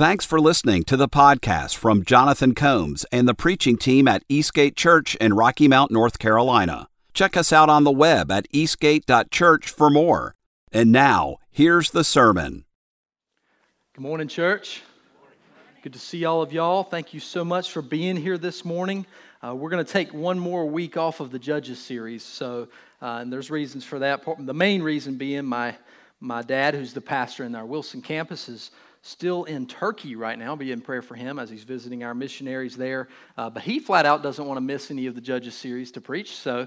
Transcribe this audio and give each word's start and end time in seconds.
Thanks 0.00 0.24
for 0.24 0.40
listening 0.40 0.84
to 0.84 0.96
the 0.96 1.10
podcast 1.10 1.76
from 1.76 2.06
Jonathan 2.06 2.54
Combs 2.54 3.04
and 3.12 3.28
the 3.28 3.34
preaching 3.34 3.76
team 3.76 4.08
at 4.08 4.24
Eastgate 4.30 4.74
Church 4.74 5.14
in 5.16 5.34
Rocky 5.34 5.68
Mount, 5.68 5.90
North 5.90 6.18
Carolina. 6.18 6.88
Check 7.12 7.36
us 7.36 7.52
out 7.52 7.68
on 7.68 7.84
the 7.84 7.90
web 7.90 8.30
at 8.30 8.46
eastgate.church 8.50 9.68
for 9.68 9.90
more. 9.90 10.34
And 10.72 10.90
now, 10.90 11.36
here's 11.50 11.90
the 11.90 12.02
sermon. 12.02 12.64
Good 13.92 14.00
morning, 14.00 14.26
church. 14.26 14.80
Good 15.82 15.92
to 15.92 15.98
see 15.98 16.24
all 16.24 16.40
of 16.40 16.50
y'all. 16.50 16.82
Thank 16.82 17.12
you 17.12 17.20
so 17.20 17.44
much 17.44 17.70
for 17.70 17.82
being 17.82 18.16
here 18.16 18.38
this 18.38 18.64
morning. 18.64 19.04
Uh, 19.46 19.54
we're 19.54 19.68
going 19.68 19.84
to 19.84 19.92
take 19.92 20.14
one 20.14 20.38
more 20.38 20.64
week 20.64 20.96
off 20.96 21.20
of 21.20 21.30
the 21.30 21.38
Judges 21.38 21.78
series. 21.78 22.22
So, 22.22 22.68
uh, 23.02 23.18
and 23.20 23.30
there's 23.30 23.50
reasons 23.50 23.84
for 23.84 23.98
that. 23.98 24.24
The 24.38 24.54
main 24.54 24.82
reason 24.82 25.16
being 25.16 25.44
my 25.44 25.76
my 26.22 26.40
dad, 26.40 26.74
who's 26.74 26.94
the 26.94 27.00
pastor 27.02 27.44
in 27.44 27.54
our 27.54 27.66
Wilson 27.66 28.00
campus, 28.00 28.48
is 28.48 28.70
still 29.02 29.44
in 29.44 29.66
Turkey 29.66 30.16
right 30.16 30.38
now. 30.38 30.54
Be 30.56 30.72
in 30.72 30.80
prayer 30.80 31.02
for 31.02 31.14
him 31.14 31.38
as 31.38 31.50
he's 31.50 31.64
visiting 31.64 32.04
our 32.04 32.14
missionaries 32.14 32.76
there. 32.76 33.08
Uh, 33.36 33.50
but 33.50 33.62
he 33.62 33.78
flat 33.78 34.06
out 34.06 34.22
doesn't 34.22 34.46
want 34.46 34.56
to 34.56 34.62
miss 34.62 34.90
any 34.90 35.06
of 35.06 35.14
the 35.14 35.20
Judges 35.20 35.54
series 35.54 35.90
to 35.92 36.00
preach. 36.00 36.36
So 36.36 36.66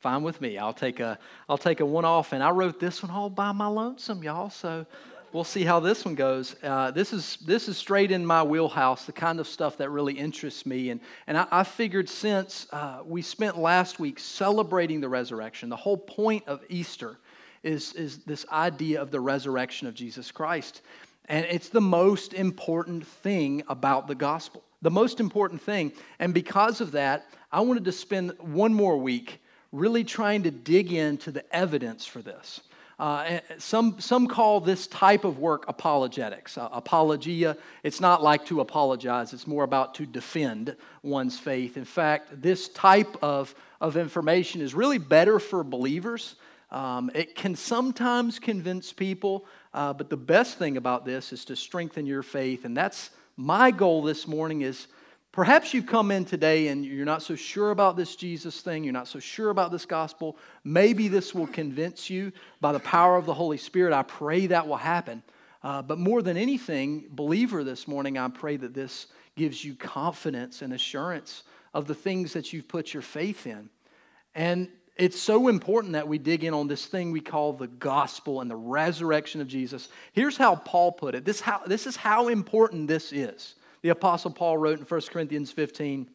fine 0.00 0.22
with 0.22 0.40
me. 0.40 0.58
I'll 0.58 0.74
take 0.74 1.00
a 1.00 1.18
I'll 1.48 1.58
take 1.58 1.80
a 1.80 1.86
one 1.86 2.04
off, 2.04 2.32
and 2.32 2.42
I 2.42 2.50
wrote 2.50 2.78
this 2.78 3.02
one 3.02 3.10
all 3.10 3.30
by 3.30 3.52
my 3.52 3.66
lonesome, 3.66 4.22
y'all. 4.22 4.50
So 4.50 4.86
we'll 5.32 5.44
see 5.44 5.64
how 5.64 5.80
this 5.80 6.04
one 6.04 6.14
goes. 6.14 6.56
Uh, 6.62 6.90
this 6.90 7.12
is 7.12 7.38
this 7.44 7.68
is 7.68 7.76
straight 7.76 8.10
in 8.10 8.24
my 8.24 8.42
wheelhouse, 8.42 9.04
the 9.04 9.12
kind 9.12 9.40
of 9.40 9.46
stuff 9.46 9.78
that 9.78 9.90
really 9.90 10.14
interests 10.14 10.64
me. 10.64 10.90
And 10.90 11.00
and 11.26 11.36
I, 11.36 11.46
I 11.50 11.64
figured 11.64 12.08
since 12.08 12.66
uh, 12.72 13.00
we 13.04 13.22
spent 13.22 13.58
last 13.58 13.98
week 13.98 14.18
celebrating 14.18 15.00
the 15.00 15.08
resurrection, 15.08 15.68
the 15.68 15.76
whole 15.76 15.98
point 15.98 16.44
of 16.46 16.62
Easter 16.68 17.18
is 17.62 17.92
is 17.94 18.18
this 18.18 18.46
idea 18.50 19.00
of 19.00 19.10
the 19.10 19.20
resurrection 19.20 19.88
of 19.88 19.94
Jesus 19.94 20.30
Christ. 20.30 20.82
And 21.26 21.46
it's 21.46 21.68
the 21.68 21.80
most 21.80 22.34
important 22.34 23.06
thing 23.06 23.62
about 23.68 24.06
the 24.06 24.14
gospel. 24.14 24.62
The 24.82 24.90
most 24.90 25.20
important 25.20 25.62
thing. 25.62 25.92
And 26.18 26.34
because 26.34 26.80
of 26.80 26.92
that, 26.92 27.26
I 27.50 27.60
wanted 27.60 27.86
to 27.86 27.92
spend 27.92 28.32
one 28.38 28.74
more 28.74 28.98
week 28.98 29.40
really 29.72 30.04
trying 30.04 30.42
to 30.44 30.50
dig 30.50 30.92
into 30.92 31.30
the 31.32 31.44
evidence 31.54 32.04
for 32.04 32.20
this. 32.20 32.60
Uh, 32.98 33.40
some, 33.58 33.98
some 33.98 34.28
call 34.28 34.60
this 34.60 34.86
type 34.86 35.24
of 35.24 35.38
work 35.38 35.64
apologetics. 35.66 36.56
Uh, 36.56 36.68
apologia, 36.70 37.56
it's 37.82 38.00
not 38.00 38.22
like 38.22 38.46
to 38.46 38.60
apologize, 38.60 39.32
it's 39.32 39.48
more 39.48 39.64
about 39.64 39.94
to 39.96 40.06
defend 40.06 40.76
one's 41.02 41.38
faith. 41.38 41.76
In 41.76 41.84
fact, 41.84 42.40
this 42.40 42.68
type 42.68 43.16
of, 43.20 43.52
of 43.80 43.96
information 43.96 44.60
is 44.60 44.74
really 44.74 44.98
better 44.98 45.40
for 45.40 45.64
believers. 45.64 46.36
Um, 46.70 47.10
it 47.14 47.34
can 47.34 47.56
sometimes 47.56 48.38
convince 48.38 48.92
people, 48.92 49.44
uh, 49.74 49.92
but 49.92 50.08
the 50.08 50.16
best 50.16 50.56
thing 50.56 50.76
about 50.76 51.04
this 51.04 51.32
is 51.32 51.44
to 51.46 51.56
strengthen 51.56 52.06
your 52.06 52.22
faith. 52.22 52.64
And 52.64 52.76
that's 52.76 53.10
my 53.36 53.72
goal 53.72 54.02
this 54.02 54.28
morning 54.28 54.62
is 54.62 54.86
perhaps 55.32 55.74
you've 55.74 55.86
come 55.86 56.12
in 56.12 56.24
today 56.24 56.68
and 56.68 56.86
you're 56.86 57.04
not 57.04 57.22
so 57.22 57.34
sure 57.34 57.72
about 57.72 57.96
this 57.96 58.14
Jesus 58.14 58.60
thing, 58.60 58.84
you're 58.84 58.92
not 58.92 59.08
so 59.08 59.18
sure 59.18 59.50
about 59.50 59.72
this 59.72 59.84
gospel. 59.84 60.38
Maybe 60.62 61.08
this 61.08 61.34
will 61.34 61.48
convince 61.48 62.08
you 62.08 62.30
by 62.60 62.70
the 62.70 62.78
power 62.78 63.16
of 63.16 63.26
the 63.26 63.34
Holy 63.34 63.58
Spirit. 63.58 63.92
I 63.92 64.04
pray 64.04 64.46
that 64.46 64.68
will 64.68 64.76
happen. 64.76 65.24
Uh, 65.64 65.82
but 65.82 65.98
more 65.98 66.22
than 66.22 66.36
anything, 66.36 67.06
believer 67.10 67.64
this 67.64 67.88
morning, 67.88 68.16
I 68.16 68.28
pray 68.28 68.56
that 68.56 68.74
this 68.74 69.08
gives 69.34 69.64
you 69.64 69.74
confidence 69.74 70.62
and 70.62 70.72
assurance 70.72 71.42
of 71.72 71.88
the 71.88 71.94
things 71.96 72.34
that 72.34 72.52
you've 72.52 72.68
put 72.68 72.94
your 72.94 73.02
faith 73.02 73.44
in. 73.46 73.68
And 74.36 74.68
it's 74.96 75.20
so 75.20 75.48
important 75.48 75.94
that 75.94 76.06
we 76.06 76.18
dig 76.18 76.44
in 76.44 76.54
on 76.54 76.68
this 76.68 76.86
thing 76.86 77.10
we 77.10 77.20
call 77.20 77.52
the 77.52 77.66
gospel 77.66 78.40
and 78.40 78.50
the 78.50 78.56
resurrection 78.56 79.40
of 79.40 79.48
Jesus. 79.48 79.88
Here's 80.12 80.36
how 80.36 80.56
Paul 80.56 80.92
put 80.92 81.14
it 81.14 81.24
this, 81.24 81.40
how, 81.40 81.62
this 81.66 81.86
is 81.86 81.96
how 81.96 82.28
important 82.28 82.86
this 82.86 83.12
is. 83.12 83.56
The 83.82 83.88
Apostle 83.88 84.30
Paul 84.30 84.56
wrote 84.56 84.78
in 84.78 84.84
1 84.84 85.00
Corinthians 85.10 85.50
15 85.50 86.08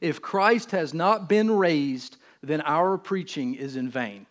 If 0.00 0.22
Christ 0.22 0.70
has 0.70 0.94
not 0.94 1.28
been 1.28 1.50
raised, 1.50 2.16
then 2.42 2.62
our 2.62 2.96
preaching 2.96 3.54
is 3.54 3.76
in 3.76 3.90
vain, 3.90 4.26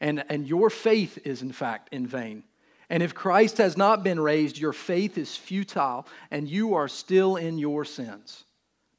and, 0.00 0.24
and 0.28 0.46
your 0.46 0.68
faith 0.68 1.18
is, 1.24 1.40
in 1.40 1.52
fact, 1.52 1.88
in 1.92 2.06
vain. 2.06 2.42
And 2.90 3.02
if 3.02 3.14
Christ 3.14 3.58
has 3.58 3.76
not 3.76 4.02
been 4.02 4.18
raised, 4.18 4.58
your 4.58 4.72
faith 4.72 5.18
is 5.18 5.36
futile, 5.36 6.06
and 6.30 6.48
you 6.48 6.74
are 6.74 6.88
still 6.88 7.36
in 7.36 7.58
your 7.58 7.84
sins. 7.84 8.44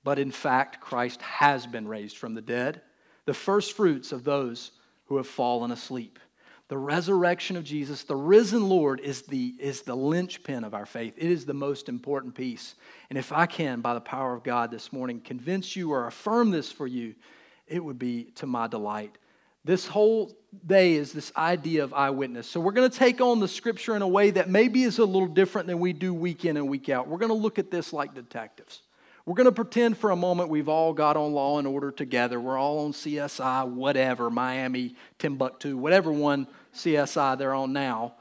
But 0.03 0.19
in 0.19 0.31
fact, 0.31 0.79
Christ 0.79 1.21
has 1.21 1.65
been 1.67 1.87
raised 1.87 2.15
from 2.17 2.33
the 2.33 2.41
dead 2.41 2.81
the 3.29 3.33
first 3.35 3.73
fruits 3.73 4.11
of 4.11 4.23
those 4.23 4.71
who 5.05 5.17
have 5.17 5.27
fallen 5.27 5.69
asleep. 5.69 6.17
The 6.67 6.79
resurrection 6.79 7.57
of 7.57 7.63
Jesus, 7.63 8.01
the 8.01 8.15
risen 8.15 8.67
Lord, 8.67 8.99
is 9.01 9.21
the, 9.21 9.53
is 9.59 9.83
the 9.83 9.95
linchpin 9.95 10.63
of 10.63 10.73
our 10.73 10.87
faith. 10.87 11.13
It 11.15 11.29
is 11.29 11.45
the 11.45 11.53
most 11.53 11.89
important 11.89 12.33
piece. 12.33 12.73
And 13.07 13.19
if 13.19 13.31
I 13.31 13.45
can, 13.45 13.81
by 13.81 13.93
the 13.93 14.01
power 14.01 14.33
of 14.33 14.41
God 14.41 14.71
this 14.71 14.91
morning, 14.91 15.21
convince 15.21 15.75
you 15.75 15.91
or 15.91 16.07
affirm 16.07 16.49
this 16.49 16.71
for 16.71 16.87
you, 16.87 17.13
it 17.67 17.83
would 17.83 17.99
be 17.99 18.31
to 18.37 18.47
my 18.47 18.65
delight. 18.65 19.15
This 19.63 19.85
whole 19.85 20.35
day 20.65 20.95
is 20.95 21.13
this 21.13 21.31
idea 21.37 21.83
of 21.83 21.93
eyewitness. 21.93 22.49
So 22.49 22.59
we're 22.59 22.71
going 22.71 22.89
to 22.89 22.97
take 22.97 23.21
on 23.21 23.39
the 23.39 23.47
scripture 23.47 23.95
in 23.95 24.01
a 24.01 24.07
way 24.07 24.31
that 24.31 24.49
maybe 24.49 24.81
is 24.81 24.97
a 24.97 25.05
little 25.05 25.27
different 25.27 25.67
than 25.67 25.77
we 25.79 25.93
do 25.93 26.15
week 26.15 26.45
in 26.45 26.57
and 26.57 26.67
week 26.67 26.89
out. 26.89 27.07
We're 27.07 27.19
going 27.19 27.29
to 27.29 27.35
look 27.35 27.59
at 27.59 27.69
this 27.69 27.93
like 27.93 28.15
detectives. 28.15 28.81
We're 29.29 29.35
going 29.35 29.45
to 29.45 29.51
pretend 29.51 29.95
for 29.95 30.09
a 30.09 30.15
moment 30.15 30.49
we've 30.49 30.69
all 30.69 30.91
got 30.91 31.15
on 31.15 31.33
law 31.33 31.59
and 31.59 31.67
order 31.67 31.91
together. 31.91 32.39
We're 32.39 32.57
all 32.57 32.79
on 32.85 32.93
CSI, 32.93 33.67
whatever, 33.67 34.31
Miami, 34.31 34.95
Timbuktu, 35.19 35.77
whatever 35.77 36.11
one 36.11 36.47
CSI 36.73 37.37
they're 37.37 37.53
on 37.53 37.71
now. 37.71 38.15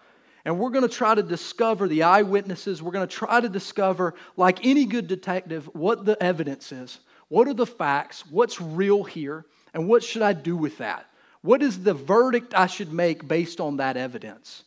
And 0.44 0.58
we're 0.58 0.68
going 0.68 0.86
to 0.86 0.94
try 0.94 1.14
to 1.14 1.22
discover 1.22 1.88
the 1.88 2.02
eyewitnesses. 2.02 2.82
We're 2.82 2.92
going 2.92 3.08
to 3.08 3.16
try 3.16 3.40
to 3.40 3.48
discover, 3.48 4.16
like 4.36 4.66
any 4.66 4.84
good 4.84 5.06
detective, 5.06 5.64
what 5.72 6.04
the 6.04 6.22
evidence 6.22 6.72
is. 6.72 6.98
What 7.28 7.48
are 7.48 7.54
the 7.54 7.64
facts? 7.64 8.26
What's 8.26 8.60
real 8.60 9.02
here? 9.02 9.46
And 9.72 9.88
what 9.88 10.04
should 10.04 10.20
I 10.20 10.34
do 10.34 10.58
with 10.58 10.76
that? 10.76 11.06
What 11.40 11.62
is 11.62 11.82
the 11.84 11.94
verdict 11.94 12.52
I 12.52 12.66
should 12.66 12.92
make 12.92 13.26
based 13.26 13.60
on 13.60 13.78
that 13.78 13.96
evidence? 13.96 14.62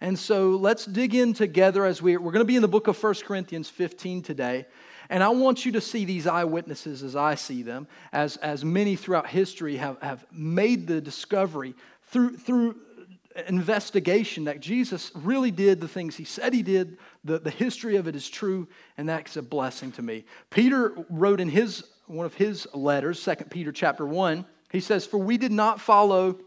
And 0.00 0.18
so 0.18 0.50
let's 0.50 0.86
dig 0.86 1.14
in 1.14 1.34
together 1.34 1.84
as 1.84 2.02
we, 2.02 2.16
we're 2.16 2.32
going 2.32 2.40
to 2.40 2.44
be 2.44 2.56
in 2.56 2.62
the 2.62 2.68
book 2.68 2.88
of 2.88 3.00
1 3.00 3.14
Corinthians 3.24 3.70
15 3.70 4.22
today. 4.22 4.66
And 5.08 5.22
I 5.22 5.28
want 5.28 5.66
you 5.66 5.72
to 5.72 5.80
see 5.80 6.04
these 6.04 6.26
eyewitnesses 6.26 7.02
as 7.02 7.16
I 7.16 7.34
see 7.34 7.62
them, 7.62 7.86
as, 8.12 8.36
as 8.38 8.64
many 8.64 8.96
throughout 8.96 9.26
history 9.26 9.76
have, 9.76 10.00
have 10.00 10.24
made 10.32 10.86
the 10.86 11.00
discovery 11.00 11.74
through, 12.08 12.36
through 12.38 12.76
investigation 13.48 14.44
that 14.44 14.60
Jesus 14.60 15.10
really 15.14 15.50
did 15.50 15.80
the 15.80 15.88
things 15.88 16.16
he 16.16 16.24
said 16.24 16.54
he 16.54 16.62
did. 16.62 16.98
The, 17.24 17.38
the 17.38 17.50
history 17.50 17.96
of 17.96 18.06
it 18.06 18.14
is 18.14 18.28
true, 18.28 18.68
and 18.96 19.08
that's 19.08 19.36
a 19.36 19.42
blessing 19.42 19.92
to 19.92 20.02
me. 20.02 20.24
Peter 20.50 20.94
wrote 21.10 21.40
in 21.40 21.48
his 21.48 21.84
one 22.06 22.26
of 22.26 22.34
his 22.34 22.68
letters, 22.74 23.22
2 23.24 23.34
Peter 23.48 23.72
chapter 23.72 24.04
1, 24.04 24.44
he 24.70 24.80
says, 24.80 25.06
For 25.06 25.18
we 25.18 25.38
did 25.38 25.52
not 25.52 25.80
follow 25.80 26.38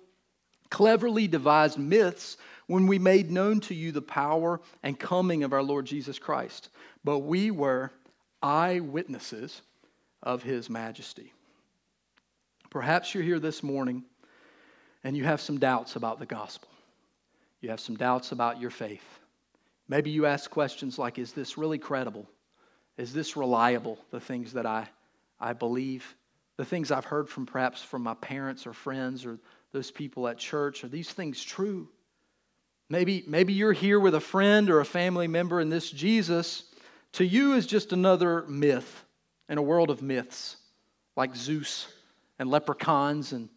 cleverly 0.69 1.27
devised 1.27 1.79
myths 1.79 2.37
when 2.67 2.85
we 2.85 2.99
made 2.99 3.31
known 3.31 3.59
to 3.61 3.73
you 3.73 3.91
the 3.91 4.01
power 4.01 4.61
and 4.83 4.99
coming 4.99 5.43
of 5.43 5.53
our 5.53 5.63
Lord 5.63 5.85
Jesus 5.85 6.19
Christ, 6.19 6.69
but 7.03 7.19
we 7.19 7.49
were 7.49 7.91
eyewitnesses 8.41 9.61
of 10.23 10.43
his 10.43 10.69
majesty. 10.69 11.33
Perhaps 12.69 13.13
you're 13.13 13.23
here 13.23 13.39
this 13.39 13.63
morning 13.63 14.03
and 15.03 15.15
you 15.15 15.23
have 15.23 15.41
some 15.41 15.57
doubts 15.57 15.95
about 15.95 16.19
the 16.19 16.25
gospel. 16.25 16.69
You 17.61 17.69
have 17.69 17.79
some 17.79 17.95
doubts 17.95 18.31
about 18.31 18.59
your 18.59 18.69
faith. 18.69 19.19
Maybe 19.87 20.09
you 20.09 20.25
ask 20.25 20.49
questions 20.49 20.99
like 20.99 21.17
Is 21.17 21.31
this 21.31 21.57
really 21.57 21.77
credible? 21.77 22.29
Is 22.97 23.13
this 23.13 23.37
reliable? 23.37 23.99
The 24.11 24.19
things 24.19 24.53
that 24.53 24.65
I, 24.65 24.87
I 25.39 25.53
believe, 25.53 26.15
the 26.57 26.65
things 26.65 26.91
I've 26.91 27.05
heard 27.05 27.29
from 27.29 27.45
perhaps 27.45 27.81
from 27.81 28.03
my 28.03 28.15
parents 28.15 28.67
or 28.67 28.73
friends 28.73 29.25
or 29.25 29.39
those 29.71 29.91
people 29.91 30.27
at 30.27 30.37
church, 30.37 30.83
are 30.83 30.87
these 30.87 31.11
things 31.11 31.43
true? 31.43 31.87
Maybe, 32.89 33.23
maybe 33.27 33.53
you're 33.53 33.73
here 33.73 33.99
with 33.99 34.15
a 34.15 34.19
friend 34.19 34.69
or 34.69 34.79
a 34.79 34.85
family 34.85 35.27
member, 35.27 35.59
and 35.59 35.71
this 35.71 35.91
Jesus 35.91 36.63
to 37.17 37.25
you 37.25 37.53
is 37.53 37.65
just 37.65 37.93
another 37.93 38.45
myth 38.47 39.03
in 39.49 39.57
a 39.57 39.61
world 39.61 39.89
of 39.89 40.03
myths, 40.03 40.57
like 41.15 41.35
Zeus 41.35 41.91
and 42.37 42.47
leprechauns 42.47 43.33
and 43.33 43.49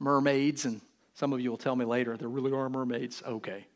mermaids. 0.00 0.64
And 0.64 0.80
some 1.12 1.32
of 1.32 1.40
you 1.40 1.48
will 1.48 1.56
tell 1.56 1.76
me 1.76 1.84
later 1.84 2.16
there 2.16 2.28
really 2.28 2.50
are 2.50 2.68
mermaids. 2.68 3.22
Okay. 3.24 3.68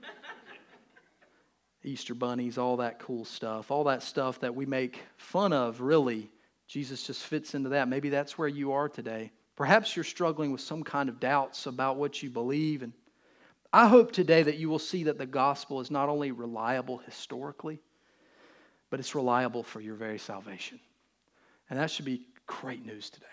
Easter 1.84 2.14
bunnies, 2.14 2.56
all 2.56 2.78
that 2.78 2.98
cool 2.98 3.26
stuff, 3.26 3.70
all 3.70 3.84
that 3.84 4.02
stuff 4.02 4.40
that 4.40 4.54
we 4.54 4.64
make 4.64 5.02
fun 5.18 5.52
of, 5.52 5.82
really. 5.82 6.30
Jesus 6.66 7.02
just 7.02 7.22
fits 7.22 7.54
into 7.54 7.68
that. 7.68 7.88
Maybe 7.88 8.08
that's 8.08 8.38
where 8.38 8.48
you 8.48 8.72
are 8.72 8.88
today. 8.88 9.30
Perhaps 9.56 9.94
you're 9.94 10.04
struggling 10.04 10.52
with 10.52 10.62
some 10.62 10.82
kind 10.82 11.10
of 11.10 11.20
doubts 11.20 11.66
about 11.66 11.96
what 11.96 12.22
you 12.22 12.30
believe. 12.30 12.82
And 12.82 12.94
I 13.74 13.88
hope 13.88 14.12
today 14.12 14.42
that 14.42 14.56
you 14.56 14.70
will 14.70 14.78
see 14.78 15.04
that 15.04 15.18
the 15.18 15.26
gospel 15.26 15.82
is 15.82 15.90
not 15.90 16.08
only 16.08 16.30
reliable 16.30 16.96
historically, 16.96 17.78
but 18.90 19.00
it's 19.00 19.14
reliable 19.14 19.62
for 19.62 19.80
your 19.80 19.94
very 19.94 20.18
salvation. 20.18 20.80
And 21.68 21.78
that 21.78 21.90
should 21.90 22.04
be 22.04 22.22
great 22.46 22.84
news 22.84 23.10
today. 23.10 23.26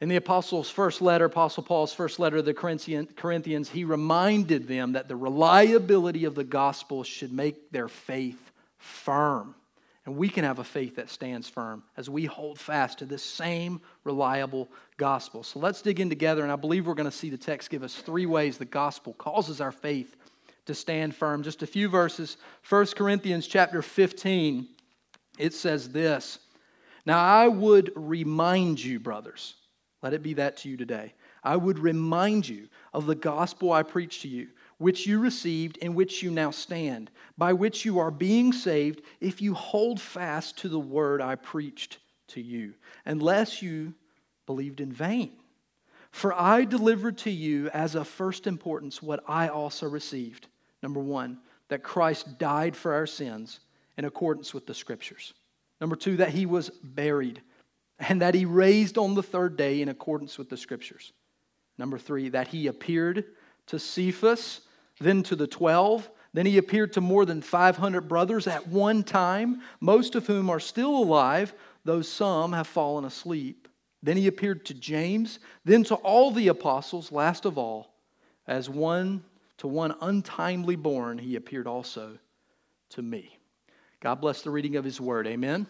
In 0.00 0.08
the 0.08 0.16
apostles' 0.16 0.70
first 0.70 1.02
letter, 1.02 1.24
Apostle 1.24 1.64
Paul's 1.64 1.92
first 1.92 2.20
letter 2.20 2.36
to 2.36 2.42
the 2.42 2.54
Corinthians, 2.54 3.68
he 3.68 3.82
reminded 3.84 4.68
them 4.68 4.92
that 4.92 5.08
the 5.08 5.16
reliability 5.16 6.24
of 6.24 6.36
the 6.36 6.44
gospel 6.44 7.02
should 7.02 7.32
make 7.32 7.72
their 7.72 7.88
faith 7.88 8.52
firm. 8.76 9.56
And 10.06 10.16
we 10.16 10.28
can 10.28 10.44
have 10.44 10.58
a 10.58 10.64
faith 10.64 10.96
that 10.96 11.10
stands 11.10 11.48
firm 11.48 11.82
as 11.96 12.08
we 12.08 12.24
hold 12.24 12.58
fast 12.58 13.00
to 13.00 13.06
this 13.06 13.22
same 13.22 13.80
reliable 14.04 14.68
gospel. 14.96 15.42
So 15.42 15.58
let's 15.58 15.82
dig 15.82 16.00
in 16.00 16.08
together, 16.08 16.42
and 16.42 16.52
I 16.52 16.56
believe 16.56 16.86
we're 16.86 16.94
going 16.94 17.10
to 17.10 17.16
see 17.16 17.28
the 17.28 17.36
text 17.36 17.68
give 17.68 17.82
us 17.82 17.94
three 17.94 18.24
ways 18.24 18.56
the 18.56 18.64
gospel 18.64 19.14
causes 19.14 19.60
our 19.60 19.72
faith 19.72 20.16
to 20.68 20.74
stand 20.74 21.14
firm. 21.14 21.42
Just 21.42 21.62
a 21.62 21.66
few 21.66 21.88
verses. 21.88 22.36
1 22.68 22.86
Corinthians 22.96 23.46
chapter 23.46 23.82
15, 23.82 24.68
it 25.38 25.52
says 25.52 25.90
this 25.90 26.38
Now 27.04 27.18
I 27.18 27.48
would 27.48 27.92
remind 27.94 28.82
you, 28.82 29.00
brothers, 29.00 29.54
let 30.02 30.14
it 30.14 30.22
be 30.22 30.34
that 30.34 30.58
to 30.58 30.68
you 30.68 30.76
today. 30.76 31.14
I 31.42 31.56
would 31.56 31.78
remind 31.78 32.48
you 32.48 32.68
of 32.94 33.06
the 33.06 33.14
gospel 33.14 33.72
I 33.72 33.82
preached 33.82 34.22
to 34.22 34.28
you 34.28 34.48
which 34.78 35.06
you 35.06 35.18
received, 35.18 35.76
in 35.78 35.94
which 35.94 36.22
you 36.22 36.30
now 36.30 36.50
stand, 36.50 37.10
by 37.36 37.52
which 37.52 37.84
you 37.84 37.98
are 37.98 38.10
being 38.10 38.52
saved, 38.52 39.02
if 39.20 39.42
you 39.42 39.52
hold 39.52 40.00
fast 40.00 40.56
to 40.58 40.68
the 40.68 40.78
word 40.78 41.20
I 41.20 41.34
preached 41.34 41.98
to 42.28 42.40
you, 42.40 42.74
unless 43.04 43.60
you 43.60 43.92
believed 44.46 44.80
in 44.80 44.92
vain. 44.92 45.32
For 46.10 46.32
I 46.32 46.64
delivered 46.64 47.18
to 47.18 47.30
you 47.30 47.68
as 47.70 47.94
of 47.94 48.08
first 48.08 48.46
importance 48.46 49.02
what 49.02 49.22
I 49.28 49.48
also 49.48 49.88
received. 49.88 50.46
Number 50.82 51.00
one, 51.00 51.38
that 51.68 51.82
Christ 51.82 52.38
died 52.38 52.76
for 52.76 52.94
our 52.94 53.06
sins 53.06 53.60
in 53.96 54.04
accordance 54.04 54.54
with 54.54 54.66
the 54.66 54.74
scriptures. 54.74 55.34
Number 55.80 55.96
two, 55.96 56.16
that 56.18 56.30
he 56.30 56.46
was 56.46 56.70
buried 56.82 57.42
and 57.98 58.22
that 58.22 58.34
he 58.34 58.44
raised 58.44 58.96
on 58.96 59.14
the 59.14 59.22
third 59.22 59.56
day 59.56 59.82
in 59.82 59.88
accordance 59.88 60.38
with 60.38 60.48
the 60.48 60.56
scriptures. 60.56 61.12
Number 61.78 61.98
three, 61.98 62.28
that 62.30 62.48
he 62.48 62.68
appeared 62.68 63.24
to 63.66 63.78
Cephas 63.78 64.60
then 65.00 65.22
to 65.24 65.36
the 65.36 65.46
12. 65.46 66.10
Then 66.32 66.46
he 66.46 66.58
appeared 66.58 66.92
to 66.94 67.00
more 67.00 67.24
than 67.24 67.40
500 67.40 68.08
brothers 68.08 68.46
at 68.46 68.68
one 68.68 69.02
time, 69.02 69.62
most 69.80 70.14
of 70.14 70.26
whom 70.26 70.50
are 70.50 70.60
still 70.60 70.96
alive, 70.96 71.54
though 71.84 72.02
some 72.02 72.52
have 72.52 72.66
fallen 72.66 73.04
asleep. 73.04 73.68
Then 74.02 74.16
he 74.16 74.26
appeared 74.26 74.64
to 74.66 74.74
James, 74.74 75.38
then 75.64 75.84
to 75.84 75.96
all 75.96 76.30
the 76.30 76.48
apostles, 76.48 77.10
last 77.10 77.44
of 77.44 77.58
all, 77.58 77.94
as 78.46 78.68
one 78.68 79.24
to 79.58 79.68
one 79.68 79.94
untimely 80.00 80.76
born, 80.76 81.18
he 81.18 81.36
appeared 81.36 81.66
also 81.66 82.18
to 82.90 83.02
me. 83.02 83.38
God 84.00 84.16
bless 84.16 84.42
the 84.42 84.50
reading 84.50 84.76
of 84.76 84.84
his 84.84 85.00
word. 85.00 85.26
Amen. 85.26 85.66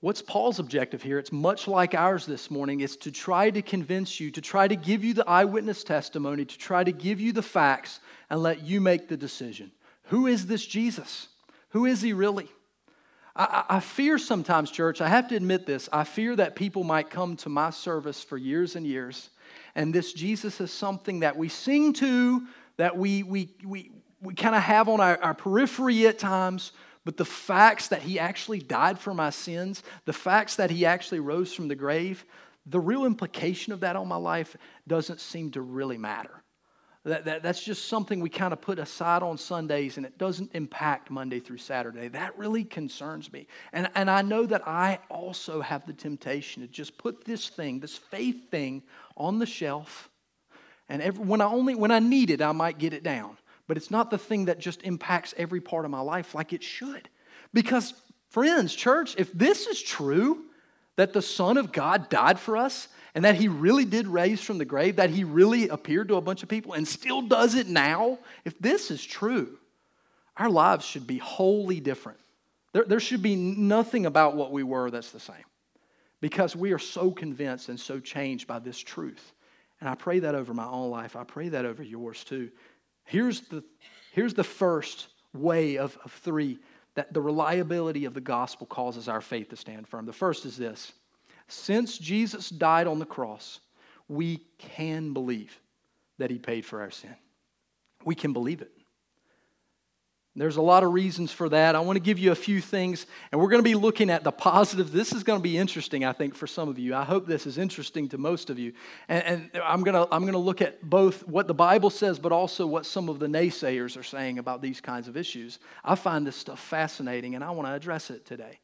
What's 0.00 0.22
Paul's 0.22 0.58
objective 0.58 1.02
here? 1.02 1.18
It's 1.18 1.30
much 1.30 1.68
like 1.68 1.94
ours 1.94 2.24
this 2.24 2.50
morning. 2.50 2.80
It's 2.80 2.96
to 2.96 3.10
try 3.10 3.50
to 3.50 3.60
convince 3.60 4.18
you, 4.18 4.30
to 4.30 4.40
try 4.40 4.66
to 4.66 4.74
give 4.74 5.04
you 5.04 5.12
the 5.12 5.28
eyewitness 5.28 5.84
testimony, 5.84 6.46
to 6.46 6.58
try 6.58 6.82
to 6.82 6.92
give 6.92 7.20
you 7.20 7.32
the 7.32 7.42
facts 7.42 8.00
and 8.30 8.42
let 8.42 8.62
you 8.62 8.80
make 8.80 9.08
the 9.08 9.16
decision. 9.18 9.70
Who 10.04 10.26
is 10.26 10.46
this 10.46 10.64
Jesus? 10.64 11.28
Who 11.70 11.84
is 11.84 12.00
he 12.00 12.14
really? 12.14 12.48
I, 13.36 13.64
I, 13.68 13.80
fear 13.80 14.16
sometimes, 14.18 14.70
church, 14.70 15.00
I 15.00 15.08
have 15.08 15.28
to 15.28 15.36
admit 15.36 15.66
this, 15.66 15.88
I 15.92 16.04
fear 16.04 16.34
that 16.36 16.56
people 16.56 16.82
might 16.82 17.10
come 17.10 17.36
to 17.36 17.48
my 17.48 17.70
service 17.70 18.24
for 18.24 18.36
years 18.36 18.76
and 18.76 18.86
years, 18.86 19.30
and 19.74 19.94
this 19.94 20.12
Jesus 20.12 20.60
is 20.60 20.72
something 20.72 21.20
that 21.20 21.36
we 21.36 21.48
sing 21.48 21.92
to, 21.94 22.46
that 22.76 22.96
we, 22.96 23.22
we, 23.22 23.50
we, 23.64 23.90
we 24.20 24.34
kind 24.34 24.54
of 24.54 24.62
have 24.62 24.88
on 24.88 25.00
our, 25.00 25.18
our 25.22 25.34
periphery 25.34 26.06
at 26.06 26.18
times, 26.18 26.72
but 27.04 27.16
the 27.16 27.24
facts 27.24 27.88
that 27.88 28.02
he 28.02 28.18
actually 28.18 28.60
died 28.60 28.98
for 28.98 29.14
my 29.14 29.30
sins, 29.30 29.82
the 30.04 30.12
facts 30.12 30.56
that 30.56 30.70
he 30.70 30.86
actually 30.86 31.20
rose 31.20 31.52
from 31.52 31.68
the 31.68 31.74
grave, 31.74 32.24
the 32.66 32.80
real 32.80 33.04
implication 33.04 33.72
of 33.72 33.80
that 33.80 33.96
on 33.96 34.08
my 34.08 34.16
life 34.16 34.56
doesn't 34.86 35.20
seem 35.20 35.50
to 35.52 35.60
really 35.60 35.98
matter. 35.98 36.39
That, 37.04 37.24
that, 37.24 37.42
that's 37.42 37.62
just 37.62 37.88
something 37.88 38.20
we 38.20 38.28
kind 38.28 38.52
of 38.52 38.60
put 38.60 38.78
aside 38.78 39.22
on 39.22 39.38
Sundays 39.38 39.96
and 39.96 40.04
it 40.04 40.18
doesn't 40.18 40.50
impact 40.54 41.10
Monday 41.10 41.40
through 41.40 41.56
Saturday. 41.56 42.08
That 42.08 42.36
really 42.38 42.62
concerns 42.62 43.32
me. 43.32 43.46
And, 43.72 43.88
and 43.94 44.10
I 44.10 44.20
know 44.20 44.44
that 44.44 44.68
I 44.68 44.98
also 45.08 45.62
have 45.62 45.86
the 45.86 45.94
temptation 45.94 46.62
to 46.62 46.68
just 46.68 46.98
put 46.98 47.24
this 47.24 47.48
thing, 47.48 47.80
this 47.80 47.96
faith 47.96 48.50
thing, 48.50 48.82
on 49.16 49.38
the 49.38 49.46
shelf. 49.46 50.10
And 50.90 51.00
every, 51.00 51.24
when, 51.24 51.40
I 51.40 51.46
only, 51.46 51.74
when 51.74 51.90
I 51.90 52.00
need 52.00 52.28
it, 52.28 52.42
I 52.42 52.52
might 52.52 52.76
get 52.78 52.92
it 52.92 53.02
down 53.02 53.38
but 53.70 53.76
it's 53.76 53.92
not 53.92 54.10
the 54.10 54.18
thing 54.18 54.46
that 54.46 54.58
just 54.58 54.82
impacts 54.82 55.32
every 55.36 55.60
part 55.60 55.84
of 55.84 55.92
my 55.92 56.00
life 56.00 56.34
like 56.34 56.52
it 56.52 56.60
should. 56.60 57.08
Because, 57.54 57.94
friends, 58.28 58.74
church, 58.74 59.14
if 59.16 59.32
this 59.32 59.68
is 59.68 59.80
true, 59.80 60.46
that 60.96 61.12
the 61.12 61.22
Son 61.22 61.56
of 61.56 61.70
God 61.70 62.08
died 62.08 62.40
for 62.40 62.56
us, 62.56 62.88
and 63.14 63.24
that 63.24 63.34
he 63.34 63.48
really 63.48 63.84
did 63.84 64.06
raise 64.06 64.40
from 64.40 64.58
the 64.58 64.64
grave, 64.64 64.96
that 64.96 65.10
he 65.10 65.24
really 65.24 65.68
appeared 65.68 66.08
to 66.08 66.16
a 66.16 66.20
bunch 66.20 66.42
of 66.42 66.48
people 66.48 66.74
and 66.74 66.86
still 66.86 67.22
does 67.22 67.54
it 67.54 67.68
now, 67.68 68.18
if 68.44 68.58
this 68.58 68.90
is 68.90 69.04
true, 69.04 69.58
our 70.36 70.50
lives 70.50 70.84
should 70.84 71.06
be 71.06 71.18
wholly 71.18 71.80
different. 71.80 72.18
There, 72.72 72.84
there 72.84 73.00
should 73.00 73.22
be 73.22 73.36
nothing 73.36 74.06
about 74.06 74.36
what 74.36 74.52
we 74.52 74.62
were 74.62 74.90
that's 74.90 75.10
the 75.10 75.20
same 75.20 75.44
because 76.20 76.54
we 76.54 76.72
are 76.72 76.78
so 76.78 77.10
convinced 77.10 77.68
and 77.68 77.80
so 77.80 77.98
changed 77.98 78.46
by 78.46 78.58
this 78.58 78.78
truth. 78.78 79.32
And 79.80 79.88
I 79.88 79.94
pray 79.94 80.20
that 80.20 80.34
over 80.34 80.52
my 80.54 80.66
own 80.66 80.90
life. 80.90 81.16
I 81.16 81.24
pray 81.24 81.48
that 81.48 81.64
over 81.64 81.82
yours 81.82 82.22
too. 82.22 82.50
Here's 83.04 83.40
the, 83.42 83.64
here's 84.12 84.34
the 84.34 84.44
first 84.44 85.08
way 85.32 85.78
of, 85.78 85.98
of 86.04 86.12
three 86.12 86.58
that 86.94 87.14
the 87.14 87.20
reliability 87.20 88.04
of 88.04 88.14
the 88.14 88.20
gospel 88.20 88.66
causes 88.66 89.08
our 89.08 89.20
faith 89.20 89.48
to 89.50 89.56
stand 89.56 89.88
firm. 89.88 90.06
The 90.06 90.12
first 90.12 90.44
is 90.44 90.56
this 90.56 90.92
since 91.52 91.98
Jesus 91.98 92.48
died 92.48 92.86
on 92.86 92.98
the 92.98 93.06
cross, 93.06 93.60
we 94.08 94.40
can 94.58 95.12
believe 95.12 95.58
that 96.18 96.30
he 96.30 96.38
paid 96.38 96.64
for 96.64 96.80
our 96.80 96.90
sin. 96.90 97.14
We 98.04 98.14
can 98.14 98.32
believe 98.32 98.62
it. 98.62 98.72
There's 100.36 100.56
a 100.56 100.62
lot 100.62 100.84
of 100.84 100.92
reasons 100.92 101.32
for 101.32 101.48
that. 101.48 101.74
I 101.74 101.80
want 101.80 101.96
to 101.96 102.00
give 102.00 102.18
you 102.18 102.30
a 102.30 102.36
few 102.36 102.60
things, 102.60 103.04
and 103.30 103.40
we're 103.40 103.48
going 103.48 103.62
to 103.62 103.68
be 103.68 103.74
looking 103.74 104.10
at 104.10 104.22
the 104.22 104.30
positive. 104.30 104.92
This 104.92 105.12
is 105.12 105.24
going 105.24 105.40
to 105.40 105.42
be 105.42 105.58
interesting, 105.58 106.04
I 106.04 106.12
think, 106.12 106.36
for 106.36 106.46
some 106.46 106.68
of 106.68 106.78
you. 106.78 106.94
I 106.94 107.02
hope 107.02 107.26
this 107.26 107.46
is 107.46 107.58
interesting 107.58 108.08
to 108.10 108.18
most 108.18 108.48
of 108.48 108.56
you. 108.56 108.72
And, 109.08 109.50
and 109.52 109.62
I'm, 109.62 109.82
going 109.82 109.94
to, 109.94 110.12
I'm 110.14 110.22
going 110.22 110.34
to 110.34 110.38
look 110.38 110.62
at 110.62 110.88
both 110.88 111.26
what 111.26 111.48
the 111.48 111.54
Bible 111.54 111.90
says, 111.90 112.20
but 112.20 112.30
also 112.30 112.64
what 112.64 112.86
some 112.86 113.08
of 113.08 113.18
the 113.18 113.26
naysayers 113.26 113.98
are 113.98 114.04
saying 114.04 114.38
about 114.38 114.62
these 114.62 114.80
kinds 114.80 115.08
of 115.08 115.16
issues. 115.16 115.58
I 115.84 115.96
find 115.96 116.24
this 116.24 116.36
stuff 116.36 116.60
fascinating, 116.60 117.34
and 117.34 117.42
I 117.42 117.50
want 117.50 117.66
to 117.66 117.74
address 117.74 118.08
it 118.08 118.24
today. 118.24 118.60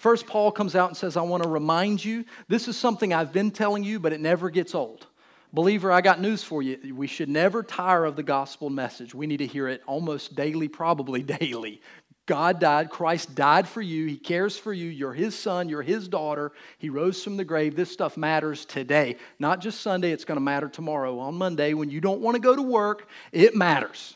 First, 0.00 0.26
Paul 0.26 0.50
comes 0.50 0.74
out 0.74 0.88
and 0.88 0.96
says, 0.96 1.18
I 1.18 1.20
want 1.20 1.42
to 1.42 1.48
remind 1.50 2.02
you 2.02 2.24
this 2.48 2.68
is 2.68 2.76
something 2.78 3.12
I've 3.12 3.34
been 3.34 3.50
telling 3.50 3.84
you, 3.84 4.00
but 4.00 4.14
it 4.14 4.20
never 4.22 4.48
gets 4.48 4.74
old. 4.74 5.06
Believer, 5.52 5.92
I 5.92 6.00
got 6.00 6.22
news 6.22 6.42
for 6.42 6.62
you. 6.62 6.94
We 6.94 7.06
should 7.06 7.28
never 7.28 7.62
tire 7.62 8.06
of 8.06 8.16
the 8.16 8.22
gospel 8.22 8.70
message. 8.70 9.14
We 9.14 9.26
need 9.26 9.36
to 9.36 9.46
hear 9.46 9.68
it 9.68 9.82
almost 9.86 10.34
daily, 10.34 10.68
probably 10.68 11.22
daily. 11.40 11.82
God 12.24 12.60
died, 12.60 12.88
Christ 12.88 13.34
died 13.34 13.68
for 13.68 13.82
you, 13.82 14.06
He 14.06 14.16
cares 14.16 14.56
for 14.56 14.72
you, 14.72 14.88
you're 14.88 15.12
His 15.12 15.38
son, 15.38 15.68
you're 15.68 15.82
His 15.82 16.08
daughter, 16.08 16.52
He 16.78 16.88
rose 16.88 17.22
from 17.22 17.36
the 17.36 17.44
grave. 17.44 17.76
This 17.76 17.92
stuff 17.92 18.16
matters 18.16 18.64
today, 18.64 19.16
not 19.38 19.60
just 19.60 19.82
Sunday, 19.82 20.12
it's 20.12 20.24
going 20.24 20.36
to 20.36 20.40
matter 20.40 20.70
tomorrow. 20.70 21.18
On 21.18 21.34
Monday, 21.34 21.74
when 21.74 21.90
you 21.90 22.00
don't 22.00 22.22
want 22.22 22.36
to 22.36 22.40
go 22.40 22.56
to 22.56 22.62
work, 22.62 23.06
it 23.32 23.54
matters 23.54 24.14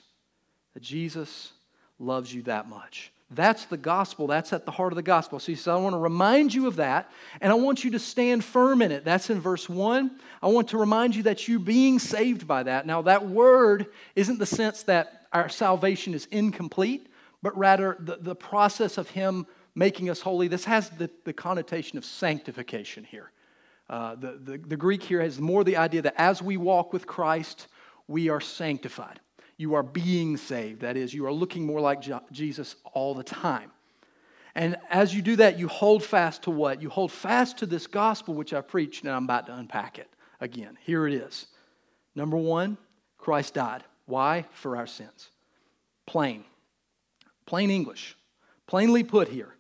that 0.73 0.83
Jesus 0.83 1.53
loves 1.99 2.33
you 2.33 2.41
that 2.45 2.71
much. 2.71 3.13
That's 3.31 3.65
the 3.65 3.77
gospel. 3.77 4.27
That's 4.27 4.53
at 4.53 4.65
the 4.65 4.71
heart 4.71 4.93
of 4.93 4.97
the 4.97 5.03
gospel. 5.03 5.39
So 5.41 5.47
he 5.47 5.57
says, 5.57 5.69
I 5.69 5.77
want 5.77 5.95
to 5.95 5.99
remind 5.99 6.53
you 6.53 6.67
of 6.67 6.77
that, 6.77 7.11
and 7.41 7.51
I 7.51 7.55
want 7.57 7.83
you 7.83 7.91
to 7.93 7.99
stand 7.99 8.45
firm 8.45 8.83
in 8.83 8.93
it. 8.93 9.05
That's 9.05 9.31
in 9.31 9.41
verse 9.41 9.69
1. 9.69 10.11
I 10.43 10.47
want 10.49 10.69
to 10.69 10.79
remind 10.79 11.17
you 11.17 11.25
that 11.25 11.49
you're 11.49 11.59
being 11.59 11.99
saved 11.99 12.47
by 12.47 12.63
that. 12.65 12.87
Now, 12.87 13.03
that 13.03 13.27
word 13.27 13.87
isn't 14.15 14.39
the 14.39 14.47
sense 14.47 14.83
that 14.85 15.27
our 15.33 15.49
salvation 15.49 16.15
is 16.15 16.27
incomplete, 16.27 17.09
but 17.43 17.57
rather 17.57 17.97
the, 17.99 18.17
the 18.21 18.37
process 18.37 18.99
of 18.99 19.11
him 19.11 19.47
making 19.75 20.11
us 20.11 20.21
holy. 20.21 20.49
This 20.49 20.65
has 20.67 20.91
the, 20.91 21.11
the 21.25 21.33
connotation 21.33 21.99
of 21.99 22.05
sanctification 22.05 23.05
here. 23.05 23.33
Uh, 23.91 24.15
the, 24.15 24.41
the, 24.43 24.59
the 24.59 24.77
Greek 24.77 25.03
here 25.03 25.21
has 25.21 25.41
more 25.41 25.65
the 25.65 25.77
idea 25.77 26.03
that 26.03 26.15
as 26.17 26.41
we 26.41 26.57
walk 26.57 26.93
with 26.93 27.07
Christ, 27.07 27.67
we 28.07 28.29
are 28.29 28.41
sanctified. 28.41 29.21
You 29.57 29.75
are 29.75 29.83
being 29.83 30.37
saved. 30.37 30.81
That 30.81 30.97
is, 30.97 31.15
you 31.15 31.27
are 31.27 31.33
looking 31.33 31.67
more 31.67 31.81
like 31.81 32.03
Jesus 32.33 32.77
all 32.93 33.15
the 33.15 33.23
time. 33.23 33.71
And 34.55 34.77
as 34.89 35.15
you 35.15 35.23
do 35.23 35.37
that, 35.37 35.59
you 35.59 35.69
hold 35.69 36.05
fast 36.05 36.43
to 36.45 36.51
what? 36.51 36.81
You 36.81 36.89
hold 36.89 37.11
fast 37.11 37.59
to 37.59 37.67
this 37.67 37.87
gospel 37.87 38.35
which 38.35 38.53
I 38.53 38.61
preached, 38.61 39.05
and 39.05 39.13
I'm 39.13 39.25
about 39.25 39.47
to 39.47 39.55
unpack 39.55 39.99
it 39.99 40.09
again. 40.41 40.79
Here 40.83 41.07
it 41.07 41.15
is. 41.15 41.47
Number 42.15 42.37
one, 42.37 42.79
Christ 43.19 43.55
died. 43.55 43.83
Why? 44.07 44.45
For 44.53 44.77
our 44.77 44.87
sins. 44.87 45.31
Plain. 46.07 46.45
Plain 47.47 47.71
English. 47.71 48.17
Plainly 48.67 49.03
put 49.03 49.29
here. 49.29 49.55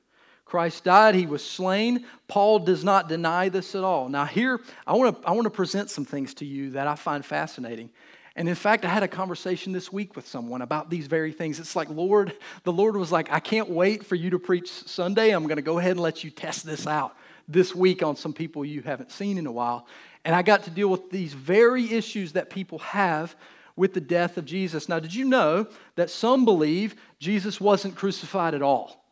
Christ 0.44 0.84
died, 0.84 1.14
he 1.14 1.26
was 1.26 1.44
slain. 1.44 2.04
Paul 2.28 2.60
does 2.60 2.84
not 2.84 3.08
deny 3.08 3.48
this 3.48 3.74
at 3.74 3.82
all. 3.82 4.08
Now, 4.08 4.24
here, 4.24 4.60
I 4.86 4.92
want 4.92 5.20
to 5.20 5.28
I 5.28 5.32
want 5.32 5.44
to 5.44 5.50
present 5.50 5.90
some 5.90 6.04
things 6.04 6.34
to 6.34 6.44
you 6.44 6.70
that 6.72 6.86
I 6.86 6.94
find 6.94 7.24
fascinating. 7.24 7.90
And 8.36 8.48
in 8.48 8.54
fact, 8.56 8.84
I 8.84 8.88
had 8.88 9.04
a 9.04 9.08
conversation 9.08 9.72
this 9.72 9.92
week 9.92 10.16
with 10.16 10.26
someone 10.26 10.60
about 10.60 10.90
these 10.90 11.06
very 11.06 11.30
things. 11.30 11.60
It's 11.60 11.76
like, 11.76 11.88
Lord, 11.88 12.36
the 12.64 12.72
Lord 12.72 12.96
was 12.96 13.12
like, 13.12 13.30
I 13.30 13.38
can't 13.38 13.70
wait 13.70 14.04
for 14.04 14.16
you 14.16 14.30
to 14.30 14.38
preach 14.40 14.70
Sunday. 14.70 15.30
I'm 15.30 15.44
going 15.44 15.56
to 15.56 15.62
go 15.62 15.78
ahead 15.78 15.92
and 15.92 16.00
let 16.00 16.24
you 16.24 16.30
test 16.30 16.66
this 16.66 16.86
out 16.86 17.16
this 17.46 17.74
week 17.74 18.02
on 18.02 18.16
some 18.16 18.32
people 18.32 18.64
you 18.64 18.82
haven't 18.82 19.12
seen 19.12 19.38
in 19.38 19.46
a 19.46 19.52
while. 19.52 19.86
And 20.24 20.34
I 20.34 20.42
got 20.42 20.64
to 20.64 20.70
deal 20.70 20.88
with 20.88 21.10
these 21.10 21.32
very 21.32 21.92
issues 21.92 22.32
that 22.32 22.50
people 22.50 22.80
have 22.80 23.36
with 23.76 23.94
the 23.94 24.00
death 24.00 24.36
of 24.36 24.44
Jesus. 24.44 24.88
Now, 24.88 24.98
did 24.98 25.14
you 25.14 25.24
know 25.24 25.66
that 25.96 26.10
some 26.10 26.44
believe 26.44 26.96
Jesus 27.18 27.60
wasn't 27.60 27.94
crucified 27.94 28.54
at 28.54 28.62
all? 28.62 29.03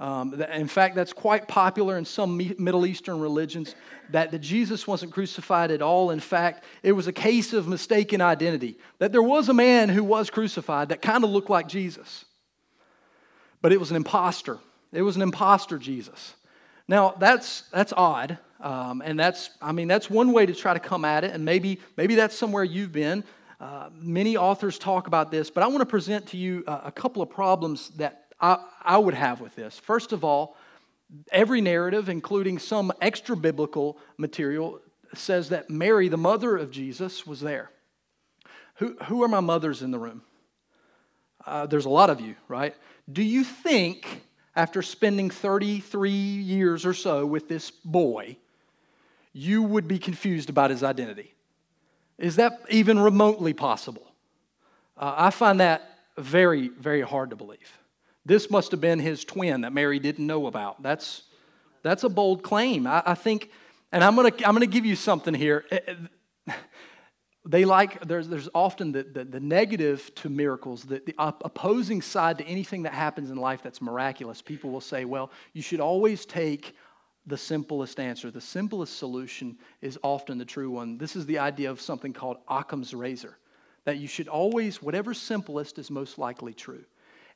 Um, 0.00 0.40
in 0.40 0.68
fact, 0.68 0.94
that's 0.94 1.12
quite 1.12 1.48
popular 1.48 1.98
in 1.98 2.04
some 2.04 2.36
Middle 2.36 2.86
Eastern 2.86 3.18
religions 3.20 3.74
that, 4.10 4.40
Jesus 4.40 4.86
wasn't 4.86 5.12
crucified 5.12 5.70
at 5.70 5.82
all. 5.82 6.10
In 6.10 6.20
fact, 6.20 6.64
it 6.82 6.92
was 6.92 7.08
a 7.08 7.12
case 7.12 7.52
of 7.52 7.66
mistaken 7.66 8.20
identity, 8.20 8.78
that 8.98 9.10
there 9.10 9.22
was 9.22 9.48
a 9.48 9.54
man 9.54 9.88
who 9.88 10.04
was 10.04 10.30
crucified 10.30 10.90
that 10.90 11.02
kind 11.02 11.24
of 11.24 11.30
looked 11.30 11.50
like 11.50 11.66
Jesus, 11.66 12.24
but 13.60 13.72
it 13.72 13.80
was 13.80 13.90
an 13.90 13.96
impostor. 13.96 14.58
It 14.92 15.02
was 15.02 15.16
an 15.16 15.22
impostor 15.22 15.78
Jesus. 15.78 16.34
Now, 16.86 17.14
that's, 17.18 17.62
that's 17.72 17.92
odd. 17.92 18.38
Um, 18.60 19.02
and 19.04 19.18
that's, 19.18 19.50
I 19.60 19.72
mean, 19.72 19.88
that's 19.88 20.08
one 20.08 20.32
way 20.32 20.46
to 20.46 20.54
try 20.54 20.74
to 20.74 20.80
come 20.80 21.04
at 21.04 21.24
it. 21.24 21.32
And 21.32 21.44
maybe, 21.44 21.80
maybe 21.96 22.14
that's 22.14 22.34
somewhere 22.36 22.64
you've 22.64 22.92
been. 22.92 23.24
Uh, 23.60 23.90
many 23.92 24.36
authors 24.36 24.78
talk 24.78 25.06
about 25.06 25.30
this, 25.30 25.50
but 25.50 25.62
I 25.62 25.66
want 25.66 25.80
to 25.80 25.86
present 25.86 26.28
to 26.28 26.36
you 26.36 26.64
a, 26.66 26.82
a 26.86 26.92
couple 26.92 27.22
of 27.22 27.28
problems 27.28 27.90
that 27.90 28.27
I, 28.40 28.58
I 28.82 28.98
would 28.98 29.14
have 29.14 29.40
with 29.40 29.54
this. 29.56 29.78
First 29.78 30.12
of 30.12 30.24
all, 30.24 30.56
every 31.32 31.60
narrative, 31.60 32.08
including 32.08 32.58
some 32.58 32.92
extra 33.00 33.36
biblical 33.36 33.98
material, 34.16 34.80
says 35.14 35.48
that 35.50 35.70
Mary, 35.70 36.08
the 36.08 36.18
mother 36.18 36.56
of 36.56 36.70
Jesus, 36.70 37.26
was 37.26 37.40
there. 37.40 37.70
Who, 38.76 38.96
who 39.04 39.22
are 39.22 39.28
my 39.28 39.40
mothers 39.40 39.82
in 39.82 39.90
the 39.90 39.98
room? 39.98 40.22
Uh, 41.44 41.66
there's 41.66 41.86
a 41.86 41.90
lot 41.90 42.10
of 42.10 42.20
you, 42.20 42.36
right? 42.46 42.74
Do 43.10 43.22
you 43.22 43.42
think, 43.42 44.22
after 44.54 44.82
spending 44.82 45.30
33 45.30 46.10
years 46.10 46.84
or 46.84 46.94
so 46.94 47.24
with 47.24 47.48
this 47.48 47.70
boy, 47.70 48.36
you 49.32 49.62
would 49.62 49.88
be 49.88 49.98
confused 49.98 50.50
about 50.50 50.70
his 50.70 50.82
identity? 50.82 51.34
Is 52.18 52.36
that 52.36 52.60
even 52.68 52.98
remotely 52.98 53.52
possible? 53.52 54.12
Uh, 54.96 55.14
I 55.16 55.30
find 55.30 55.60
that 55.60 55.98
very, 56.16 56.68
very 56.68 57.00
hard 57.00 57.30
to 57.30 57.36
believe. 57.36 57.72
This 58.28 58.50
must 58.50 58.72
have 58.72 58.80
been 58.82 58.98
his 58.98 59.24
twin 59.24 59.62
that 59.62 59.72
Mary 59.72 59.98
didn't 59.98 60.26
know 60.26 60.48
about. 60.48 60.82
That's, 60.82 61.22
that's 61.82 62.04
a 62.04 62.10
bold 62.10 62.42
claim. 62.42 62.86
I, 62.86 63.02
I 63.06 63.14
think, 63.14 63.50
and 63.90 64.04
I'm 64.04 64.14
going 64.14 64.30
to 64.30 64.46
I'm 64.46 64.54
to 64.60 64.66
give 64.66 64.84
you 64.84 64.96
something 64.96 65.32
here. 65.32 65.64
Eh, 65.70 65.78
eh, 66.46 66.52
they 67.46 67.64
like, 67.64 68.06
there's, 68.06 68.28
there's 68.28 68.50
often 68.54 68.92
the, 68.92 69.04
the, 69.04 69.24
the 69.24 69.40
negative 69.40 70.14
to 70.16 70.28
miracles, 70.28 70.82
the, 70.82 71.00
the 71.06 71.14
opposing 71.18 72.02
side 72.02 72.36
to 72.36 72.44
anything 72.44 72.82
that 72.82 72.92
happens 72.92 73.30
in 73.30 73.38
life 73.38 73.62
that's 73.62 73.80
miraculous. 73.80 74.42
People 74.42 74.70
will 74.70 74.82
say, 74.82 75.06
well, 75.06 75.30
you 75.54 75.62
should 75.62 75.80
always 75.80 76.26
take 76.26 76.76
the 77.26 77.38
simplest 77.38 77.98
answer. 77.98 78.30
The 78.30 78.42
simplest 78.42 78.98
solution 78.98 79.56
is 79.80 79.98
often 80.02 80.36
the 80.36 80.44
true 80.44 80.70
one. 80.70 80.98
This 80.98 81.16
is 81.16 81.24
the 81.24 81.38
idea 81.38 81.70
of 81.70 81.80
something 81.80 82.12
called 82.12 82.36
Occam's 82.46 82.92
razor, 82.92 83.38
that 83.86 83.96
you 83.96 84.06
should 84.06 84.28
always, 84.28 84.82
whatever 84.82 85.14
simplest 85.14 85.78
is 85.78 85.90
most 85.90 86.18
likely 86.18 86.52
true 86.52 86.84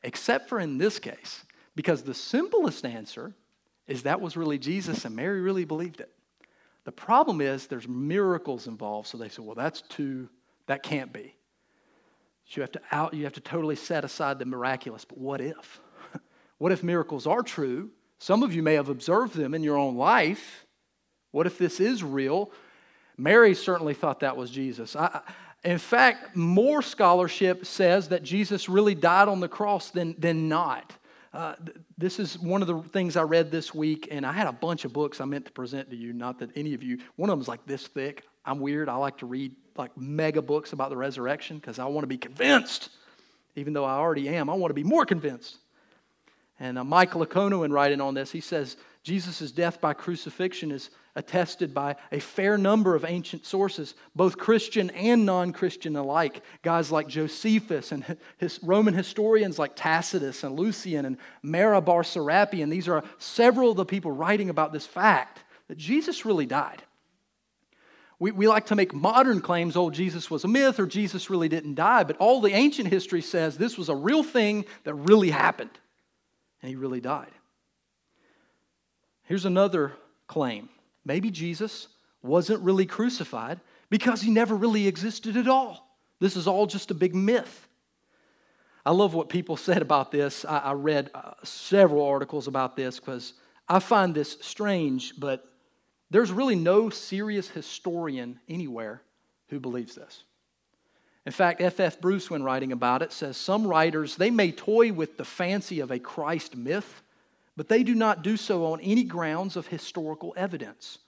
except 0.03 0.49
for 0.49 0.59
in 0.61 0.79
this 0.79 0.99
case, 0.99 1.45
because 1.75 2.03
the 2.03 2.15
simplest 2.15 2.85
answer 2.85 3.35
is 3.87 4.03
that 4.03 4.21
was 4.21 4.37
really 4.37 4.59
Jesus 4.59 5.05
and 5.05 5.17
Mary 5.17 5.41
really 5.41 5.65
believed 5.65 6.01
it. 6.01 6.11
The 6.85 6.93
problem 6.93 7.41
is 7.41 7.67
there's 7.67 7.89
miracles 7.89 8.67
involved, 8.67 9.09
so 9.09 9.19
they 9.19 9.29
say, 9.29 9.43
well, 9.43 9.55
that's 9.55 9.83
too, 9.83 10.29
that 10.67 10.83
can't 10.83 11.13
be. 11.13 11.35
So 12.47 12.57
you 12.57 12.63
have 12.63 12.73
to 12.73 12.81
out, 12.91 13.15
you 13.15 13.25
have 13.25 13.35
to 13.35 13.41
totally 13.41 13.77
set 13.77 14.05
aside 14.05 14.39
the 14.39 14.45
miraculous. 14.45 15.05
But 15.05 15.19
what 15.19 15.41
if? 15.41 15.81
what 16.59 16.73
if 16.73 16.83
miracles 16.83 17.27
are 17.27 17.43
true? 17.43 17.91
Some 18.19 18.43
of 18.43 18.55
you 18.55 18.63
may 18.63 18.75
have 18.75 18.89
observed 18.89 19.35
them 19.35 19.55
in 19.55 19.63
your 19.63 19.77
own 19.77 19.97
life. 19.97 20.67
What 21.31 21.47
if 21.47 21.57
this 21.57 21.81
is 21.81 22.03
real? 22.03 22.51
Mary 23.17 23.55
certainly 23.55 23.95
thought 23.95 24.21
that 24.21 24.37
was 24.37 24.51
Jesus. 24.51 24.97
I, 24.97 25.21
in 25.65 25.79
fact, 25.79 26.37
more 26.37 26.83
scholarship 26.83 27.67
says 27.67 28.09
that 28.09 28.23
Jesus 28.23 28.69
really 28.69 28.95
died 28.95 29.29
on 29.29 29.41
the 29.41 29.49
cross 29.49 29.91
than, 29.91 30.15
than 30.19 30.49
not. 30.49 30.93
Uh, 31.33 31.55
this 31.97 32.19
is 32.19 32.39
one 32.39 32.61
of 32.63 32.69
the 32.69 32.83
things 32.91 33.17
I 33.17 33.23
read 33.23 33.51
this 33.51 33.73
week, 33.73 34.09
and 34.11 34.27
I 34.27 34.33
had 34.33 34.47
a 34.47 34.53
bunch 34.53 34.85
of 34.85 34.93
books 34.93 35.21
I 35.21 35.25
meant 35.25 35.47
to 35.47 35.53
present 35.53 35.89
to 35.91 35.97
you. 35.97 36.13
Not 36.13 36.41
that 36.41 36.51
any 36.57 36.75
of 36.75 36.83
you, 36.83 36.99
one 37.17 37.31
of 37.31 37.35
them 37.35 37.41
is 37.41 37.49
like 37.49 37.65
this 37.65 37.87
thick. 37.87 38.25
I'm 38.45 38.61
weird. 38.61 38.89
I 38.89 38.97
like 38.97 39.19
to 39.19 39.27
read 39.27 39.55
like 39.77 39.97
mega 39.97 40.43
books 40.43 40.73
about 40.73 40.91
the 40.91 40.97
resurrection 40.97 41.57
because 41.57 41.79
I 41.79 41.87
want 41.87 42.03
to 42.03 42.09
be 42.09 42.19
convinced. 42.19 42.91
Even 43.55 43.73
though 43.73 43.85
I 43.85 43.95
already 43.95 44.29
am, 44.29 44.51
I 44.51 44.55
want 44.55 44.71
to 44.71 44.75
be 44.75 44.83
more 44.83 45.07
convinced. 45.07 45.59
And 46.59 46.79
uh, 46.79 46.85
Mike 46.85 47.13
Licona, 47.13 47.65
in 47.65 47.73
writing 47.73 48.01
on 48.01 48.15
this, 48.15 48.31
he 48.33 48.41
says 48.41 48.77
Jesus' 49.03 49.51
death 49.51 49.81
by 49.81 49.95
crucifixion 49.95 50.71
is 50.71 50.91
attested 51.17 51.75
by 51.75 51.97
a 52.13 52.21
fair 52.21 52.57
number 52.57 52.95
of 52.95 53.05
ancient 53.05 53.45
sources, 53.45 53.95
both 54.15 54.39
Christian 54.39 54.91
and 54.91 55.27
non 55.27 55.53
Christian 55.53 55.97
alike. 55.97 56.43
Guys 56.63 56.93
like 56.93 57.09
Josephus 57.09 57.91
and 57.91 58.17
his 58.39 58.61
Roman 58.63 58.95
historians 58.95 59.59
like 59.59 59.75
Tacitus 59.75 60.45
and 60.45 60.57
Lucian 60.57 61.05
and 61.05 61.17
Mara 61.43 61.81
bar 61.81 62.03
Serapion. 62.03 62.71
These 62.71 62.89
are 62.89 63.03
several 63.19 63.73
of 63.73 63.77
the 63.77 63.85
people 63.85 64.13
writing 64.13 64.51
about 64.51 64.73
this 64.73 64.87
fact 64.87 65.41
that 65.67 65.79
Jesus 65.79 66.25
really 66.25 66.47
died. 66.47 66.83
We, 68.21 68.31
we 68.31 68.47
like 68.47 68.67
to 68.67 68.77
make 68.77 68.95
modern 68.95 69.41
claims, 69.41 69.77
oh, 69.77 69.91
Jesus 69.91 70.31
was 70.31 70.45
a 70.45 70.49
myth 70.49 70.79
or 70.79 70.87
Jesus 70.87 71.29
really 71.29 71.49
didn't 71.49 71.75
die, 71.75 72.05
but 72.05 72.19
all 72.19 72.41
the 72.41 72.53
ancient 72.53 72.89
history 72.89 73.21
says 73.21 73.59
this 73.59 73.77
was 73.77 73.89
a 73.89 73.97
real 73.97 74.23
thing 74.23 74.65
that 74.85 74.95
really 74.95 75.31
happened, 75.31 75.77
and 76.63 76.69
he 76.69 76.77
really 76.77 77.01
died. 77.01 77.33
Here's 79.33 79.47
another 79.47 79.95
claim 80.27 80.69
Maybe 81.07 81.31
Jesus 81.31 81.89
wasn't 82.23 82.61
really 82.61 82.85
crucified 82.85 83.61
because 83.89 84.21
he 84.21 84.31
never 84.31 84.55
really 84.55 84.87
existed 84.87 85.39
at 85.39 85.49
all. 85.49 85.97
This 86.21 86.37
is 86.37 86.47
all 86.47 86.67
just 86.67 86.91
a 86.91 86.95
big 86.95 87.15
myth. 87.15 87.67
I 88.85 88.91
love 88.91 89.15
what 89.15 89.31
people 89.31 89.57
said 89.69 89.81
about 89.81 90.13
this. 90.13 90.45
I, 90.45 90.59
I 90.59 90.73
read 90.73 91.11
uh, 91.15 91.33
several 91.45 92.05
articles 92.05 92.47
about 92.47 92.77
this 92.77 93.01
because 93.01 93.33
I 93.67 93.79
find 93.79 94.15
this 94.15 94.37
strange, 94.43 95.19
but 95.19 95.43
there's 96.11 96.31
really 96.31 96.55
no 96.55 96.91
serious 96.91 97.49
historian 97.49 98.39
anywhere 98.51 99.01
who 99.49 99.59
believes 99.61 99.95
this. 99.95 100.25
In 101.25 101.33
fact, 101.33 101.63
F.F. 101.63 101.81
F. 101.81 102.01
Bruce, 102.03 102.29
when 102.29 102.43
writing 102.43 102.71
about 102.71 103.01
it, 103.01 103.13
says 103.13 103.39
some 103.39 103.67
writers, 103.67 104.15
they 104.15 104.31
may 104.31 104.53
toy 104.53 104.93
with 104.93 105.17
the 105.17 105.25
fancy 105.25 105.81
of 105.81 105.91
a 105.91 105.99
Christ 105.99 106.55
myth, 106.55 107.03
but 107.57 107.69
they 107.69 107.83
do 107.83 107.95
not 107.95 108.23
do 108.23 108.37
so 108.37 108.67
on 108.67 108.81
any 108.81 109.05
grounds 109.05 109.57
of 109.57 109.67
historical 109.67 110.33
evidence. 110.37 110.99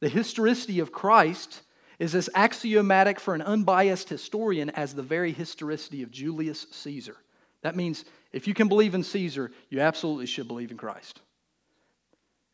The 0.00 0.08
historicity 0.08 0.80
of 0.80 0.92
Christ 0.92 1.62
is 1.98 2.14
as 2.14 2.30
axiomatic 2.34 3.18
for 3.18 3.34
an 3.34 3.42
unbiased 3.42 4.08
historian 4.08 4.70
as 4.70 4.94
the 4.94 5.02
very 5.02 5.32
historicity 5.32 6.02
of 6.02 6.10
Julius 6.10 6.66
Caesar. 6.70 7.16
That 7.62 7.76
means 7.76 8.04
if 8.32 8.46
you 8.46 8.54
can 8.54 8.68
believe 8.68 8.94
in 8.94 9.02
Caesar, 9.02 9.50
you 9.68 9.80
absolutely 9.80 10.26
should 10.26 10.46
believe 10.46 10.70
in 10.70 10.76
Christ. 10.76 11.20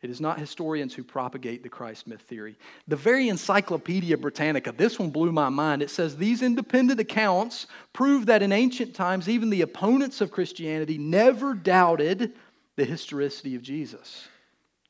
It 0.00 0.10
is 0.10 0.20
not 0.20 0.38
historians 0.38 0.94
who 0.94 1.02
propagate 1.02 1.62
the 1.62 1.70
Christ 1.70 2.06
myth 2.06 2.20
theory. 2.20 2.58
The 2.88 2.96
very 2.96 3.30
Encyclopedia 3.30 4.18
Britannica, 4.18 4.72
this 4.72 4.98
one 4.98 5.08
blew 5.08 5.32
my 5.32 5.48
mind. 5.48 5.82
It 5.82 5.88
says 5.88 6.16
these 6.16 6.42
independent 6.42 7.00
accounts 7.00 7.66
prove 7.94 8.26
that 8.26 8.42
in 8.42 8.52
ancient 8.52 8.94
times, 8.94 9.30
even 9.30 9.48
the 9.48 9.62
opponents 9.62 10.20
of 10.20 10.30
Christianity 10.30 10.98
never 10.98 11.54
doubted 11.54 12.34
the 12.76 12.84
historicity 12.84 13.54
of 13.54 13.62
Jesus, 13.62 14.28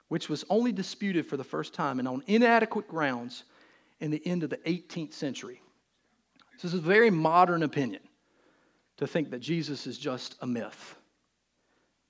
which 0.09 0.29
was 0.29 0.45
only 0.49 0.73
disputed 0.73 1.27
for 1.27 1.37
the 1.37 1.45
first 1.45 1.75
time 1.75 1.99
and 1.99 2.09
on 2.09 2.23
inadequate 2.27 2.89
grounds 2.89 3.45
in 4.01 4.11
the 4.11 4.25
end 4.27 4.43
of 4.43 4.51
the 4.51 4.57
18th 4.59 5.13
century. 5.13 5.61
So, 6.59 6.69
This 6.69 6.75
is 6.75 6.81
a 6.81 6.83
very 6.83 7.11
modern 7.11 7.63
opinion 7.63 8.03
to 8.97 9.07
think 9.07 9.31
that 9.31 9.41
Jesus 9.41 9.87
is 9.87 9.99
just 9.99 10.37
a 10.41 10.47
myth. 10.47 10.95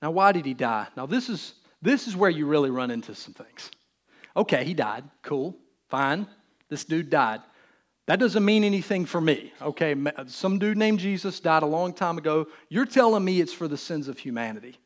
Now, 0.01 0.11
why 0.11 0.31
did 0.31 0.45
he 0.45 0.53
die? 0.53 0.87
Now, 0.95 1.05
this 1.05 1.29
is, 1.29 1.53
this 1.81 2.07
is 2.07 2.15
where 2.15 2.29
you 2.29 2.45
really 2.45 2.69
run 2.69 2.91
into 2.91 3.15
some 3.15 3.33
things. 3.33 3.71
Okay, 4.35 4.63
he 4.63 4.73
died. 4.73 5.03
Cool. 5.23 5.55
Fine. 5.89 6.27
This 6.69 6.83
dude 6.83 7.09
died. 7.09 7.41
That 8.07 8.19
doesn't 8.19 8.45
mean 8.45 8.63
anything 8.63 9.05
for 9.05 9.19
me. 9.19 9.51
Okay, 9.61 9.95
some 10.27 10.59
dude 10.59 10.77
named 10.77 10.99
Jesus 10.99 11.39
died 11.39 11.63
a 11.63 11.67
long 11.67 11.91
time 11.91 12.17
ago. 12.17 12.47
You're 12.69 12.85
telling 12.85 13.25
me 13.25 13.41
it's 13.41 13.53
for 13.53 13.67
the 13.67 13.77
sins 13.77 14.07
of 14.07 14.19
humanity. 14.19 14.77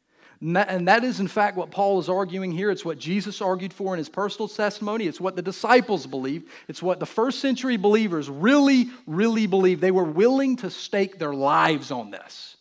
And 0.41 0.87
that 0.87 1.03
is, 1.03 1.19
in 1.19 1.27
fact, 1.27 1.57
what 1.57 1.69
Paul 1.69 1.99
is 1.99 2.07
arguing 2.07 2.51
here. 2.51 2.71
It's 2.71 2.85
what 2.85 2.97
Jesus 2.97 3.41
argued 3.41 3.73
for 3.73 3.93
in 3.93 3.97
his 3.97 4.07
personal 4.07 4.47
testimony. 4.47 5.05
It's 5.05 5.19
what 5.19 5.35
the 5.35 5.41
disciples 5.41 6.07
believed. 6.07 6.47
It's 6.69 6.81
what 6.81 7.01
the 7.01 7.05
first 7.05 7.39
century 7.39 7.75
believers 7.75 8.29
really, 8.29 8.87
really 9.05 9.47
believed. 9.47 9.81
They 9.81 9.91
were 9.91 10.05
willing 10.05 10.55
to 10.57 10.69
stake 10.69 11.19
their 11.19 11.33
lives 11.33 11.91
on 11.91 12.09
this 12.09 12.55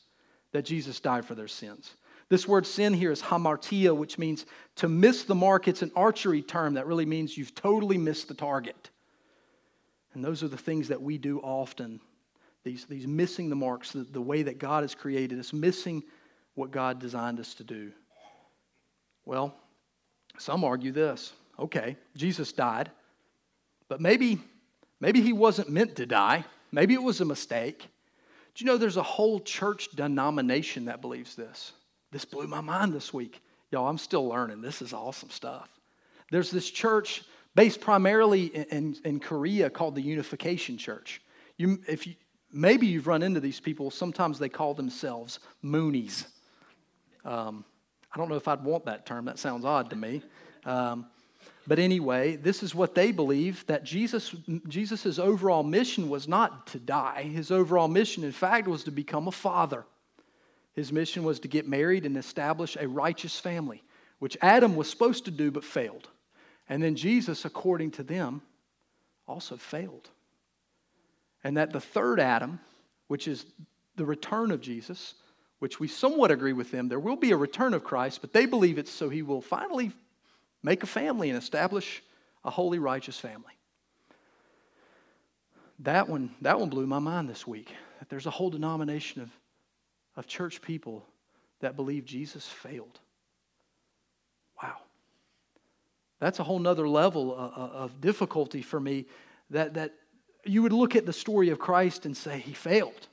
that 0.53 0.65
Jesus 0.65 0.99
died 0.99 1.25
for 1.25 1.37
their 1.37 1.47
sins. 1.47 1.95
This 2.29 2.49
word 2.49 2.67
sin 2.67 2.95
here 2.95 3.13
is 3.13 3.23
hamartia, 3.23 3.97
which 3.97 4.19
means 4.19 4.45
to 4.77 4.89
miss 4.89 5.23
the 5.23 5.35
mark. 5.35 5.69
It's 5.69 5.83
an 5.83 5.93
archery 5.95 6.43
term 6.43 6.75
that 6.75 6.87
really 6.87 7.07
means 7.07 7.37
you've 7.39 7.55
totally 7.55 7.97
missed 7.97 8.29
the 8.29 8.35
target. 8.35 8.91
And 10.15 10.25
those 10.25 10.43
are 10.43 10.49
the 10.49 10.59
things 10.59 10.89
that 10.89 11.01
we 11.01 11.17
do 11.17 11.39
often. 11.41 12.01
These, 12.65 12.87
these 12.87 13.07
missing 13.07 13.49
the 13.51 13.57
marks, 13.57 13.93
the, 13.93 14.01
the 14.01 14.21
way 14.21 14.43
that 14.43 14.59
God 14.59 14.83
has 14.83 14.95
created 14.95 15.39
us, 15.39 15.53
missing 15.53 16.03
what 16.59 16.73
God 16.73 16.99
designed 16.99 17.39
us 17.39 17.55
to 17.55 17.65
do? 17.65 17.93
Well, 19.25 19.55
some 20.39 20.65
argue 20.65 20.93
this. 20.93 21.33
Okay, 21.59 21.97
Jesus 22.17 22.53
died, 22.53 22.91
but 23.89 24.01
maybe 24.01 24.39
maybe 25.01 25.21
he 25.21 25.33
wasn't 25.33 25.71
meant 25.71 25.97
to 25.97 26.07
die. 26.07 26.45
Maybe 26.73 26.95
it 26.95 27.03
was 27.03 27.21
a 27.21 27.25
mistake. 27.25 27.81
Do 28.55 28.65
you 28.65 28.67
know 28.67 28.77
there's 28.77 28.97
a 28.97 29.03
whole 29.03 29.41
church 29.41 29.89
denomination 29.95 30.87
that 30.87 31.01
believes 31.01 31.37
this? 31.37 31.73
This 32.11 32.25
blew 32.25 32.47
my 32.47 32.61
mind 32.61 32.93
this 32.93 33.15
week. 33.15 33.41
Y'all, 33.71 33.89
I'm 33.89 33.99
still 33.99 34.27
learning. 34.27 34.61
This 34.61 34.83
is 34.83 34.93
awesome 34.93 35.31
stuff. 35.31 35.69
There's 36.31 36.51
this 36.51 36.71
church 36.71 37.23
based 37.55 37.81
primarily 37.81 38.47
in, 38.47 38.65
in, 38.65 38.97
in 39.05 39.21
Korea 39.21 39.71
called 39.71 39.95
the 39.95 40.03
Unification 40.03 40.77
Church. 40.77 41.21
You, 41.57 41.81
if 41.87 42.07
you, 42.07 42.15
maybe 42.53 42.87
you've 42.87 43.07
run 43.07 43.23
into 43.23 43.41
these 43.41 43.61
people. 43.61 43.91
Sometimes 43.91 44.39
they 44.39 44.49
call 44.49 44.75
themselves 44.75 45.39
Moonies. 45.65 46.27
Um, 47.29 47.65
I 48.11 48.17
don't 48.17 48.31
know 48.31 48.37
if 48.37 48.49
I'd 48.49 48.65
want 48.65 48.87
that 48.87 49.05
term. 49.05 49.27
That 49.27 49.39
sounds 49.39 49.67
odd 49.67 49.91
to 49.91 49.97
me. 49.97 50.23
Um, 50.65 51.07
but 51.67 51.79
anyway, 51.79 52.37
this 52.37 52.63
is 52.63 52.75
what 52.75 52.95
they 52.95 53.13
believe 53.13 53.67
that 53.67 53.85
Jesus 53.85 54.35
Jesus's 54.67 55.19
overall 55.19 55.63
mission 55.63 56.09
was 56.09 56.27
not 56.27 56.69
to 56.69 56.79
die. 56.79 57.25
His 57.25 57.51
overall 57.51 57.89
mission, 57.89 58.25
in 58.25 58.33
fact, 58.33 58.67
was 58.67 58.85
to 58.85 58.91
become 58.91 59.29
a 59.29 59.33
father. 59.33 59.85
His 60.73 60.91
mission 60.91 61.23
was 61.23 61.41
to 61.41 61.49
get 61.49 61.69
married 61.69 62.07
and 62.07 62.17
establish 62.17 62.77
a 62.81 62.89
righteous 62.89 63.39
family, 63.39 63.83
which 64.21 64.39
Adam 64.41 64.75
was 64.75 64.89
supposed 64.89 65.27
to 65.27 65.31
do 65.31 65.51
but 65.51 65.65
failed. 65.65 66.09
And 66.67 66.83
then 66.83 66.95
Jesus, 66.95 67.45
according 67.45 67.91
to 67.93 68.03
them, 68.03 68.41
also 69.27 69.59
failed. 69.59 70.09
And 71.45 71.59
that 71.59 71.73
the 71.73 71.81
third 71.81 72.21
Adam, 72.21 72.61
which 73.09 73.29
is 73.29 73.45
the 73.97 74.07
return 74.07 74.51
of 74.51 74.63
Jesus, 74.63 75.15
which 75.59 75.81
we 75.81 75.89
somewhat 75.89 76.31
agree 76.31 76.53
with 76.53 76.71
them, 76.71 76.89
there 76.89 77.01
will 77.01 77.17
be 77.17 77.33
a 77.33 77.37
return 77.37 77.75
of 77.75 77.85
Christ, 77.85 78.21
but 78.21 78.33
they 78.33 78.47
believe 78.47 78.79
it's 78.79 78.93
so 78.93 79.09
he 79.09 79.23
will 79.23 79.41
finally 79.41 79.93
make 80.63 80.83
a 80.83 80.87
family 80.87 81.31
and 81.31 81.39
establish 81.39 82.03
a 82.45 82.51
holy, 82.51 82.79
righteous 82.79 83.19
family. 83.19 83.53
That 85.81 86.09
one, 86.09 86.35
that 86.43 86.59
one 86.59 86.69
blew 86.69 86.87
my 86.87 86.99
mind 86.99 87.29
this 87.29 87.47
week. 87.47 87.73
That 87.99 88.09
there's 88.09 88.27
a 88.27 88.31
whole 88.31 88.51
denomination 88.51 89.23
of, 89.23 89.31
of 90.17 90.27
church 90.27 90.61
people 90.61 91.05
that 91.61 91.77
believe 91.77 92.05
Jesus 92.05 92.47
failed. 92.47 92.99
Wow. 94.63 94.77
That's 96.21 96.41
a 96.41 96.45
whole 96.45 96.59
nother 96.59 96.89
level 96.89 97.35
of, 97.35 97.53
of 97.53 98.01
difficulty 98.01 98.63
for 98.63 98.81
me 98.81 99.07
that, 99.51 99.75
that 99.75 99.95
you 100.45 100.63
would 100.63 100.73
look 100.73 100.97
at 100.97 101.07
the 101.07 101.13
story 101.13 101.51
of 101.51 101.59
Christ 101.59 102.07
and 102.07 102.17
say, 102.17 102.39
He 102.41 102.53
failed. 102.53 103.09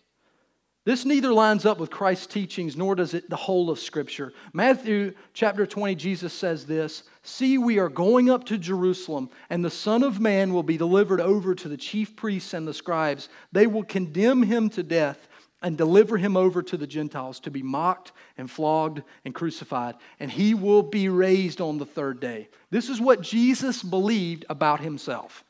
This 0.85 1.03
neither 1.03 1.33
lines 1.33 1.65
up 1.65 1.79
with 1.79 1.89
Christ's 1.89 2.27
teachings 2.27 2.77
nor 2.77 2.93
does 2.93 3.15
it 3.15 3.27
the 3.27 3.35
whole 3.35 3.71
of 3.71 3.79
Scripture. 3.79 4.33
Matthew 4.53 5.15
chapter 5.33 5.65
20, 5.65 5.95
Jesus 5.95 6.31
says 6.31 6.67
this 6.67 7.03
See, 7.23 7.57
we 7.57 7.79
are 7.79 7.89
going 7.89 8.29
up 8.29 8.43
to 8.45 8.57
Jerusalem, 8.59 9.31
and 9.49 9.65
the 9.65 9.71
Son 9.71 10.03
of 10.03 10.19
Man 10.19 10.53
will 10.53 10.63
be 10.63 10.77
delivered 10.77 11.19
over 11.19 11.55
to 11.55 11.67
the 11.67 11.75
chief 11.75 12.15
priests 12.15 12.53
and 12.53 12.67
the 12.67 12.73
scribes. 12.73 13.29
They 13.51 13.65
will 13.65 13.83
condemn 13.83 14.43
him 14.43 14.69
to 14.69 14.83
death 14.83 15.27
and 15.63 15.75
deliver 15.75 16.17
him 16.17 16.37
over 16.37 16.61
to 16.61 16.77
the 16.77 16.85
Gentiles 16.85 17.39
to 17.39 17.49
be 17.49 17.63
mocked 17.63 18.11
and 18.37 18.49
flogged 18.49 19.01
and 19.25 19.33
crucified, 19.33 19.95
and 20.19 20.29
he 20.29 20.53
will 20.53 20.83
be 20.83 21.09
raised 21.09 21.61
on 21.61 21.79
the 21.79 21.85
third 21.87 22.19
day. 22.19 22.47
This 22.69 22.89
is 22.89 23.01
what 23.01 23.21
Jesus 23.21 23.81
believed 23.81 24.45
about 24.49 24.81
himself. 24.81 25.43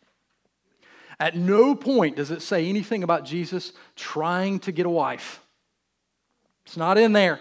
At 1.19 1.35
no 1.35 1.75
point 1.75 2.17
does 2.17 2.31
it 2.31 2.41
say 2.41 2.67
anything 2.67 3.03
about 3.03 3.25
Jesus 3.25 3.71
trying 3.95 4.59
to 4.59 4.71
get 4.71 4.85
a 4.85 4.89
wife. 4.89 5.41
It's 6.65 6.77
not 6.77 6.97
in 6.97 7.13
there. 7.13 7.39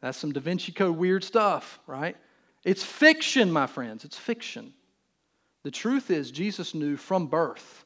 That's 0.00 0.18
some 0.18 0.32
Da 0.32 0.40
Vinci 0.40 0.72
Code 0.72 0.96
weird 0.96 1.24
stuff, 1.24 1.80
right? 1.86 2.16
It's 2.64 2.84
fiction, 2.84 3.50
my 3.50 3.66
friends. 3.66 4.04
It's 4.04 4.16
fiction. 4.16 4.74
The 5.62 5.70
truth 5.70 6.10
is, 6.10 6.30
Jesus 6.30 6.74
knew 6.74 6.96
from 6.96 7.26
birth 7.26 7.84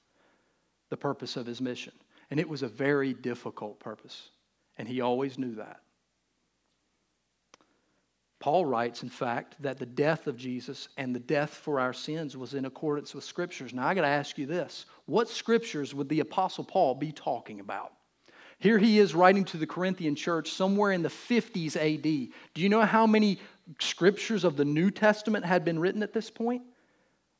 the 0.90 0.96
purpose 0.96 1.36
of 1.36 1.46
his 1.46 1.60
mission, 1.60 1.92
and 2.30 2.40
it 2.40 2.48
was 2.48 2.62
a 2.62 2.68
very 2.68 3.14
difficult 3.14 3.80
purpose, 3.80 4.30
and 4.76 4.88
he 4.88 5.00
always 5.00 5.38
knew 5.38 5.54
that. 5.54 5.81
Paul 8.42 8.66
writes, 8.66 9.04
in 9.04 9.08
fact, 9.08 9.54
that 9.62 9.78
the 9.78 9.86
death 9.86 10.26
of 10.26 10.36
Jesus 10.36 10.88
and 10.96 11.14
the 11.14 11.20
death 11.20 11.50
for 11.50 11.78
our 11.78 11.92
sins 11.92 12.36
was 12.36 12.54
in 12.54 12.64
accordance 12.64 13.14
with 13.14 13.22
scriptures. 13.22 13.72
Now, 13.72 13.86
I 13.86 13.94
got 13.94 14.00
to 14.00 14.08
ask 14.08 14.36
you 14.36 14.46
this 14.46 14.84
what 15.06 15.28
scriptures 15.28 15.94
would 15.94 16.08
the 16.08 16.18
Apostle 16.18 16.64
Paul 16.64 16.96
be 16.96 17.12
talking 17.12 17.60
about? 17.60 17.92
Here 18.58 18.78
he 18.78 18.98
is 18.98 19.14
writing 19.14 19.44
to 19.44 19.58
the 19.58 19.66
Corinthian 19.66 20.16
church 20.16 20.50
somewhere 20.50 20.90
in 20.90 21.02
the 21.02 21.08
50s 21.08 21.76
AD. 21.76 22.02
Do 22.02 22.62
you 22.62 22.68
know 22.68 22.82
how 22.82 23.06
many 23.06 23.38
scriptures 23.78 24.42
of 24.42 24.56
the 24.56 24.64
New 24.64 24.90
Testament 24.90 25.44
had 25.44 25.64
been 25.64 25.78
written 25.78 26.02
at 26.02 26.12
this 26.12 26.28
point? 26.28 26.62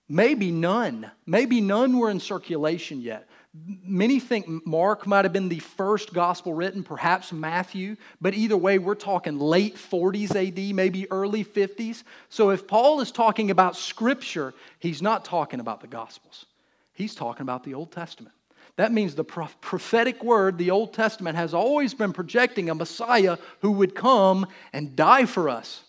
Maybe 0.09 0.53
none. 0.53 1.11
Maybe 1.27 1.61
none 1.61 1.99
were 1.99 2.11
in 2.11 2.21
circulation 2.21 3.01
yet. 3.01 3.29
Many 3.55 4.19
think 4.19 4.67
Mark 4.67 5.07
might 5.07 5.27
have 5.27 5.33
been 5.33 5.51
the 5.51 5.59
first 5.59 6.15
gospel 6.15 6.55
written, 6.55 6.83
perhaps 6.83 7.33
Matthew, 7.33 7.97
but 8.19 8.33
either 8.33 8.57
way, 8.57 8.79
we're 8.79 8.95
talking 8.95 9.39
late 9.39 9.77
40s 9.77 10.35
AD, 10.35 10.75
maybe 10.75 11.11
early 11.11 11.45
50s. 11.45 12.03
So 12.31 12.49
if 12.49 12.67
Paul 12.67 13.01
is 13.01 13.13
talking 13.13 13.51
about 13.51 13.77
scripture, 13.77 14.55
he's 14.79 15.03
not 15.03 15.27
talking 15.27 15.61
about 15.61 15.83
the 15.83 15.87
gospels, 15.87 16.47
he's 16.95 17.15
talking 17.15 17.43
about 17.43 17.63
the 17.63 17.75
Old 17.75 17.93
Testament. 17.93 18.35
That 18.77 18.91
means 18.91 19.15
the 19.15 19.25
prophetic 19.25 20.25
word, 20.25 20.57
the 20.57 20.71
Old 20.71 20.95
Testament, 20.95 21.37
has 21.37 21.53
always 21.53 21.93
been 21.93 22.15
projecting 22.15 22.71
a 22.71 22.75
Messiah 22.75 23.37
who 23.61 23.73
would 23.73 23.95
come 23.95 24.47
and 24.73 24.97
die 24.97 25.27
for 25.27 25.51
us. 25.51 25.85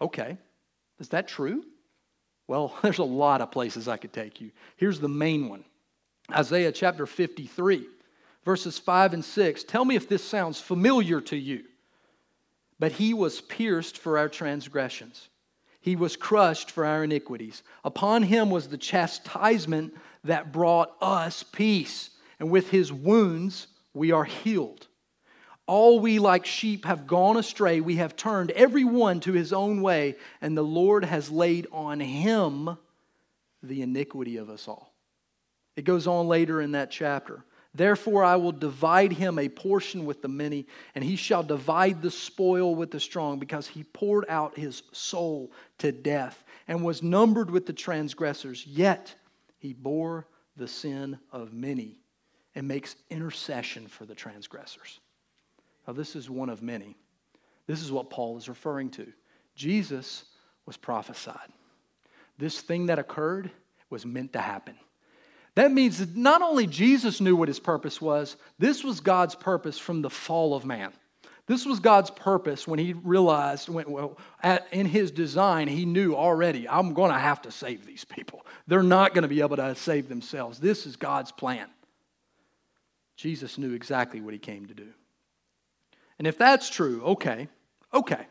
Okay, 0.00 0.38
is 1.00 1.08
that 1.08 1.26
true? 1.26 1.64
Well, 2.46 2.76
there's 2.82 2.98
a 2.98 3.04
lot 3.04 3.40
of 3.40 3.50
places 3.50 3.88
I 3.88 3.96
could 3.96 4.12
take 4.12 4.40
you. 4.40 4.52
Here's 4.76 5.00
the 5.00 5.08
main 5.08 5.48
one 5.48 5.64
Isaiah 6.30 6.72
chapter 6.72 7.06
53, 7.06 7.86
verses 8.44 8.78
5 8.78 9.14
and 9.14 9.24
6. 9.24 9.64
Tell 9.64 9.84
me 9.84 9.96
if 9.96 10.08
this 10.08 10.24
sounds 10.24 10.60
familiar 10.60 11.20
to 11.22 11.36
you. 11.36 11.64
But 12.78 12.92
he 12.92 13.14
was 13.14 13.40
pierced 13.40 13.98
for 13.98 14.18
our 14.18 14.28
transgressions, 14.28 15.28
he 15.80 15.96
was 15.96 16.16
crushed 16.16 16.70
for 16.70 16.86
our 16.86 17.04
iniquities. 17.04 17.62
Upon 17.84 18.22
him 18.22 18.50
was 18.50 18.68
the 18.68 18.78
chastisement 18.78 19.94
that 20.24 20.50
brought 20.50 20.96
us 21.02 21.42
peace, 21.42 22.10
and 22.40 22.50
with 22.50 22.70
his 22.70 22.90
wounds 22.90 23.66
we 23.92 24.10
are 24.10 24.24
healed. 24.24 24.88
All 25.66 26.00
we 26.00 26.18
like 26.18 26.46
sheep 26.46 26.84
have 26.84 27.06
gone 27.06 27.36
astray. 27.36 27.80
We 27.80 27.96
have 27.96 28.16
turned 28.16 28.50
every 28.52 28.84
one 28.84 29.20
to 29.20 29.32
his 29.32 29.52
own 29.52 29.82
way, 29.82 30.16
and 30.40 30.56
the 30.56 30.62
Lord 30.62 31.04
has 31.04 31.30
laid 31.30 31.66
on 31.70 32.00
him 32.00 32.76
the 33.62 33.82
iniquity 33.82 34.38
of 34.38 34.50
us 34.50 34.68
all. 34.68 34.93
It 35.76 35.84
goes 35.84 36.06
on 36.06 36.28
later 36.28 36.60
in 36.60 36.72
that 36.72 36.90
chapter. 36.90 37.44
Therefore, 37.74 38.22
I 38.22 38.36
will 38.36 38.52
divide 38.52 39.12
him 39.12 39.38
a 39.38 39.48
portion 39.48 40.04
with 40.04 40.22
the 40.22 40.28
many, 40.28 40.66
and 40.94 41.02
he 41.02 41.16
shall 41.16 41.42
divide 41.42 42.02
the 42.02 42.10
spoil 42.10 42.76
with 42.76 42.92
the 42.92 43.00
strong, 43.00 43.40
because 43.40 43.66
he 43.66 43.82
poured 43.82 44.26
out 44.28 44.56
his 44.56 44.84
soul 44.92 45.50
to 45.78 45.90
death 45.90 46.44
and 46.68 46.84
was 46.84 47.02
numbered 47.02 47.50
with 47.50 47.66
the 47.66 47.72
transgressors. 47.72 48.64
Yet 48.64 49.14
he 49.58 49.72
bore 49.72 50.28
the 50.56 50.68
sin 50.68 51.18
of 51.32 51.52
many 51.52 51.98
and 52.54 52.68
makes 52.68 52.94
intercession 53.10 53.88
for 53.88 54.06
the 54.06 54.14
transgressors. 54.14 55.00
Now, 55.86 55.94
this 55.94 56.14
is 56.14 56.30
one 56.30 56.48
of 56.48 56.62
many. 56.62 56.96
This 57.66 57.82
is 57.82 57.90
what 57.90 58.08
Paul 58.08 58.36
is 58.36 58.48
referring 58.48 58.90
to. 58.90 59.12
Jesus 59.56 60.26
was 60.64 60.76
prophesied. 60.76 61.50
This 62.38 62.60
thing 62.60 62.86
that 62.86 63.00
occurred 63.00 63.50
was 63.90 64.06
meant 64.06 64.32
to 64.34 64.40
happen. 64.40 64.76
That 65.54 65.70
means 65.72 65.98
that 65.98 66.16
not 66.16 66.42
only 66.42 66.66
Jesus 66.66 67.20
knew 67.20 67.36
what 67.36 67.48
his 67.48 67.60
purpose 67.60 68.00
was, 68.00 68.36
this 68.58 68.82
was 68.82 69.00
God's 69.00 69.34
purpose 69.34 69.78
from 69.78 70.02
the 70.02 70.10
fall 70.10 70.54
of 70.54 70.64
man. 70.64 70.92
This 71.46 71.66
was 71.66 71.78
God's 71.78 72.10
purpose 72.10 72.66
when 72.66 72.78
he 72.78 72.94
realized, 72.94 73.68
when, 73.68 73.90
well, 73.90 74.18
at, 74.42 74.66
in 74.72 74.86
his 74.86 75.10
design, 75.10 75.68
he 75.68 75.84
knew 75.84 76.14
already, 76.14 76.66
I'm 76.66 76.94
going 76.94 77.12
to 77.12 77.18
have 77.18 77.42
to 77.42 77.50
save 77.50 77.84
these 77.84 78.04
people. 78.04 78.46
They're 78.66 78.82
not 78.82 79.12
going 79.12 79.22
to 79.22 79.28
be 79.28 79.42
able 79.42 79.56
to 79.56 79.74
save 79.74 80.08
themselves. 80.08 80.58
This 80.58 80.86
is 80.86 80.96
God's 80.96 81.32
plan. 81.32 81.66
Jesus 83.16 83.58
knew 83.58 83.74
exactly 83.74 84.20
what 84.20 84.32
he 84.32 84.38
came 84.38 84.66
to 84.66 84.74
do. 84.74 84.88
And 86.18 86.26
if 86.26 86.38
that's 86.38 86.70
true, 86.70 87.02
okay, 87.04 87.48
okay. 87.92 88.26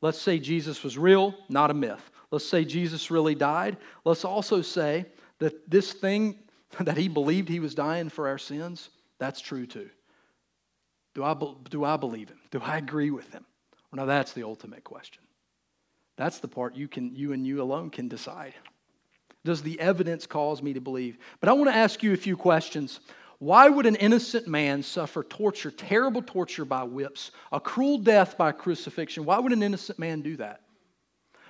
Let's 0.00 0.20
say 0.20 0.38
Jesus 0.38 0.82
was 0.82 0.96
real, 0.96 1.34
not 1.48 1.70
a 1.70 1.74
myth. 1.74 2.10
Let's 2.30 2.48
say 2.48 2.64
Jesus 2.64 3.10
really 3.10 3.34
died. 3.34 3.76
Let's 4.04 4.24
also 4.24 4.62
say 4.62 5.06
that 5.38 5.68
this 5.70 5.92
thing 5.92 6.38
that 6.80 6.96
he 6.96 7.08
believed 7.08 7.48
he 7.48 7.60
was 7.60 7.74
dying 7.74 8.08
for 8.08 8.28
our 8.28 8.38
sins, 8.38 8.90
that's 9.18 9.40
true 9.40 9.66
too. 9.66 9.90
Do 11.14 11.24
I, 11.24 11.34
do 11.70 11.84
I 11.84 11.96
believe 11.96 12.28
him? 12.28 12.38
Do 12.50 12.60
I 12.62 12.76
agree 12.76 13.10
with 13.10 13.30
him? 13.32 13.44
Well, 13.90 14.04
now 14.04 14.06
that's 14.06 14.32
the 14.32 14.44
ultimate 14.44 14.84
question. 14.84 15.22
That's 16.16 16.38
the 16.38 16.48
part 16.48 16.76
you 16.76 16.88
can 16.88 17.14
you 17.14 17.32
and 17.32 17.46
you 17.46 17.62
alone 17.62 17.90
can 17.90 18.08
decide. 18.08 18.54
Does 19.44 19.62
the 19.62 19.80
evidence 19.80 20.26
cause 20.26 20.62
me 20.62 20.72
to 20.74 20.80
believe? 20.80 21.16
But 21.40 21.48
I 21.48 21.52
want 21.52 21.70
to 21.70 21.76
ask 21.76 22.02
you 22.02 22.12
a 22.12 22.16
few 22.16 22.36
questions. 22.36 23.00
Why 23.38 23.68
would 23.68 23.86
an 23.86 23.94
innocent 23.96 24.48
man 24.48 24.82
suffer 24.82 25.22
torture, 25.22 25.70
terrible 25.70 26.22
torture 26.22 26.64
by 26.64 26.82
whips, 26.82 27.30
a 27.52 27.60
cruel 27.60 27.98
death 27.98 28.36
by 28.36 28.50
crucifixion? 28.50 29.24
Why 29.24 29.38
would 29.38 29.52
an 29.52 29.62
innocent 29.62 29.98
man 29.98 30.22
do 30.22 30.36
that? 30.38 30.62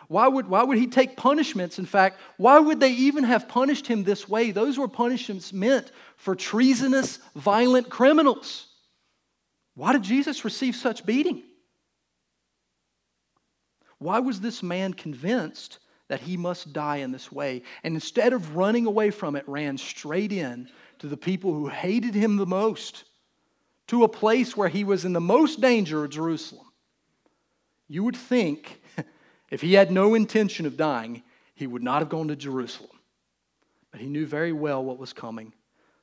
Why 0.09 0.27
would, 0.27 0.49
why 0.49 0.63
would 0.63 0.79
he 0.79 0.87
take 0.87 1.17
punishments? 1.17 1.79
In 1.79 1.85
fact, 1.85 2.19
why 2.39 2.59
would 2.59 2.81
they 2.81 2.93
even 2.93 3.25
have 3.25 3.47
punished 3.47 3.87
him 3.87 4.05
this 4.05 4.27
way? 4.27 4.51
Those 4.51 4.79
were 4.79 4.89
punishments 4.89 5.53
meant 5.53 5.93
for 6.17 6.35
treasonous, 6.35 7.19
violent 7.37 7.91
criminals. 7.91 8.69
Why 9.75 9.93
did 9.93 10.03
Jesus 10.03 10.45
receive 10.47 10.75
such 10.75 11.05
beating? 11.05 11.43
Why 13.99 14.19
was 14.21 14.41
this 14.41 14.63
man 14.63 14.95
convinced 14.95 15.79
that 16.09 16.21
he 16.21 16.39
must 16.39 16.73
die 16.73 16.97
in 16.97 17.13
this 17.13 17.31
way? 17.31 17.63
And 17.85 17.95
instead 17.95 18.33
of 18.33 18.57
running 18.57 18.87
away 18.87 19.11
from 19.11 19.37
it, 19.37 19.47
ran 19.47 19.77
straight 19.77 20.33
in 20.33 20.71
to 21.01 21.07
the 21.07 21.17
people 21.19 21.53
who 21.53 21.69
hated 21.69 22.15
him 22.15 22.37
the 22.37 22.47
most, 22.47 23.05
to 23.89 24.05
a 24.05 24.09
place 24.09 24.57
where 24.57 24.69
he 24.69 24.85
was 24.85 25.05
in 25.05 25.13
the 25.13 25.21
most 25.21 25.61
danger 25.61 26.05
of 26.05 26.11
Jerusalem. 26.11 26.67
You 27.89 28.05
would 28.05 28.17
think 28.17 28.81
if 29.51 29.61
he 29.61 29.75
had 29.75 29.91
no 29.91 30.15
intention 30.15 30.67
of 30.67 30.77
dying, 30.77 31.23
he 31.55 31.67
would 31.67 31.83
not 31.83 32.01
have 32.01 32.09
gone 32.09 32.29
to 32.29 32.37
Jerusalem. 32.37 32.91
But 33.91 34.01
he 34.01 34.07
knew 34.07 34.27
very 34.27 34.53
well 34.53 34.85
what 34.85 34.99
was 34.99 35.13
coming. 35.13 35.53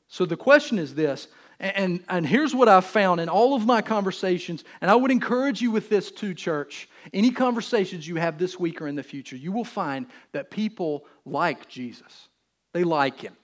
So 0.08 0.26
the 0.26 0.38
question 0.38 0.80
is 0.80 0.96
this, 0.96 1.28
and, 1.60 2.04
and 2.10 2.28
here's 2.28 2.54
what 2.54 2.68
I've 2.68 2.86
found 2.86 3.22
in 3.22 3.30
all 3.30 3.56
of 3.56 3.66
my 3.66 3.82
conversations, 3.82 4.64
and 4.82 4.92
I 4.92 4.96
would 4.96 5.12
encourage 5.12 5.62
you 5.62 5.72
with 5.72 5.90
this 5.90 6.12
too, 6.12 6.34
church. 6.34 6.90
Any 7.14 7.32
conversations 7.32 8.08
you 8.08 8.18
have 8.18 8.38
this 8.38 8.60
week 8.60 8.82
or 8.82 8.88
in 8.88 8.96
the 8.96 9.04
future, 9.04 9.38
you 9.38 9.52
will 9.52 9.64
find 9.64 10.08
that 10.34 10.52
people 10.52 11.06
like 11.24 11.70
Jesus. 11.70 12.28
They 12.74 12.84
like 12.84 13.22
him. 13.22 13.38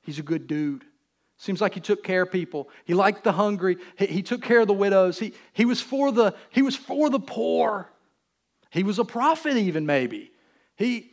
He's 0.00 0.18
a 0.18 0.22
good 0.22 0.46
dude. 0.46 0.84
Seems 1.36 1.60
like 1.60 1.74
he 1.74 1.80
took 1.80 2.02
care 2.02 2.22
of 2.22 2.32
people. 2.32 2.70
He 2.84 2.94
liked 2.94 3.24
the 3.24 3.32
hungry. 3.32 3.76
He, 3.98 4.06
he 4.06 4.22
took 4.22 4.42
care 4.42 4.60
of 4.60 4.68
the 4.68 4.72
widows. 4.72 5.18
He, 5.18 5.34
he, 5.52 5.64
was 5.64 5.80
for 5.80 6.10
the, 6.10 6.34
he 6.50 6.62
was 6.62 6.74
for 6.74 7.10
the 7.10 7.20
poor. 7.20 7.91
He 8.72 8.82
was 8.82 8.98
a 8.98 9.04
prophet, 9.04 9.56
even 9.56 9.84
maybe. 9.84 10.32
He, 10.76 11.12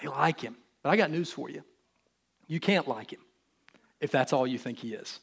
they 0.00 0.08
like 0.08 0.40
him. 0.40 0.56
But 0.82 0.90
I 0.90 0.96
got 0.96 1.10
news 1.10 1.30
for 1.30 1.50
you. 1.50 1.64
You 2.46 2.60
can't 2.60 2.86
like 2.86 3.10
him 3.12 3.20
if 4.00 4.12
that's 4.12 4.32
all 4.32 4.46
you 4.46 4.58
think 4.58 4.78
he 4.78 4.94
is. 4.94 5.18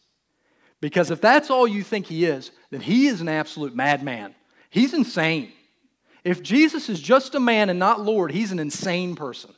Because 0.81 1.11
if 1.11 1.21
that's 1.21 1.49
all 1.49 1.67
you 1.67 1.81
think 1.81 2.07
he 2.07 2.25
is, 2.25 2.51
then 2.71 2.81
he 2.81 3.07
is 3.07 3.21
an 3.21 3.29
absolute 3.29 3.73
madman. 3.73 4.35
He's 4.69 4.93
insane. 4.93 5.51
If 6.25 6.43
Jesus 6.43 6.89
is 6.89 6.99
just 6.99 7.35
a 7.35 7.39
man 7.39 7.69
and 7.69 7.79
not 7.79 8.01
Lord, 8.01 8.31
he's 8.31 8.51
an 8.51 8.59
insane 8.59 9.15
person 9.15 9.51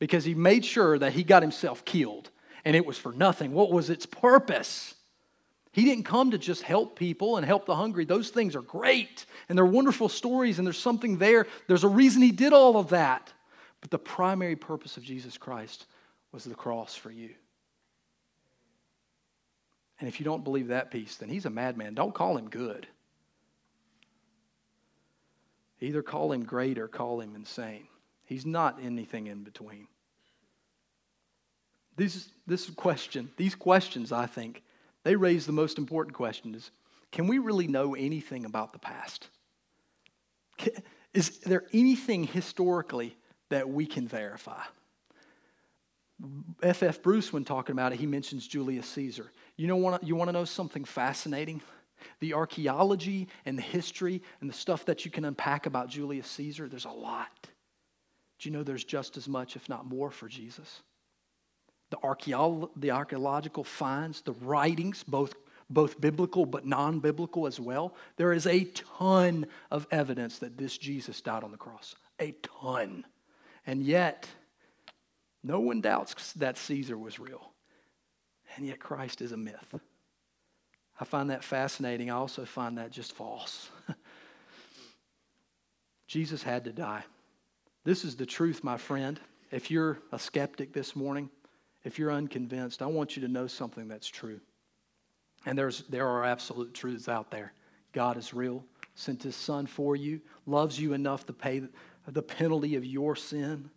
because 0.00 0.24
he 0.24 0.34
made 0.34 0.64
sure 0.64 0.98
that 0.98 1.12
he 1.12 1.22
got 1.22 1.42
himself 1.42 1.84
killed 1.84 2.30
and 2.64 2.74
it 2.74 2.84
was 2.84 2.98
for 2.98 3.12
nothing. 3.12 3.52
What 3.52 3.70
was 3.70 3.88
its 3.88 4.04
purpose? 4.04 4.94
He 5.72 5.84
didn't 5.84 6.04
come 6.04 6.30
to 6.30 6.38
just 6.38 6.62
help 6.62 6.98
people 6.98 7.36
and 7.36 7.44
help 7.44 7.66
the 7.66 7.76
hungry. 7.76 8.04
Those 8.04 8.30
things 8.30 8.56
are 8.56 8.62
great 8.62 9.26
and 9.48 9.56
they're 9.56 9.66
wonderful 9.66 10.08
stories 10.08 10.58
and 10.58 10.66
there's 10.66 10.78
something 10.78 11.18
there. 11.18 11.46
There's 11.66 11.84
a 11.84 11.88
reason 11.88 12.22
he 12.22 12.32
did 12.32 12.52
all 12.52 12.76
of 12.76 12.90
that. 12.90 13.32
But 13.80 13.90
the 13.90 13.98
primary 13.98 14.56
purpose 14.56 14.96
of 14.96 15.04
Jesus 15.04 15.38
Christ 15.38 15.86
was 16.32 16.44
the 16.44 16.54
cross 16.54 16.94
for 16.94 17.10
you. 17.10 17.30
And 20.00 20.08
if 20.08 20.20
you 20.20 20.24
don't 20.24 20.44
believe 20.44 20.68
that 20.68 20.90
piece, 20.90 21.16
then 21.16 21.28
he's 21.28 21.46
a 21.46 21.50
madman. 21.50 21.94
Don't 21.94 22.14
call 22.14 22.36
him 22.36 22.48
good. 22.48 22.86
Either 25.80 26.02
call 26.02 26.32
him 26.32 26.44
great 26.44 26.78
or 26.78 26.88
call 26.88 27.20
him 27.20 27.34
insane. 27.34 27.86
He's 28.24 28.46
not 28.46 28.78
anything 28.82 29.26
in 29.26 29.42
between. 29.42 29.86
This, 31.96 32.28
this 32.46 32.70
question, 32.70 33.30
these 33.36 33.54
questions, 33.54 34.12
I 34.12 34.26
think, 34.26 34.62
they 35.08 35.16
raise 35.16 35.46
the 35.46 35.52
most 35.52 35.78
important 35.78 36.14
question 36.14 36.54
is 36.54 36.70
can 37.12 37.28
we 37.28 37.38
really 37.38 37.66
know 37.66 37.94
anything 37.94 38.44
about 38.44 38.74
the 38.74 38.78
past? 38.78 39.28
Is 41.14 41.38
there 41.38 41.64
anything 41.72 42.24
historically 42.24 43.16
that 43.48 43.70
we 43.70 43.86
can 43.86 44.06
verify? 44.06 44.60
F.F. 46.62 46.82
F. 46.82 47.02
Bruce, 47.02 47.32
when 47.32 47.46
talking 47.46 47.72
about 47.72 47.94
it, 47.94 47.98
he 47.98 48.04
mentions 48.04 48.46
Julius 48.46 48.86
Caesar. 48.88 49.32
You, 49.56 49.66
know, 49.66 49.76
want 49.76 50.02
you 50.02 50.14
want 50.14 50.28
to 50.28 50.32
know 50.32 50.44
something 50.44 50.84
fascinating? 50.84 51.62
The 52.20 52.34
archaeology 52.34 53.28
and 53.46 53.56
the 53.56 53.62
history 53.62 54.22
and 54.42 54.50
the 54.50 54.54
stuff 54.54 54.84
that 54.84 55.06
you 55.06 55.10
can 55.10 55.24
unpack 55.24 55.64
about 55.64 55.88
Julius 55.88 56.28
Caesar, 56.32 56.68
there's 56.68 56.84
a 56.84 56.90
lot. 56.90 57.48
Do 58.38 58.50
you 58.50 58.54
know 58.54 58.62
there's 58.62 58.84
just 58.84 59.16
as 59.16 59.26
much, 59.26 59.56
if 59.56 59.70
not 59.70 59.86
more, 59.86 60.10
for 60.10 60.28
Jesus? 60.28 60.82
The, 61.90 61.96
archeolo- 61.98 62.70
the 62.76 62.90
archaeological 62.90 63.64
finds, 63.64 64.20
the 64.22 64.32
writings, 64.32 65.02
both, 65.02 65.34
both 65.70 66.00
biblical 66.00 66.46
but 66.46 66.66
non 66.66 67.00
biblical 67.00 67.46
as 67.46 67.58
well, 67.58 67.94
there 68.16 68.32
is 68.32 68.46
a 68.46 68.64
ton 68.64 69.46
of 69.70 69.86
evidence 69.90 70.38
that 70.38 70.58
this 70.58 70.76
Jesus 70.76 71.20
died 71.20 71.44
on 71.44 71.50
the 71.50 71.56
cross. 71.56 71.94
A 72.20 72.32
ton. 72.62 73.04
And 73.66 73.82
yet, 73.82 74.28
no 75.42 75.60
one 75.60 75.80
doubts 75.80 76.32
that 76.34 76.58
Caesar 76.58 76.98
was 76.98 77.18
real. 77.18 77.52
And 78.56 78.66
yet, 78.66 78.80
Christ 78.80 79.20
is 79.20 79.32
a 79.32 79.36
myth. 79.36 79.74
I 81.00 81.04
find 81.04 81.30
that 81.30 81.44
fascinating. 81.44 82.10
I 82.10 82.14
also 82.14 82.44
find 82.44 82.78
that 82.78 82.90
just 82.90 83.12
false. 83.12 83.70
Jesus 86.08 86.42
had 86.42 86.64
to 86.64 86.72
die. 86.72 87.04
This 87.84 88.04
is 88.04 88.16
the 88.16 88.26
truth, 88.26 88.64
my 88.64 88.76
friend. 88.76 89.20
If 89.50 89.70
you're 89.70 89.98
a 90.12 90.18
skeptic 90.18 90.72
this 90.72 90.96
morning, 90.96 91.30
if 91.88 91.98
you're 91.98 92.12
unconvinced, 92.12 92.82
I 92.82 92.86
want 92.86 93.16
you 93.16 93.22
to 93.22 93.28
know 93.28 93.46
something 93.46 93.88
that's 93.88 94.06
true. 94.06 94.40
And 95.46 95.56
there's, 95.56 95.84
there 95.88 96.06
are 96.06 96.22
absolute 96.22 96.74
truths 96.74 97.08
out 97.08 97.30
there. 97.30 97.54
God 97.94 98.18
is 98.18 98.34
real, 98.34 98.62
sent 98.94 99.22
his 99.22 99.34
son 99.34 99.64
for 99.64 99.96
you, 99.96 100.20
loves 100.44 100.78
you 100.78 100.92
enough 100.92 101.24
to 101.26 101.32
pay 101.32 101.62
the 102.06 102.22
penalty 102.22 102.76
of 102.76 102.84
your 102.84 103.16
sin. 103.16 103.70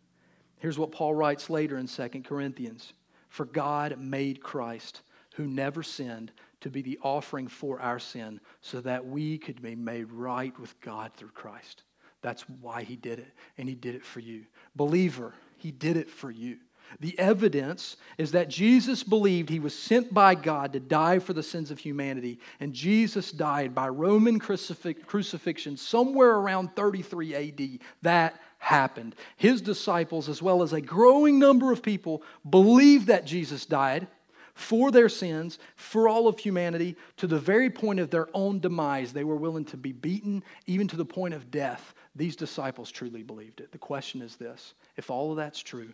Here's 0.60 0.78
what 0.78 0.92
Paul 0.92 1.14
writes 1.14 1.50
later 1.50 1.78
in 1.78 1.88
2 1.88 2.10
Corinthians 2.26 2.92
For 3.30 3.46
God 3.46 3.98
made 3.98 4.44
Christ, 4.44 5.04
who 5.36 5.48
never 5.48 5.82
sinned, 5.82 6.34
to 6.60 6.70
be 6.70 6.82
the 6.82 7.00
offering 7.04 7.48
for 7.48 7.80
our 7.80 7.98
sin, 7.98 8.42
so 8.60 8.82
that 8.82 9.08
we 9.08 9.38
could 9.38 9.62
be 9.62 9.74
made 9.74 10.12
right 10.12 10.58
with 10.60 10.80
God 10.82 11.14
through 11.16 11.30
Christ. 11.30 11.84
That's 12.22 12.42
why 12.60 12.84
he 12.84 12.98
did 12.98 13.20
it, 13.20 13.32
and 13.58 13.70
he 13.70 13.76
did 13.76 13.96
it 13.96 14.04
for 14.04 14.20
you. 14.20 14.44
Believer, 14.76 15.34
he 15.56 15.72
did 15.72 15.96
it 15.96 16.10
for 16.10 16.30
you. 16.30 16.58
The 17.00 17.18
evidence 17.18 17.98
is 18.18 18.32
that 18.32 18.50
Jesus 18.50 19.04
believed 19.04 19.50
he 19.50 19.60
was 19.60 19.78
sent 19.78 20.14
by 20.14 20.36
God 20.36 20.74
to 20.74 20.80
die 20.80 21.20
for 21.20 21.34
the 21.34 21.44
sins 21.44 21.72
of 21.72 21.80
humanity, 21.80 22.40
and 22.60 22.74
Jesus 22.74 23.32
died 23.32 23.74
by 23.74 23.88
Roman 23.88 24.40
crucifixion 24.40 25.78
somewhere 25.78 26.36
around 26.36 26.76
33 26.76 27.36
AD. 27.36 27.80
That 28.02 28.40
happened. 28.58 29.16
His 29.38 29.62
disciples, 29.62 30.30
as 30.30 30.42
well 30.42 30.62
as 30.62 30.74
a 30.74 30.82
growing 30.82 31.40
number 31.40 31.72
of 31.72 31.82
people, 31.82 32.22
believed 32.48 33.08
that 33.08 33.26
Jesus 33.26 33.66
died 33.66 34.08
for 34.54 34.92
their 34.92 35.10
sins, 35.10 35.58
for 35.76 36.08
all 36.08 36.28
of 36.28 36.38
humanity, 36.38 36.96
to 37.18 37.26
the 37.26 37.40
very 37.40 37.70
point 37.70 38.00
of 38.00 38.12
their 38.12 38.28
own 38.36 38.60
demise. 38.60 39.14
They 39.14 39.24
were 39.24 39.36
willing 39.36 39.66
to 39.66 39.78
be 39.78 39.92
beaten, 39.92 40.44
even 40.68 40.88
to 40.90 40.98
the 40.98 41.06
point 41.06 41.34
of 41.34 41.50
death. 41.50 41.94
These 42.16 42.36
disciples 42.36 42.92
truly 42.92 43.24
believed 43.24 43.62
it. 43.62 43.72
The 43.72 43.78
question 43.78 44.22
is 44.22 44.36
this 44.36 44.74
if 44.98 45.10
all 45.10 45.32
of 45.32 45.38
that's 45.38 45.60
true, 45.60 45.94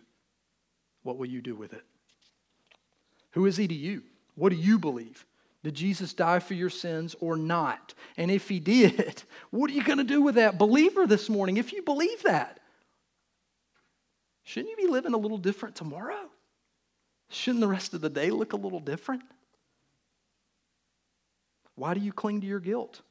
what 1.02 1.16
will 1.16 1.26
you 1.26 1.40
do 1.40 1.54
with 1.54 1.72
it? 1.72 1.84
Who 3.32 3.46
is 3.46 3.56
he 3.56 3.68
to 3.68 3.74
you? 3.74 4.02
What 4.34 4.50
do 4.50 4.56
you 4.56 4.78
believe? 4.78 5.24
Did 5.64 5.74
Jesus 5.74 6.14
die 6.14 6.38
for 6.38 6.54
your 6.54 6.70
sins 6.70 7.16
or 7.20 7.36
not? 7.36 7.94
And 8.16 8.30
if 8.30 8.48
he 8.48 8.60
did, 8.60 9.22
what 9.50 9.70
are 9.70 9.74
you 9.74 9.82
going 9.82 9.98
to 9.98 10.04
do 10.04 10.22
with 10.22 10.36
that 10.36 10.58
believer 10.58 11.06
this 11.06 11.28
morning 11.28 11.56
if 11.56 11.72
you 11.72 11.82
believe 11.82 12.22
that? 12.22 12.60
Shouldn't 14.44 14.70
you 14.70 14.86
be 14.86 14.90
living 14.90 15.14
a 15.14 15.18
little 15.18 15.38
different 15.38 15.74
tomorrow? 15.74 16.30
Shouldn't 17.28 17.60
the 17.60 17.68
rest 17.68 17.92
of 17.92 18.00
the 18.00 18.08
day 18.08 18.30
look 18.30 18.54
a 18.54 18.56
little 18.56 18.80
different? 18.80 19.22
Why 21.74 21.94
do 21.94 22.00
you 22.00 22.12
cling 22.12 22.40
to 22.40 22.46
your 22.46 22.60
guilt? 22.60 23.02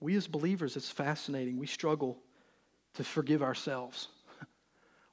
We 0.00 0.16
as 0.16 0.26
believers, 0.26 0.76
it's 0.76 0.90
fascinating. 0.90 1.58
We 1.58 1.66
struggle 1.66 2.18
to 2.94 3.04
forgive 3.04 3.42
ourselves. 3.42 4.08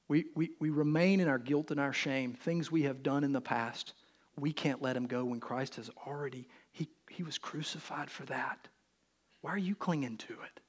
We, 0.07 0.25
we, 0.35 0.51
we 0.59 0.69
remain 0.69 1.19
in 1.19 1.27
our 1.27 1.39
guilt 1.39 1.71
and 1.71 1.79
our 1.79 1.93
shame, 1.93 2.33
things 2.33 2.71
we 2.71 2.83
have 2.83 3.03
done 3.03 3.23
in 3.23 3.33
the 3.33 3.41
past. 3.41 3.93
We 4.37 4.53
can't 4.53 4.81
let 4.81 4.93
them 4.93 5.07
go 5.07 5.25
when 5.25 5.39
Christ 5.39 5.75
has 5.75 5.89
already, 6.05 6.47
he, 6.71 6.89
he 7.09 7.23
was 7.23 7.37
crucified 7.37 8.09
for 8.09 8.25
that. 8.25 8.67
Why 9.41 9.51
are 9.51 9.57
you 9.57 9.75
clinging 9.75 10.17
to 10.17 10.33
it? 10.33 10.59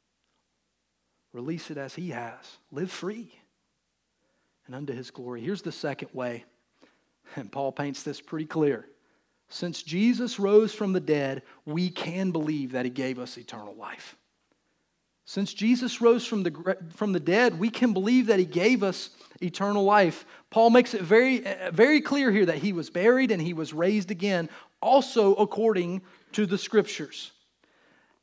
Release 1.32 1.70
it 1.70 1.76
as 1.76 1.94
He 1.94 2.10
has. 2.10 2.58
Live 2.72 2.90
free 2.90 3.30
and 4.66 4.74
unto 4.74 4.94
His 4.94 5.10
glory. 5.10 5.42
Here's 5.42 5.62
the 5.62 5.72
second 5.72 6.08
way, 6.14 6.44
and 7.36 7.52
Paul 7.52 7.72
paints 7.72 8.02
this 8.02 8.20
pretty 8.20 8.46
clear. 8.46 8.86
Since 9.48 9.82
Jesus 9.82 10.40
rose 10.40 10.72
from 10.72 10.92
the 10.92 11.00
dead, 11.00 11.42
we 11.64 11.90
can 11.90 12.30
believe 12.30 12.72
that 12.72 12.84
He 12.84 12.90
gave 12.90 13.18
us 13.18 13.36
eternal 13.36 13.74
life. 13.74 14.16
Since 15.28 15.54
Jesus 15.54 16.00
rose 16.00 16.24
from 16.24 16.44
the, 16.44 16.76
from 16.94 17.12
the 17.12 17.20
dead, 17.20 17.58
we 17.58 17.68
can 17.68 17.92
believe 17.92 18.28
that 18.28 18.38
he 18.38 18.44
gave 18.44 18.84
us 18.84 19.10
eternal 19.42 19.82
life. 19.82 20.24
Paul 20.50 20.70
makes 20.70 20.94
it 20.94 21.02
very, 21.02 21.44
eh, 21.44 21.70
very 21.72 22.00
clear 22.00 22.30
here 22.30 22.46
that 22.46 22.58
he 22.58 22.72
was 22.72 22.90
buried 22.90 23.32
and 23.32 23.42
he 23.42 23.52
was 23.52 23.74
raised 23.74 24.12
again, 24.12 24.48
also 24.80 25.34
according 25.34 26.02
to 26.32 26.46
the 26.46 26.56
scriptures. 26.56 27.32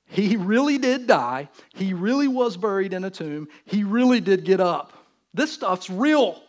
He 0.06 0.38
really 0.38 0.78
did 0.78 1.06
die. 1.06 1.50
He 1.74 1.94
really 1.94 2.30
was 2.30 2.56
buried 2.56 2.94
in 2.94 3.04
a 3.04 3.10
tomb. 3.10 3.50
He 3.66 3.84
really 3.84 4.22
did 4.22 4.46
get 4.46 4.62
up. 4.62 4.94
This 5.34 5.52
stuff's 5.52 5.90
real. 5.90 6.42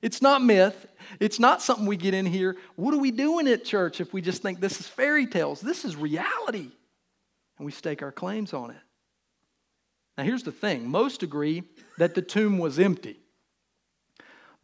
It's 0.00 0.22
not 0.22 0.42
myth. 0.42 0.86
It's 1.20 1.38
not 1.38 1.60
something 1.60 1.84
we 1.84 1.98
get 1.98 2.14
in 2.14 2.24
here. 2.24 2.56
What 2.76 2.94
are 2.94 2.98
we 2.98 3.10
doing 3.10 3.46
at 3.46 3.64
church 3.64 4.00
if 4.00 4.14
we 4.14 4.22
just 4.22 4.40
think 4.40 4.60
this 4.60 4.80
is 4.80 4.86
fairy 4.86 5.26
tales? 5.26 5.60
This 5.60 5.84
is 5.84 5.96
reality. 5.96 6.70
And 7.58 7.66
we 7.66 7.72
stake 7.72 8.02
our 8.02 8.12
claims 8.12 8.54
on 8.54 8.70
it. 8.70 8.76
Now, 10.18 10.24
here's 10.24 10.42
the 10.42 10.52
thing 10.52 10.88
most 10.88 11.22
agree 11.22 11.62
that 11.96 12.16
the 12.16 12.22
tomb 12.22 12.58
was 12.58 12.80
empty, 12.80 13.16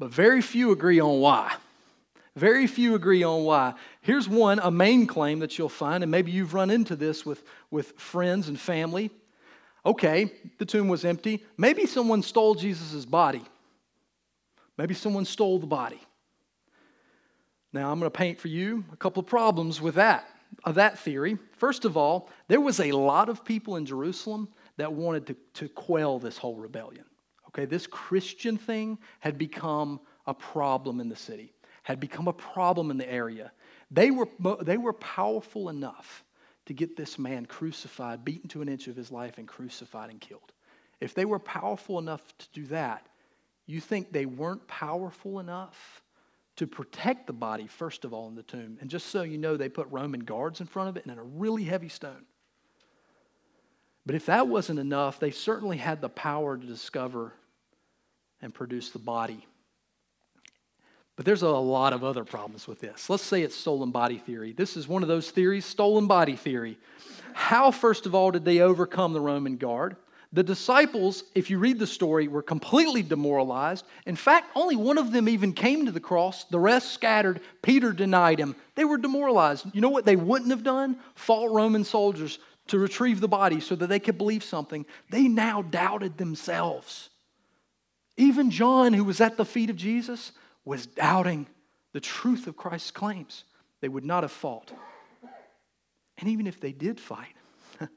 but 0.00 0.10
very 0.10 0.42
few 0.42 0.72
agree 0.72 0.98
on 0.98 1.20
why. 1.20 1.54
Very 2.34 2.66
few 2.66 2.96
agree 2.96 3.22
on 3.22 3.44
why. 3.44 3.74
Here's 4.00 4.28
one, 4.28 4.58
a 4.58 4.72
main 4.72 5.06
claim 5.06 5.38
that 5.38 5.56
you'll 5.56 5.68
find, 5.68 6.02
and 6.02 6.10
maybe 6.10 6.32
you've 6.32 6.52
run 6.52 6.68
into 6.68 6.96
this 6.96 7.24
with, 7.24 7.44
with 7.70 7.92
friends 7.92 8.48
and 8.48 8.58
family. 8.58 9.12
Okay, 9.86 10.32
the 10.58 10.64
tomb 10.64 10.88
was 10.88 11.04
empty. 11.04 11.44
Maybe 11.56 11.86
someone 11.86 12.22
stole 12.22 12.56
Jesus' 12.56 13.04
body. 13.04 13.44
Maybe 14.76 14.94
someone 14.94 15.24
stole 15.24 15.60
the 15.60 15.66
body. 15.68 16.00
Now, 17.72 17.92
I'm 17.92 18.00
going 18.00 18.10
to 18.10 18.18
paint 18.18 18.40
for 18.40 18.48
you 18.48 18.84
a 18.92 18.96
couple 18.96 19.20
of 19.20 19.28
problems 19.28 19.80
with 19.80 19.94
that, 19.94 20.26
of 20.64 20.74
that 20.74 20.98
theory. 20.98 21.38
First 21.56 21.84
of 21.84 21.96
all, 21.96 22.28
there 22.48 22.60
was 22.60 22.80
a 22.80 22.90
lot 22.90 23.28
of 23.28 23.44
people 23.44 23.76
in 23.76 23.86
Jerusalem 23.86 24.48
that 24.76 24.92
wanted 24.92 25.26
to, 25.28 25.37
to 25.54 25.68
quell 25.68 26.18
this 26.18 26.38
whole 26.38 26.56
rebellion. 26.56 27.04
Okay, 27.48 27.64
this 27.64 27.87
Christian 27.87 28.56
thing 28.56 28.98
had 29.20 29.38
become 29.38 30.00
a 30.26 30.34
problem 30.34 31.00
in 31.00 31.08
the 31.08 31.16
city, 31.16 31.52
had 31.82 32.00
become 32.00 32.26
a 32.26 32.32
problem 32.32 32.90
in 32.90 32.96
the 32.96 33.10
area. 33.10 33.52
They 33.90 34.10
were, 34.10 34.28
they 34.62 34.76
were 34.76 34.92
powerful 34.94 35.68
enough 35.68 36.24
to 36.66 36.72
get 36.72 36.96
this 36.96 37.18
man 37.18 37.46
crucified, 37.46 38.24
beaten 38.24 38.48
to 38.48 38.62
an 38.62 38.68
inch 38.68 38.88
of 38.88 38.96
his 38.96 39.10
life, 39.10 39.38
and 39.38 39.46
crucified 39.46 40.10
and 40.10 40.20
killed. 40.20 40.52
If 41.00 41.14
they 41.14 41.26
were 41.26 41.38
powerful 41.38 41.98
enough 41.98 42.22
to 42.38 42.46
do 42.52 42.66
that, 42.66 43.06
you 43.66 43.80
think 43.80 44.12
they 44.12 44.26
weren't 44.26 44.66
powerful 44.66 45.40
enough 45.40 46.02
to 46.56 46.66
protect 46.66 47.26
the 47.26 47.32
body, 47.32 47.66
first 47.66 48.04
of 48.04 48.12
all, 48.12 48.28
in 48.28 48.34
the 48.34 48.42
tomb? 48.42 48.78
And 48.80 48.88
just 48.88 49.06
so 49.06 49.22
you 49.22 49.38
know, 49.38 49.56
they 49.56 49.68
put 49.68 49.88
Roman 49.90 50.20
guards 50.20 50.60
in 50.60 50.66
front 50.66 50.88
of 50.88 50.96
it 50.96 51.06
and 51.06 51.18
a 51.18 51.22
really 51.22 51.64
heavy 51.64 51.88
stone. 51.88 52.24
But 54.06 54.14
if 54.14 54.26
that 54.26 54.48
wasn't 54.48 54.78
enough, 54.78 55.18
they 55.18 55.30
certainly 55.30 55.76
had 55.76 56.00
the 56.00 56.08
power 56.08 56.56
to 56.56 56.66
discover 56.66 57.32
and 58.42 58.52
produce 58.52 58.90
the 58.90 58.98
body. 58.98 59.46
But 61.16 61.24
there's 61.24 61.42
a 61.42 61.48
lot 61.48 61.92
of 61.92 62.02
other 62.02 62.24
problems 62.24 62.66
with 62.66 62.80
this. 62.80 63.08
Let's 63.08 63.22
say 63.22 63.42
it's 63.42 63.54
stolen 63.54 63.92
body 63.92 64.18
theory. 64.18 64.52
This 64.52 64.76
is 64.76 64.88
one 64.88 65.02
of 65.02 65.08
those 65.08 65.30
theories, 65.30 65.64
stolen 65.64 66.06
body 66.06 66.36
theory. 66.36 66.76
How, 67.32 67.70
first 67.70 68.06
of 68.06 68.14
all, 68.14 68.30
did 68.30 68.44
they 68.44 68.60
overcome 68.60 69.12
the 69.12 69.20
Roman 69.20 69.56
guard? 69.56 69.96
The 70.32 70.42
disciples, 70.42 71.22
if 71.36 71.48
you 71.48 71.60
read 71.60 71.78
the 71.78 71.86
story, 71.86 72.26
were 72.26 72.42
completely 72.42 73.04
demoralized. 73.04 73.86
In 74.04 74.16
fact, 74.16 74.50
only 74.56 74.74
one 74.74 74.98
of 74.98 75.12
them 75.12 75.28
even 75.28 75.52
came 75.52 75.86
to 75.86 75.92
the 75.92 76.00
cross. 76.00 76.42
The 76.44 76.58
rest 76.58 76.90
scattered. 76.92 77.40
Peter 77.62 77.92
denied 77.92 78.40
him. 78.40 78.56
They 78.74 78.84
were 78.84 78.98
demoralized. 78.98 79.66
You 79.72 79.80
know 79.80 79.90
what 79.90 80.04
they 80.04 80.16
wouldn't 80.16 80.50
have 80.50 80.64
done? 80.64 80.96
Fought 81.14 81.52
Roman 81.52 81.84
soldiers 81.84 82.40
to 82.68 82.79
retrieve 82.79 83.20
the 83.20 83.29
body 83.29 83.61
so 83.61 83.74
that 83.74 83.88
they 83.88 84.00
could 84.00 84.18
believe 84.18 84.42
something. 84.42 84.87
They 85.11 85.29
now 85.29 85.62
doubted 85.62 86.16
themselves. 86.16 87.11
Even 88.16 88.50
John, 88.50 88.92
who 88.92 89.05
was 89.05 89.20
at 89.20 89.37
the 89.37 89.44
feet 89.44 89.70
of 89.70 89.77
Jesus, 89.77 90.33
was 90.64 90.87
doubting 90.87 91.46
the 91.92 92.00
truth 92.00 92.46
of 92.46 92.57
Christ's 92.57 92.90
claims. 92.90 93.44
They 93.81 93.88
would 93.88 94.05
not 94.05 94.22
have 94.22 94.33
fought. 94.33 94.72
And 96.18 96.29
even 96.29 96.46
if 96.46 96.61
they 96.61 96.72
did 96.72 97.00
fight, 97.00 97.35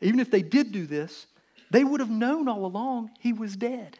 even 0.00 0.20
if 0.20 0.30
they 0.30 0.42
did 0.42 0.72
do 0.72 0.86
this, 0.86 1.26
they 1.70 1.84
would 1.84 2.00
have 2.00 2.10
known 2.10 2.48
all 2.48 2.64
along 2.64 3.10
he 3.18 3.32
was 3.32 3.56
dead. 3.56 3.98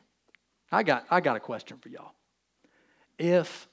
I 0.71 0.83
got, 0.83 1.05
I 1.11 1.21
got 1.21 1.37
a 1.37 1.41
question 1.41 1.79
for 1.79 1.89
y'all. 1.89 2.15
If 3.19 3.69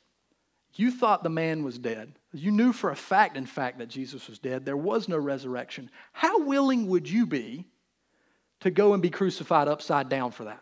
you 0.76 0.92
thought 0.92 1.24
the 1.24 1.30
man 1.30 1.64
was 1.64 1.78
dead, 1.78 2.14
you 2.32 2.52
knew 2.52 2.72
for 2.72 2.92
a 2.92 2.96
fact, 2.96 3.38
in 3.38 3.46
fact, 3.46 3.80
that 3.80 3.88
Jesus 3.88 4.28
was 4.28 4.40
dead, 4.40 4.66
there 4.66 4.78
was 4.78 5.08
no 5.08 5.18
resurrection, 5.18 5.90
how 6.14 6.44
willing 6.44 6.88
would 6.88 7.10
you 7.10 7.26
be 7.26 7.66
to 8.60 8.70
go 8.70 8.94
and 8.94 9.02
be 9.02 9.10
crucified 9.10 9.68
upside 9.68 10.10
down 10.10 10.32
for 10.32 10.46
that? 10.46 10.62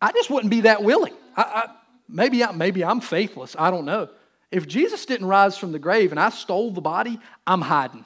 I 0.00 0.12
just 0.12 0.30
wouldn't 0.30 0.50
be 0.50 0.62
that 0.62 0.82
willing. 0.82 1.14
I, 1.36 1.42
I, 1.42 1.74
maybe, 2.08 2.42
I, 2.42 2.52
maybe 2.52 2.84
I'm 2.84 3.00
faithless. 3.00 3.54
I 3.58 3.70
don't 3.70 3.84
know. 3.84 4.08
If 4.50 4.66
Jesus 4.66 5.04
didn't 5.06 5.26
rise 5.26 5.56
from 5.56 5.72
the 5.72 5.78
grave 5.78 6.10
and 6.10 6.18
I 6.18 6.30
stole 6.30 6.72
the 6.72 6.80
body, 6.80 7.20
I'm 7.46 7.60
hiding. 7.60 8.04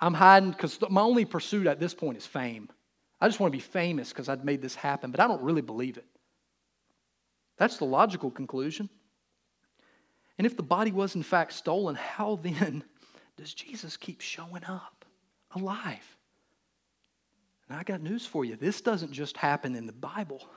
I'm 0.00 0.14
hiding 0.14 0.52
because 0.52 0.78
my 0.88 1.02
only 1.02 1.24
pursuit 1.24 1.66
at 1.66 1.78
this 1.78 1.92
point 1.92 2.16
is 2.16 2.26
fame. 2.26 2.70
I 3.20 3.28
just 3.28 3.38
want 3.38 3.52
to 3.52 3.56
be 3.56 3.62
famous 3.62 4.10
because 4.10 4.28
I'd 4.28 4.44
made 4.44 4.62
this 4.62 4.74
happen, 4.74 5.10
but 5.10 5.20
I 5.20 5.26
don't 5.26 5.42
really 5.42 5.60
believe 5.60 5.98
it. 5.98 6.06
That's 7.58 7.76
the 7.76 7.84
logical 7.84 8.30
conclusion. 8.30 8.88
And 10.40 10.46
if 10.46 10.56
the 10.56 10.62
body 10.62 10.90
was 10.90 11.16
in 11.16 11.22
fact 11.22 11.52
stolen, 11.52 11.96
how 11.96 12.36
then 12.42 12.82
does 13.36 13.52
Jesus 13.52 13.98
keep 13.98 14.22
showing 14.22 14.64
up 14.64 15.04
alive? 15.54 16.16
And 17.68 17.78
I 17.78 17.82
got 17.82 18.00
news 18.00 18.24
for 18.24 18.46
you. 18.46 18.56
This 18.56 18.80
doesn't 18.80 19.12
just 19.12 19.36
happen 19.36 19.76
in 19.76 19.84
the 19.84 19.92
Bible. 19.92 20.48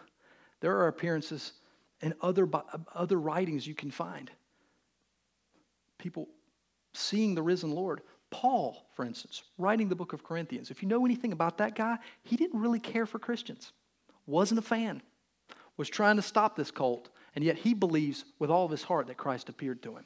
There 0.62 0.78
are 0.78 0.88
appearances 0.88 1.52
in 2.00 2.13
other, 2.22 2.50
other 2.96 3.19
writings 3.19 3.67
you 3.67 3.76
can 3.76 3.91
find. 3.91 4.32
People 5.98 6.30
seeing 6.93 7.36
the 7.36 7.43
risen 7.43 7.76
Lord. 7.76 8.04
Paul, 8.32 8.86
for 8.93 9.04
instance, 9.04 9.43
writing 9.58 9.89
the 9.89 9.98
book 9.98 10.13
of 10.13 10.24
Corinthians, 10.24 10.72
if 10.72 10.82
you 10.82 10.88
know 10.88 11.04
anything 11.04 11.34
about 11.34 11.58
that 11.58 11.76
guy, 11.76 11.98
he 12.24 12.38
didn't 12.38 12.62
really 12.62 12.80
care 12.80 13.06
for 13.06 13.19
Christians, 13.19 13.74
wasn't 14.28 14.60
a 14.60 14.63
fan, 14.63 15.02
was 15.76 15.89
trying 15.89 16.15
to 16.15 16.22
stop 16.22 16.56
this 16.56 16.72
cult, 16.72 17.10
and 17.36 17.43
yet 17.43 17.58
he 17.58 17.74
believes 17.74 18.26
with 18.39 18.50
all 18.50 18.65
of 18.65 18.72
his 18.72 18.84
heart 18.84 19.08
that 19.08 19.17
Christ 19.17 19.50
appeared 19.50 19.82
to 19.84 19.96
him 19.96 20.06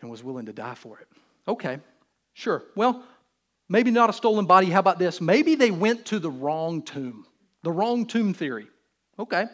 and 0.00 0.10
was 0.10 0.22
willing 0.22 0.46
to 0.46 0.52
die 0.52 0.74
for 0.74 0.98
it. 0.98 1.08
Okay, 1.48 1.78
sure. 2.34 2.62
Well, 2.74 3.04
maybe 3.68 3.90
not 3.90 4.10
a 4.10 4.12
stolen 4.12 4.46
body. 4.46 4.68
How 4.68 4.80
about 4.80 4.98
this? 4.98 5.20
Maybe 5.20 5.54
they 5.54 5.70
went 5.70 6.06
to 6.06 6.18
the 6.18 6.30
wrong 6.30 6.82
tomb, 6.82 7.26
the 7.62 7.72
wrong 7.72 8.06
tomb 8.06 8.34
theory. 8.34 8.68
Okay. 9.18 9.46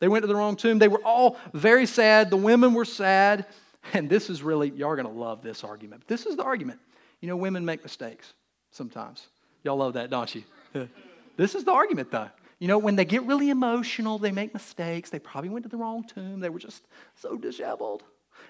They 0.00 0.08
went 0.08 0.22
to 0.22 0.26
the 0.26 0.36
wrong 0.36 0.56
tomb. 0.56 0.78
They 0.78 0.88
were 0.88 1.02
all 1.04 1.38
very 1.52 1.86
sad. 1.86 2.30
The 2.30 2.36
women 2.36 2.74
were 2.74 2.84
sad. 2.84 3.46
And 3.92 4.08
this 4.08 4.30
is 4.30 4.42
really, 4.42 4.70
y'all 4.70 4.90
are 4.90 4.96
going 4.96 5.08
to 5.08 5.12
love 5.12 5.42
this 5.42 5.64
argument. 5.64 6.06
This 6.06 6.26
is 6.26 6.36
the 6.36 6.42
argument. 6.42 6.80
You 7.20 7.28
know, 7.28 7.36
women 7.36 7.64
make 7.64 7.82
mistakes 7.82 8.32
sometimes. 8.70 9.26
Y'all 9.62 9.76
love 9.76 9.94
that, 9.94 10.10
don't 10.10 10.34
you? 10.34 10.44
this 11.36 11.54
is 11.54 11.64
the 11.64 11.72
argument, 11.72 12.10
though. 12.10 12.28
You 12.64 12.68
know, 12.68 12.78
when 12.78 12.96
they 12.96 13.04
get 13.04 13.24
really 13.24 13.50
emotional, 13.50 14.18
they 14.18 14.32
make 14.32 14.54
mistakes. 14.54 15.10
They 15.10 15.18
probably 15.18 15.50
went 15.50 15.64
to 15.64 15.68
the 15.68 15.76
wrong 15.76 16.02
tomb. 16.02 16.40
They 16.40 16.48
were 16.48 16.58
just 16.58 16.82
so 17.14 17.36
disheveled. 17.36 18.02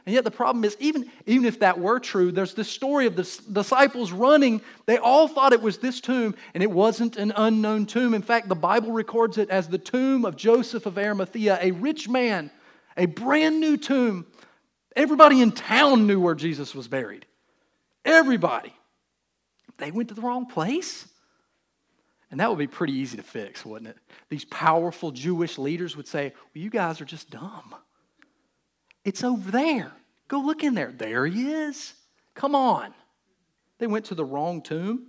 And 0.06 0.14
yet 0.14 0.22
the 0.22 0.30
problem 0.30 0.64
is, 0.64 0.76
even, 0.78 1.10
even 1.26 1.44
if 1.46 1.58
that 1.58 1.80
were 1.80 1.98
true, 1.98 2.30
there's 2.30 2.54
this 2.54 2.68
story 2.68 3.06
of 3.06 3.16
the 3.16 3.28
disciples 3.52 4.12
running. 4.12 4.60
They 4.86 4.98
all 4.98 5.26
thought 5.26 5.52
it 5.52 5.60
was 5.60 5.78
this 5.78 6.00
tomb, 6.00 6.36
and 6.54 6.62
it 6.62 6.70
wasn't 6.70 7.16
an 7.16 7.32
unknown 7.34 7.86
tomb. 7.86 8.14
In 8.14 8.22
fact, 8.22 8.48
the 8.48 8.54
Bible 8.54 8.92
records 8.92 9.36
it 9.36 9.50
as 9.50 9.66
the 9.66 9.78
tomb 9.78 10.24
of 10.24 10.36
Joseph 10.36 10.86
of 10.86 10.96
Arimathea, 10.96 11.58
a 11.60 11.72
rich 11.72 12.08
man, 12.08 12.52
a 12.96 13.06
brand 13.06 13.58
new 13.58 13.76
tomb 13.76 14.26
Everybody 14.94 15.40
in 15.40 15.50
town 15.50 16.06
knew 16.06 16.20
where 16.20 16.36
Jesus 16.36 16.72
was 16.72 16.86
buried. 16.86 17.26
Everybody. 18.04 18.72
They 19.78 19.90
went 19.90 20.10
to 20.10 20.14
the 20.14 20.20
wrong 20.20 20.46
place. 20.46 21.08
And 22.34 22.40
that 22.40 22.50
would 22.50 22.58
be 22.58 22.66
pretty 22.66 22.94
easy 22.94 23.16
to 23.16 23.22
fix, 23.22 23.64
wouldn't 23.64 23.90
it? 23.90 23.96
These 24.28 24.44
powerful 24.46 25.12
Jewish 25.12 25.56
leaders 25.56 25.96
would 25.96 26.08
say, 26.08 26.32
Well, 26.34 26.64
you 26.64 26.68
guys 26.68 27.00
are 27.00 27.04
just 27.04 27.30
dumb. 27.30 27.76
It's 29.04 29.22
over 29.22 29.52
there. 29.52 29.92
Go 30.26 30.40
look 30.40 30.64
in 30.64 30.74
there. 30.74 30.90
There 30.90 31.26
he 31.26 31.52
is. 31.52 31.94
Come 32.34 32.56
on. 32.56 32.92
They 33.78 33.86
went 33.86 34.06
to 34.06 34.16
the 34.16 34.24
wrong 34.24 34.62
tomb. 34.62 35.06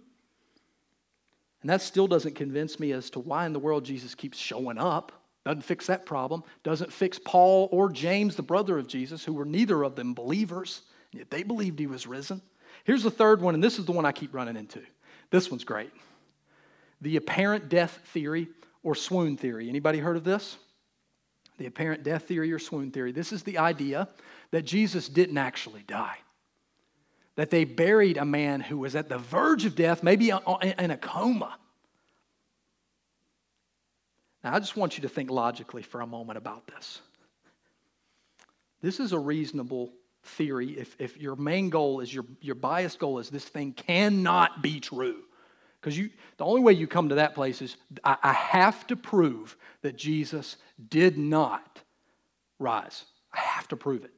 And 1.63 1.69
that 1.71 1.81
still 1.81 2.05
doesn't 2.05 2.35
convince 2.35 2.79
me 2.79 2.91
as 2.91 3.09
to 3.09 3.19
why 3.19 3.47
in 3.47 3.53
the 3.53 3.59
world 3.59 3.85
Jesus 3.85 4.13
keeps 4.13 4.37
showing 4.37 4.77
up. 4.77 5.11
Doesn't 5.45 5.63
fix 5.63 5.87
that 5.87 6.05
problem. 6.05 6.43
Doesn't 6.61 6.93
fix 6.93 7.17
Paul 7.17 7.69
or 7.71 7.89
James, 7.89 8.35
the 8.35 8.43
brother 8.43 8.77
of 8.77 8.85
Jesus, 8.85 9.25
who 9.25 9.33
were 9.33 9.45
neither 9.45 9.81
of 9.81 9.95
them 9.95 10.13
believers, 10.13 10.83
yet 11.11 11.31
they 11.31 11.41
believed 11.41 11.79
he 11.79 11.87
was 11.87 12.05
risen. 12.05 12.43
Here's 12.83 13.01
the 13.01 13.09
third 13.09 13.41
one, 13.41 13.55
and 13.55 13.63
this 13.63 13.79
is 13.79 13.85
the 13.85 13.93
one 13.93 14.05
I 14.05 14.11
keep 14.11 14.31
running 14.31 14.57
into. 14.57 14.83
This 15.31 15.49
one's 15.49 15.63
great. 15.63 15.89
The 17.05 17.17
apparent 17.17 17.69
death 17.69 18.01
theory 18.13 18.49
or 18.83 18.95
swoon 18.95 19.37
theory. 19.37 19.69
Anybody 19.69 19.99
heard 19.99 20.17
of 20.17 20.23
this? 20.23 20.57
The 21.57 21.67
apparent 21.67 22.03
death 22.03 22.23
theory 22.23 22.51
or 22.51 22.59
swoon 22.59 22.91
theory. 22.91 23.11
This 23.11 23.31
is 23.31 23.43
the 23.43 23.59
idea 23.59 24.09
that 24.51 24.63
Jesus 24.63 25.07
didn't 25.07 25.37
actually 25.37 25.83
die. 25.87 26.17
That 27.35 27.49
they 27.49 27.63
buried 27.63 28.17
a 28.17 28.25
man 28.25 28.59
who 28.59 28.77
was 28.77 28.95
at 28.95 29.09
the 29.09 29.17
verge 29.17 29.65
of 29.65 29.75
death, 29.75 30.03
maybe 30.03 30.31
in 30.31 30.91
a 30.91 30.97
coma 30.97 31.57
now, 34.45 34.53
I 34.53 34.59
just 34.59 34.77
want 34.77 34.95
you 34.95 35.01
to 35.01 35.09
think 35.09 35.31
logically 35.31 35.81
for 35.81 36.01
a 36.01 36.07
moment 36.07 36.37
about 36.37 36.67
this. 36.67 37.01
This 38.79 38.99
is 38.99 39.11
a 39.11 39.17
reasonable 39.17 39.91
theory, 40.23 40.77
if, 40.77 40.95
if 40.99 41.17
your 41.17 41.35
main 41.35 41.71
goal 41.71 41.99
is 41.99 42.13
your, 42.13 42.25
your 42.41 42.53
biased 42.53 42.99
goal 42.99 43.17
is 43.17 43.31
this 43.31 43.45
thing 43.45 43.73
cannot 43.73 44.61
be 44.61 44.79
true, 44.79 45.23
because 45.85 45.99
you 45.99 46.09
the 46.37 46.45
only 46.45 46.61
way 46.61 46.73
you 46.73 46.87
come 46.87 47.09
to 47.09 47.15
that 47.15 47.35
place 47.35 47.61
is 47.61 47.77
I, 48.03 48.17
I 48.23 48.33
have 48.33 48.87
to 48.87 48.95
prove 48.95 49.55
that 49.83 49.95
Jesus 49.95 50.57
did 50.89 51.15
not 51.15 51.79
rise. 52.57 53.05
I 53.31 53.39
have 53.39 53.67
to 53.67 53.77
prove 53.77 54.03
it. 54.03 54.09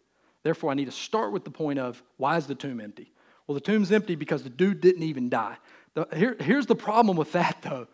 Therefore, 0.44 0.72
I 0.72 0.76
need 0.76 0.86
to 0.86 0.92
start 0.92 1.34
with 1.34 1.44
the 1.44 1.52
point 1.52 1.78
of 1.78 2.02
why 2.16 2.38
is 2.38 2.48
the 2.48 2.56
tomb 2.56 2.80
empty? 2.80 3.12
Well, 3.46 3.56
the 3.56 3.60
tomb's 3.60 3.92
empty 3.92 4.16
because 4.16 4.44
the 4.44 4.50
dude 4.50 4.80
didn't 4.80 5.04
even 5.04 5.28
die. 5.28 5.58
The, 5.94 6.08
here, 6.16 6.38
here's 6.40 6.68
the 6.68 6.76
problem 6.76 7.18
with 7.18 7.34
that, 7.34 7.58
though. 7.62 7.88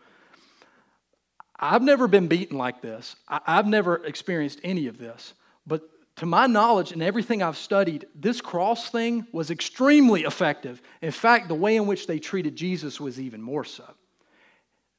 I've 1.59 1.81
never 1.81 2.07
been 2.07 2.27
beaten 2.27 2.59
like 2.59 2.79
this. 2.79 3.15
I, 3.27 3.39
I've 3.47 3.65
never 3.65 4.05
experienced 4.05 4.59
any 4.63 4.85
of 4.85 4.99
this. 4.99 5.33
But 5.65 5.81
to 6.17 6.25
my 6.25 6.45
knowledge 6.45 6.91
and 6.91 7.01
everything 7.01 7.41
I've 7.41 7.57
studied, 7.57 8.05
this 8.13 8.39
cross 8.39 8.89
thing 8.89 9.25
was 9.31 9.49
extremely 9.49 10.23
effective. 10.23 10.81
In 11.01 11.11
fact, 11.11 11.47
the 11.47 11.55
way 11.55 11.75
in 11.75 11.87
which 11.87 12.05
they 12.05 12.19
treated 12.19 12.55
Jesus 12.55 12.99
was 12.99 13.19
even 13.19 13.41
more 13.41 13.63
so. 13.63 13.85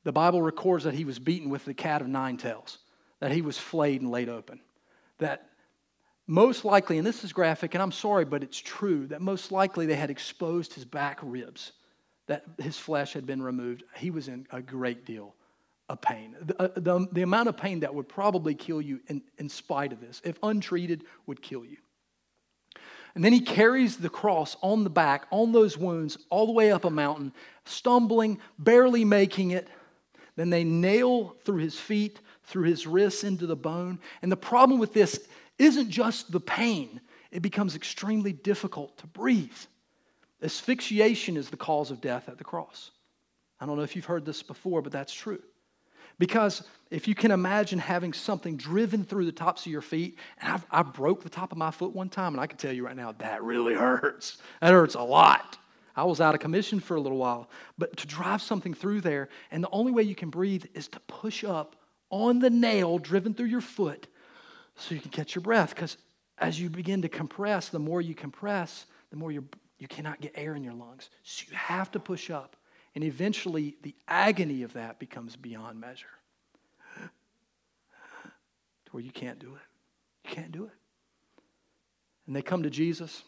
The 0.03 0.13
Bible 0.13 0.43
records 0.43 0.85
that 0.85 0.95
he 0.95 1.05
was 1.05 1.19
beaten 1.19 1.51
with 1.51 1.65
the 1.65 1.75
cat 1.75 2.03
of 2.03 2.09
nine 2.09 2.37
tails, 2.37 2.79
that 3.21 3.33
he 3.33 3.43
was 3.43 3.57
flayed 3.57 4.03
and 4.03 4.11
laid 4.11 4.29
open, 4.29 4.61
that 5.19 5.51
most 6.27 6.65
likely, 6.65 6.99
and 6.99 7.07
this 7.07 7.23
is 7.23 7.33
graphic, 7.33 7.75
and 7.75 7.83
I'm 7.83 7.93
sorry, 7.93 8.25
but 8.25 8.43
it's 8.43 8.59
true, 8.59 9.07
that 9.09 9.21
most 9.21 9.53
likely 9.53 9.87
they 9.87 9.95
had 9.95 10.11
exposed 10.11 10.75
his 10.75 10.85
back 10.85 11.21
ribs, 11.23 11.73
that 12.27 12.45
his 12.59 12.79
flesh 12.79 13.13
had 13.13 13.27
been 13.27 13.43
removed. 13.43 13.85
He 13.97 14.11
was 14.11 14.29
in 14.29 14.47
a 14.51 14.61
great 14.61 15.05
deal 15.05 15.35
of 15.89 16.01
pain. 16.01 16.37
The, 16.41 16.63
uh, 16.63 16.69
the, 16.75 17.09
the 17.13 17.23
amount 17.23 17.49
of 17.49 17.57
pain 17.57 17.81
that 17.81 17.95
would 17.95 18.09
probably 18.09 18.55
kill 18.55 18.81
you 18.81 19.01
in, 19.09 19.23
in 19.39 19.49
spite 19.49 19.93
of 19.93 20.01
this, 20.01 20.21
if 20.25 20.39
untreated, 20.43 21.05
would 21.27 21.43
kill 21.43 21.65
you. 21.65 21.77
And 23.15 23.25
then 23.25 23.33
he 23.33 23.41
carries 23.41 23.97
the 23.97 24.09
cross 24.09 24.57
on 24.61 24.83
the 24.83 24.91
back, 24.91 25.27
on 25.31 25.53
those 25.53 25.79
wounds, 25.79 26.19
all 26.31 26.47
the 26.47 26.53
way 26.53 26.73
up 26.73 26.85
a 26.85 26.91
mountain, 26.91 27.33
stumbling, 27.65 28.41
barely 28.59 29.05
making 29.05 29.53
it. 29.53 29.69
Then 30.37 30.51
they 30.51 30.65
nail 30.65 31.37
through 31.45 31.59
his 31.59 31.79
feet, 31.79 32.19
through 32.45 32.65
his 32.65 32.87
wrists 32.87 33.23
into 33.23 33.47
the 33.47 33.55
bone. 33.55 34.01
And 34.23 34.33
the 34.33 34.37
problem 34.37 34.81
with 34.81 34.93
this 34.93 35.21
isn't 35.59 35.91
just 35.91 36.33
the 36.33 36.41
pain, 36.41 37.01
it 37.31 37.41
becomes 37.41 37.77
extremely 37.77 38.33
difficult 38.33 38.97
to 38.99 39.07
breathe. 39.07 39.53
Asphyxiation 40.43 41.37
is 41.37 41.51
the 41.51 41.57
cause 41.57 41.91
of 41.91 42.01
death 42.01 42.29
at 42.29 42.39
the 42.39 42.45
cross. 42.45 42.91
I 43.61 43.67
don't 43.67 43.77
know 43.77 43.83
if 43.83 43.95
you've 43.95 44.05
heard 44.05 44.25
this 44.25 44.43
before, 44.43 44.83
but 44.83 44.93
that's 44.93 45.13
true. 45.13 45.41
Because 46.19 46.63
if 46.91 47.09
you 47.09 47.15
can 47.15 47.31
imagine 47.31 47.79
having 47.79 48.13
something 48.13 48.57
driven 48.57 49.05
through 49.05 49.27
the 49.27 49.33
tops 49.33 49.67
of 49.67 49.73
your 49.73 49.83
feet, 49.83 50.19
and 50.41 50.53
I've, 50.53 50.67
I 50.71 50.83
broke 50.83 51.23
the 51.23 51.29
top 51.29 51.53
of 51.53 51.59
my 51.59 51.71
foot 51.71 51.95
one 51.95 52.09
time, 52.09 52.35
and 52.35 52.41
I 52.41 52.47
can 52.47 52.57
tell 52.57 52.73
you 52.73 52.85
right 52.85 52.97
now, 52.97 53.13
that 53.13 53.43
really 53.43 53.75
hurts. 53.75 54.39
That 54.61 54.73
hurts 54.73 54.95
a 54.95 55.03
lot. 55.03 55.59
I 55.97 56.05
was 56.05 56.21
out 56.21 56.35
of 56.35 56.41
commission 56.41 56.81
for 56.81 56.97
a 56.97 57.01
little 57.01 57.19
while. 57.19 57.49
But 57.79 57.97
to 57.99 58.07
drive 58.07 58.43
something 58.43 58.75
through 58.75 59.01
there, 59.01 59.29
and 59.51 59.63
the 59.63 59.71
only 59.71 59.93
way 59.93 60.03
you 60.03 60.15
can 60.15 60.31
breathe 60.31 60.65
is 60.75 60.89
to 60.89 61.01
push 61.01 61.45
up 61.45 61.77
on 62.11 62.39
the 62.39 62.51
nail 62.51 62.99
driven 62.99 63.35
through 63.35 63.47
your 63.47 63.61
foot 63.61 64.07
so 64.77 64.95
you 64.95 65.01
can 65.01 65.11
catch 65.11 65.35
your 65.35 65.43
breath. 65.43 65.75
Because 65.75 65.97
as 66.39 66.61
you 66.61 66.69
begin 66.69 67.03
to 67.03 67.09
compress, 67.09 67.69
the 67.69 67.79
more 67.79 68.01
you 68.01 68.15
compress, 68.15 68.87
the 69.11 69.17
more 69.17 69.31
you 69.31 69.45
you 69.79 69.89
cannot 69.89 70.21
get 70.21 70.33
air 70.35 70.55
in 70.55 70.65
your 70.65 70.73
lungs. 70.73 71.11
So 71.25 71.45
you 71.51 71.57
have 71.57 71.91
to 71.93 72.01
push 72.01 72.31
up. 72.31 72.57
And 72.95 73.03
eventually, 73.03 73.77
the 73.83 73.95
agony 74.07 74.63
of 74.63 74.75
that 74.75 74.99
becomes 74.99 75.37
beyond 75.37 75.81
measure 75.81 76.07
to 77.03 78.93
where 78.93 79.03
you 79.03 79.11
can't 79.11 79.39
do 79.39 79.55
it. 79.55 80.29
You 80.29 80.35
can't 80.35 80.53
do 80.53 80.65
it. 80.65 80.73
And 82.27 82.35
they 82.35 82.43
come 82.43 82.63
to 82.63 82.71
Jesus. 82.71 83.25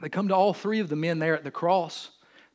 They 0.00 0.08
come 0.08 0.28
to 0.28 0.34
all 0.34 0.54
three 0.54 0.80
of 0.80 0.88
the 0.88 0.96
men 0.96 1.18
there 1.18 1.34
at 1.34 1.44
the 1.44 1.50
cross. 1.50 2.10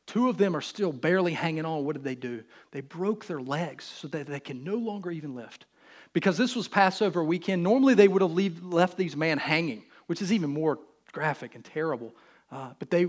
Two 0.06 0.28
of 0.30 0.38
them 0.38 0.56
are 0.56 0.62
still 0.62 0.92
barely 0.92 1.34
hanging 1.34 1.66
on. 1.66 1.84
What 1.84 1.94
did 1.94 2.04
they 2.04 2.14
do? 2.14 2.42
They 2.72 2.80
broke 2.80 3.26
their 3.26 3.40
legs 3.40 3.84
so 3.84 4.08
that 4.08 4.26
they 4.26 4.40
can 4.40 4.64
no 4.64 4.76
longer 4.76 5.10
even 5.10 5.34
lift. 5.34 5.66
Because 6.14 6.38
this 6.38 6.56
was 6.56 6.66
Passover 6.66 7.22
weekend, 7.22 7.62
normally 7.62 7.94
they 7.94 8.08
would 8.08 8.22
have 8.22 8.32
leave, 8.32 8.64
left 8.64 8.96
these 8.96 9.14
men 9.14 9.36
hanging, 9.36 9.84
which 10.06 10.22
is 10.22 10.32
even 10.32 10.50
more 10.50 10.78
graphic 11.12 11.54
and 11.54 11.64
terrible. 11.64 12.14
Uh, 12.50 12.70
but 12.78 12.90
they, 12.90 13.08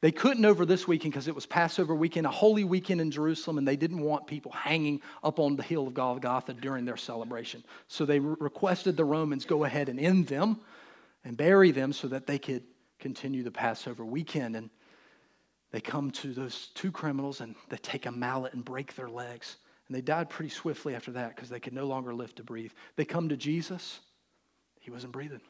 they 0.00 0.12
couldn't 0.12 0.46
over 0.46 0.64
this 0.64 0.88
weekend 0.88 1.12
because 1.12 1.28
it 1.28 1.34
was 1.34 1.44
Passover 1.44 1.94
weekend, 1.94 2.26
a 2.26 2.30
holy 2.30 2.64
weekend 2.64 3.02
in 3.02 3.10
Jerusalem, 3.10 3.58
and 3.58 3.68
they 3.68 3.76
didn't 3.76 4.00
want 4.00 4.26
people 4.26 4.50
hanging 4.50 5.02
up 5.22 5.38
on 5.38 5.56
the 5.56 5.62
hill 5.62 5.86
of 5.86 5.94
Golgotha 5.94 6.54
during 6.54 6.86
their 6.86 6.96
celebration. 6.96 7.62
So 7.88 8.06
they 8.06 8.18
re- 8.18 8.36
requested 8.40 8.96
the 8.96 9.04
Romans 9.04 9.44
go 9.44 9.64
ahead 9.64 9.90
and 9.90 10.00
end 10.00 10.28
them 10.28 10.60
and 11.22 11.36
bury 11.36 11.70
them 11.70 11.92
so 11.92 12.08
that 12.08 12.26
they 12.26 12.38
could 12.38 12.62
continue 12.98 13.42
the 13.42 13.50
Passover 13.50 14.02
weekend. 14.02 14.56
And 14.56 14.70
they 15.70 15.82
come 15.82 16.10
to 16.12 16.32
those 16.32 16.68
two 16.74 16.90
criminals 16.90 17.42
and 17.42 17.54
they 17.68 17.76
take 17.76 18.06
a 18.06 18.12
mallet 18.12 18.54
and 18.54 18.64
break 18.64 18.94
their 18.96 19.10
legs. 19.10 19.56
And 19.86 19.94
they 19.94 20.00
died 20.00 20.30
pretty 20.30 20.50
swiftly 20.50 20.94
after 20.94 21.12
that 21.12 21.36
because 21.36 21.50
they 21.50 21.60
could 21.60 21.74
no 21.74 21.84
longer 21.84 22.14
live 22.14 22.34
to 22.36 22.42
breathe. 22.42 22.72
They 22.96 23.04
come 23.04 23.28
to 23.28 23.36
Jesus, 23.36 24.00
he 24.80 24.90
wasn't 24.90 25.12
breathing. 25.12 25.42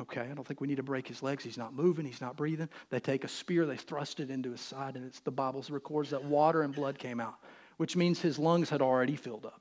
Okay, 0.00 0.22
I 0.22 0.34
don't 0.34 0.46
think 0.46 0.60
we 0.60 0.68
need 0.68 0.76
to 0.76 0.82
break 0.82 1.06
his 1.06 1.22
legs. 1.22 1.44
He's 1.44 1.58
not 1.58 1.74
moving, 1.74 2.06
he's 2.06 2.20
not 2.20 2.36
breathing. 2.36 2.68
They 2.90 2.98
take 2.98 3.24
a 3.24 3.28
spear, 3.28 3.66
they 3.66 3.76
thrust 3.76 4.20
it 4.20 4.30
into 4.30 4.50
his 4.50 4.60
side, 4.60 4.96
and 4.96 5.04
it's 5.04 5.20
the 5.20 5.30
Bible 5.30 5.64
records 5.68 6.10
that 6.10 6.24
water 6.24 6.62
and 6.62 6.74
blood 6.74 6.98
came 6.98 7.20
out, 7.20 7.34
which 7.76 7.94
means 7.94 8.20
his 8.20 8.38
lungs 8.38 8.70
had 8.70 8.80
already 8.80 9.16
filled 9.16 9.44
up. 9.44 9.60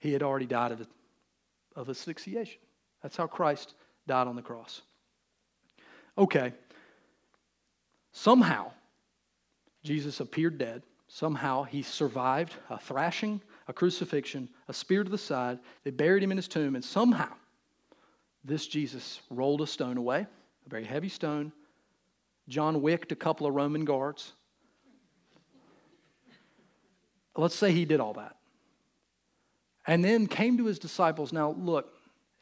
He 0.00 0.12
had 0.12 0.22
already 0.22 0.46
died 0.46 0.72
of, 0.72 0.86
of 1.76 1.88
asphyxiation. 1.88 2.58
That's 3.02 3.16
how 3.16 3.26
Christ 3.26 3.74
died 4.08 4.26
on 4.26 4.34
the 4.34 4.42
cross. 4.42 4.82
Okay, 6.18 6.52
somehow 8.12 8.72
Jesus 9.84 10.18
appeared 10.20 10.58
dead. 10.58 10.82
Somehow 11.06 11.62
he 11.62 11.82
survived 11.82 12.54
a 12.70 12.78
thrashing, 12.78 13.40
a 13.68 13.72
crucifixion, 13.72 14.48
a 14.66 14.74
spear 14.74 15.04
to 15.04 15.10
the 15.10 15.18
side. 15.18 15.60
They 15.84 15.90
buried 15.90 16.22
him 16.24 16.32
in 16.32 16.38
his 16.38 16.48
tomb, 16.48 16.74
and 16.74 16.84
somehow 16.84 17.32
this 18.44 18.66
Jesus 18.66 19.20
rolled 19.30 19.62
a 19.62 19.66
stone 19.66 19.96
away, 19.96 20.26
a 20.66 20.68
very 20.68 20.84
heavy 20.84 21.08
stone. 21.08 21.52
John 22.48 22.82
wicked 22.82 23.10
a 23.10 23.16
couple 23.16 23.46
of 23.46 23.54
Roman 23.54 23.84
guards. 23.84 24.32
Let's 27.36 27.54
say 27.54 27.72
he 27.72 27.84
did 27.84 28.00
all 28.00 28.12
that. 28.14 28.36
And 29.86 30.04
then 30.04 30.26
came 30.26 30.58
to 30.58 30.66
his 30.66 30.78
disciples. 30.78 31.32
Now, 31.32 31.50
look, 31.58 31.92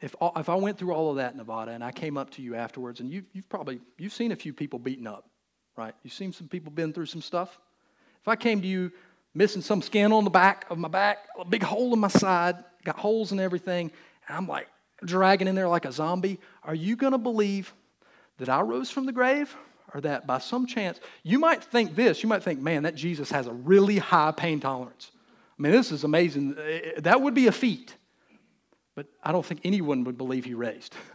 if, 0.01 0.15
if 0.35 0.49
I 0.49 0.55
went 0.55 0.77
through 0.77 0.93
all 0.93 1.09
of 1.11 1.15
that, 1.17 1.35
Nevada, 1.35 1.71
and 1.71 1.83
I 1.83 1.91
came 1.91 2.17
up 2.17 2.29
to 2.31 2.41
you 2.41 2.55
afterwards, 2.55 2.99
and 2.99 3.09
you, 3.09 3.23
you've 3.31 3.47
probably 3.49 3.79
you've 3.97 4.13
seen 4.13 4.31
a 4.31 4.35
few 4.35 4.53
people 4.53 4.77
beaten 4.77 5.07
up, 5.07 5.29
right? 5.77 5.95
You've 6.03 6.13
seen 6.13 6.33
some 6.33 6.47
people 6.47 6.71
been 6.71 6.93
through 6.93 7.05
some 7.05 7.21
stuff. 7.21 7.57
If 8.21 8.27
I 8.27 8.35
came 8.35 8.61
to 8.61 8.67
you 8.67 8.91
missing 9.33 9.61
some 9.61 9.81
skin 9.81 10.11
on 10.11 10.25
the 10.25 10.29
back 10.29 10.65
of 10.69 10.77
my 10.77 10.89
back, 10.89 11.19
a 11.39 11.45
big 11.45 11.63
hole 11.63 11.93
in 11.93 11.99
my 11.99 12.09
side, 12.09 12.63
got 12.83 12.97
holes 12.97 13.31
and 13.31 13.39
everything, 13.39 13.91
and 14.27 14.37
I'm 14.37 14.47
like, 14.47 14.67
dragging 15.05 15.47
in 15.47 15.55
there 15.55 15.67
like 15.67 15.85
a 15.85 15.91
zombie, 15.91 16.39
are 16.63 16.75
you 16.75 16.95
going 16.95 17.11
to 17.13 17.17
believe 17.17 17.73
that 18.37 18.49
I 18.49 18.61
rose 18.61 18.89
from 18.89 19.05
the 19.05 19.11
grave? 19.11 19.55
Or 19.93 20.01
that 20.01 20.25
by 20.25 20.39
some 20.39 20.65
chance, 20.65 20.99
you 21.21 21.37
might 21.37 21.63
think 21.63 21.95
this, 21.95 22.23
you 22.23 22.29
might 22.29 22.41
think, 22.41 22.59
man, 22.59 22.81
that 22.81 22.95
Jesus 22.95 23.29
has 23.29 23.45
a 23.45 23.53
really 23.53 23.99
high 23.99 24.31
pain 24.31 24.59
tolerance. 24.59 25.11
I 25.57 25.61
mean, 25.61 25.71
this 25.71 25.91
is 25.91 26.03
amazing. 26.03 26.55
Eh, 26.57 26.79
eh, 26.83 26.99
that 27.01 27.21
would 27.21 27.35
be 27.35 27.45
a 27.45 27.51
feat. 27.51 27.95
But 28.95 29.05
I 29.23 29.31
don't 29.31 29.45
think 29.45 29.61
anyone 29.63 30.03
would 30.05 30.17
believe 30.17 30.45
he 30.45 30.55
raised. 30.55 30.95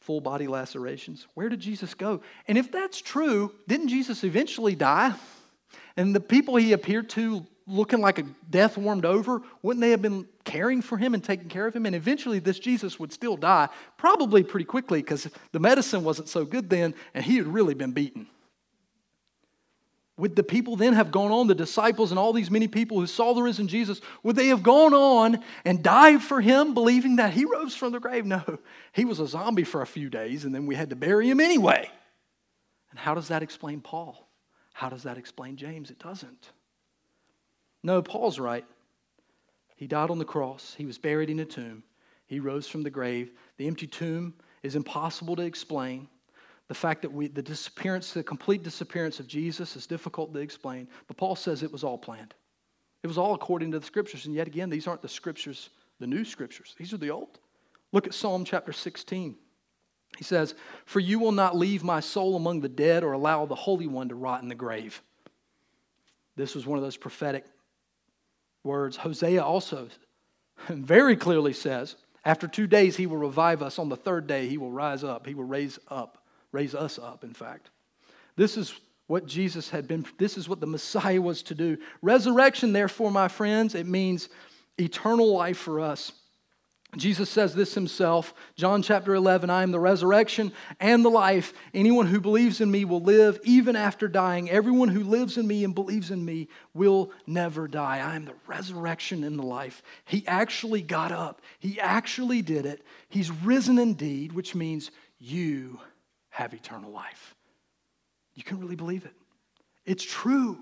Full 0.00 0.22
body 0.22 0.46
lacerations. 0.46 1.26
Where 1.34 1.50
did 1.50 1.60
Jesus 1.60 1.92
go? 1.94 2.22
And 2.48 2.56
if 2.56 2.72
that's 2.72 3.00
true, 3.00 3.52
didn't 3.68 3.88
Jesus 3.88 4.24
eventually 4.24 4.74
die? 4.74 5.12
And 5.96 6.14
the 6.14 6.20
people 6.20 6.56
he 6.56 6.72
appeared 6.72 7.08
to 7.10 7.46
looking 7.66 8.00
like 8.00 8.18
a 8.18 8.24
death 8.50 8.76
warmed 8.76 9.04
over, 9.04 9.40
wouldn't 9.62 9.80
they 9.80 9.90
have 9.90 10.02
been 10.02 10.26
caring 10.44 10.82
for 10.82 10.98
him 10.98 11.14
and 11.14 11.24
taking 11.24 11.48
care 11.48 11.66
of 11.66 11.74
him? 11.74 11.86
And 11.86 11.94
eventually, 11.94 12.38
this 12.38 12.58
Jesus 12.58 12.98
would 12.98 13.12
still 13.12 13.36
die, 13.36 13.68
probably 13.96 14.42
pretty 14.42 14.66
quickly 14.66 15.00
because 15.00 15.28
the 15.52 15.60
medicine 15.60 16.04
wasn't 16.04 16.28
so 16.28 16.44
good 16.44 16.68
then 16.68 16.94
and 17.14 17.24
he 17.24 17.36
had 17.36 17.46
really 17.46 17.74
been 17.74 17.92
beaten. 17.92 18.26
Would 20.16 20.36
the 20.36 20.44
people 20.44 20.76
then 20.76 20.92
have 20.92 21.10
gone 21.10 21.32
on, 21.32 21.48
the 21.48 21.56
disciples 21.56 22.12
and 22.12 22.18
all 22.20 22.32
these 22.32 22.50
many 22.50 22.68
people 22.68 23.00
who 23.00 23.06
saw 23.06 23.34
the 23.34 23.42
risen 23.42 23.66
Jesus, 23.66 24.00
would 24.22 24.36
they 24.36 24.46
have 24.48 24.62
gone 24.62 24.94
on 24.94 25.42
and 25.64 25.82
died 25.82 26.22
for 26.22 26.40
him, 26.40 26.72
believing 26.72 27.16
that 27.16 27.32
he 27.32 27.44
rose 27.44 27.74
from 27.74 27.90
the 27.90 27.98
grave? 27.98 28.24
No, 28.24 28.42
he 28.92 29.04
was 29.04 29.18
a 29.18 29.26
zombie 29.26 29.64
for 29.64 29.82
a 29.82 29.86
few 29.86 30.08
days 30.08 30.44
and 30.44 30.54
then 30.54 30.66
we 30.66 30.76
had 30.76 30.90
to 30.90 30.96
bury 30.96 31.28
him 31.28 31.40
anyway. 31.40 31.90
And 32.90 32.98
how 32.98 33.14
does 33.14 33.28
that 33.28 33.42
explain 33.42 33.80
Paul? 33.80 34.28
How 34.72 34.88
does 34.88 35.02
that 35.02 35.18
explain 35.18 35.56
James? 35.56 35.90
It 35.90 35.98
doesn't. 35.98 36.50
No, 37.84 38.02
Paul's 38.02 38.40
right. 38.40 38.64
He 39.76 39.86
died 39.86 40.10
on 40.10 40.18
the 40.18 40.24
cross, 40.24 40.74
he 40.76 40.86
was 40.86 40.98
buried 40.98 41.30
in 41.30 41.40
a 41.40 41.44
tomb, 41.44 41.84
he 42.26 42.40
rose 42.40 42.66
from 42.66 42.82
the 42.82 42.90
grave. 42.90 43.32
The 43.58 43.66
empty 43.66 43.86
tomb 43.86 44.34
is 44.62 44.74
impossible 44.74 45.36
to 45.36 45.42
explain. 45.42 46.08
The 46.68 46.74
fact 46.74 47.02
that 47.02 47.12
we, 47.12 47.28
the 47.28 47.42
disappearance, 47.42 48.12
the 48.12 48.22
complete 48.22 48.62
disappearance 48.62 49.20
of 49.20 49.26
Jesus 49.26 49.76
is 49.76 49.86
difficult 49.86 50.32
to 50.32 50.40
explain, 50.40 50.88
but 51.06 51.18
Paul 51.18 51.36
says 51.36 51.62
it 51.62 51.70
was 51.70 51.84
all 51.84 51.98
planned. 51.98 52.34
It 53.02 53.06
was 53.06 53.18
all 53.18 53.34
according 53.34 53.70
to 53.72 53.78
the 53.78 53.84
scriptures. 53.84 54.24
And 54.24 54.34
yet 54.34 54.46
again, 54.46 54.70
these 54.70 54.86
aren't 54.86 55.02
the 55.02 55.08
scriptures, 55.08 55.68
the 56.00 56.06
new 56.06 56.24
scriptures. 56.24 56.74
These 56.78 56.94
are 56.94 56.98
the 56.98 57.10
old. 57.10 57.38
Look 57.92 58.06
at 58.06 58.14
Psalm 58.14 58.46
chapter 58.46 58.72
16. 58.72 59.36
He 60.16 60.24
says, 60.24 60.54
For 60.86 61.00
you 61.00 61.18
will 61.18 61.32
not 61.32 61.54
leave 61.54 61.84
my 61.84 62.00
soul 62.00 62.34
among 62.34 62.60
the 62.60 62.68
dead 62.70 63.04
or 63.04 63.12
allow 63.12 63.44
the 63.44 63.54
Holy 63.54 63.86
One 63.86 64.08
to 64.08 64.14
rot 64.14 64.42
in 64.42 64.48
the 64.48 64.54
grave. 64.54 65.02
This 66.34 66.54
was 66.54 66.64
one 66.66 66.78
of 66.78 66.82
those 66.82 66.96
prophetic 66.96 67.44
words. 68.64 68.96
Hosea 68.96 69.42
also 69.42 69.88
very 70.68 71.16
clearly 71.16 71.52
says, 71.52 71.96
After 72.24 72.48
two 72.48 72.66
days 72.66 72.96
he 72.96 73.06
will 73.06 73.18
revive 73.18 73.62
us. 73.62 73.78
On 73.78 73.88
the 73.88 73.96
third 73.96 74.26
day 74.26 74.48
he 74.48 74.58
will 74.58 74.72
rise 74.72 75.04
up. 75.04 75.26
He 75.26 75.34
will 75.34 75.44
raise 75.44 75.78
up, 75.88 76.24
raise 76.50 76.74
us 76.74 76.98
up, 76.98 77.22
in 77.22 77.34
fact. 77.34 77.70
This 78.36 78.56
is 78.56 78.74
what 79.06 79.26
Jesus 79.26 79.70
had 79.70 79.86
been, 79.86 80.06
this 80.18 80.38
is 80.38 80.48
what 80.48 80.60
the 80.60 80.66
Messiah 80.66 81.20
was 81.20 81.42
to 81.44 81.54
do. 81.54 81.76
Resurrection, 82.02 82.72
therefore, 82.72 83.10
my 83.10 83.28
friends, 83.28 83.74
it 83.74 83.86
means 83.86 84.28
eternal 84.78 85.32
life 85.32 85.58
for 85.58 85.80
us. 85.80 86.12
Jesus 86.96 87.30
says 87.30 87.54
this 87.54 87.74
himself, 87.74 88.34
John 88.56 88.82
chapter 88.82 89.14
11 89.14 89.50
I 89.50 89.62
am 89.62 89.70
the 89.70 89.80
resurrection 89.80 90.52
and 90.80 91.04
the 91.04 91.10
life. 91.10 91.52
Anyone 91.72 92.06
who 92.06 92.20
believes 92.20 92.60
in 92.60 92.70
me 92.70 92.84
will 92.84 93.00
live 93.00 93.38
even 93.44 93.76
after 93.76 94.08
dying. 94.08 94.50
Everyone 94.50 94.88
who 94.88 95.04
lives 95.04 95.36
in 95.36 95.46
me 95.46 95.64
and 95.64 95.74
believes 95.74 96.10
in 96.10 96.24
me 96.24 96.48
will 96.72 97.10
never 97.26 97.68
die. 97.68 97.98
I 97.98 98.16
am 98.16 98.24
the 98.24 98.34
resurrection 98.46 99.24
and 99.24 99.38
the 99.38 99.46
life. 99.46 99.82
He 100.04 100.26
actually 100.26 100.82
got 100.82 101.12
up, 101.12 101.42
he 101.58 101.80
actually 101.80 102.42
did 102.42 102.66
it. 102.66 102.84
He's 103.08 103.30
risen 103.30 103.78
indeed, 103.78 104.32
which 104.32 104.54
means 104.54 104.90
you 105.18 105.80
have 106.30 106.54
eternal 106.54 106.90
life. 106.90 107.34
You 108.34 108.42
can 108.42 108.58
really 108.58 108.76
believe 108.76 109.04
it. 109.04 109.14
It's 109.84 110.04
true. 110.04 110.58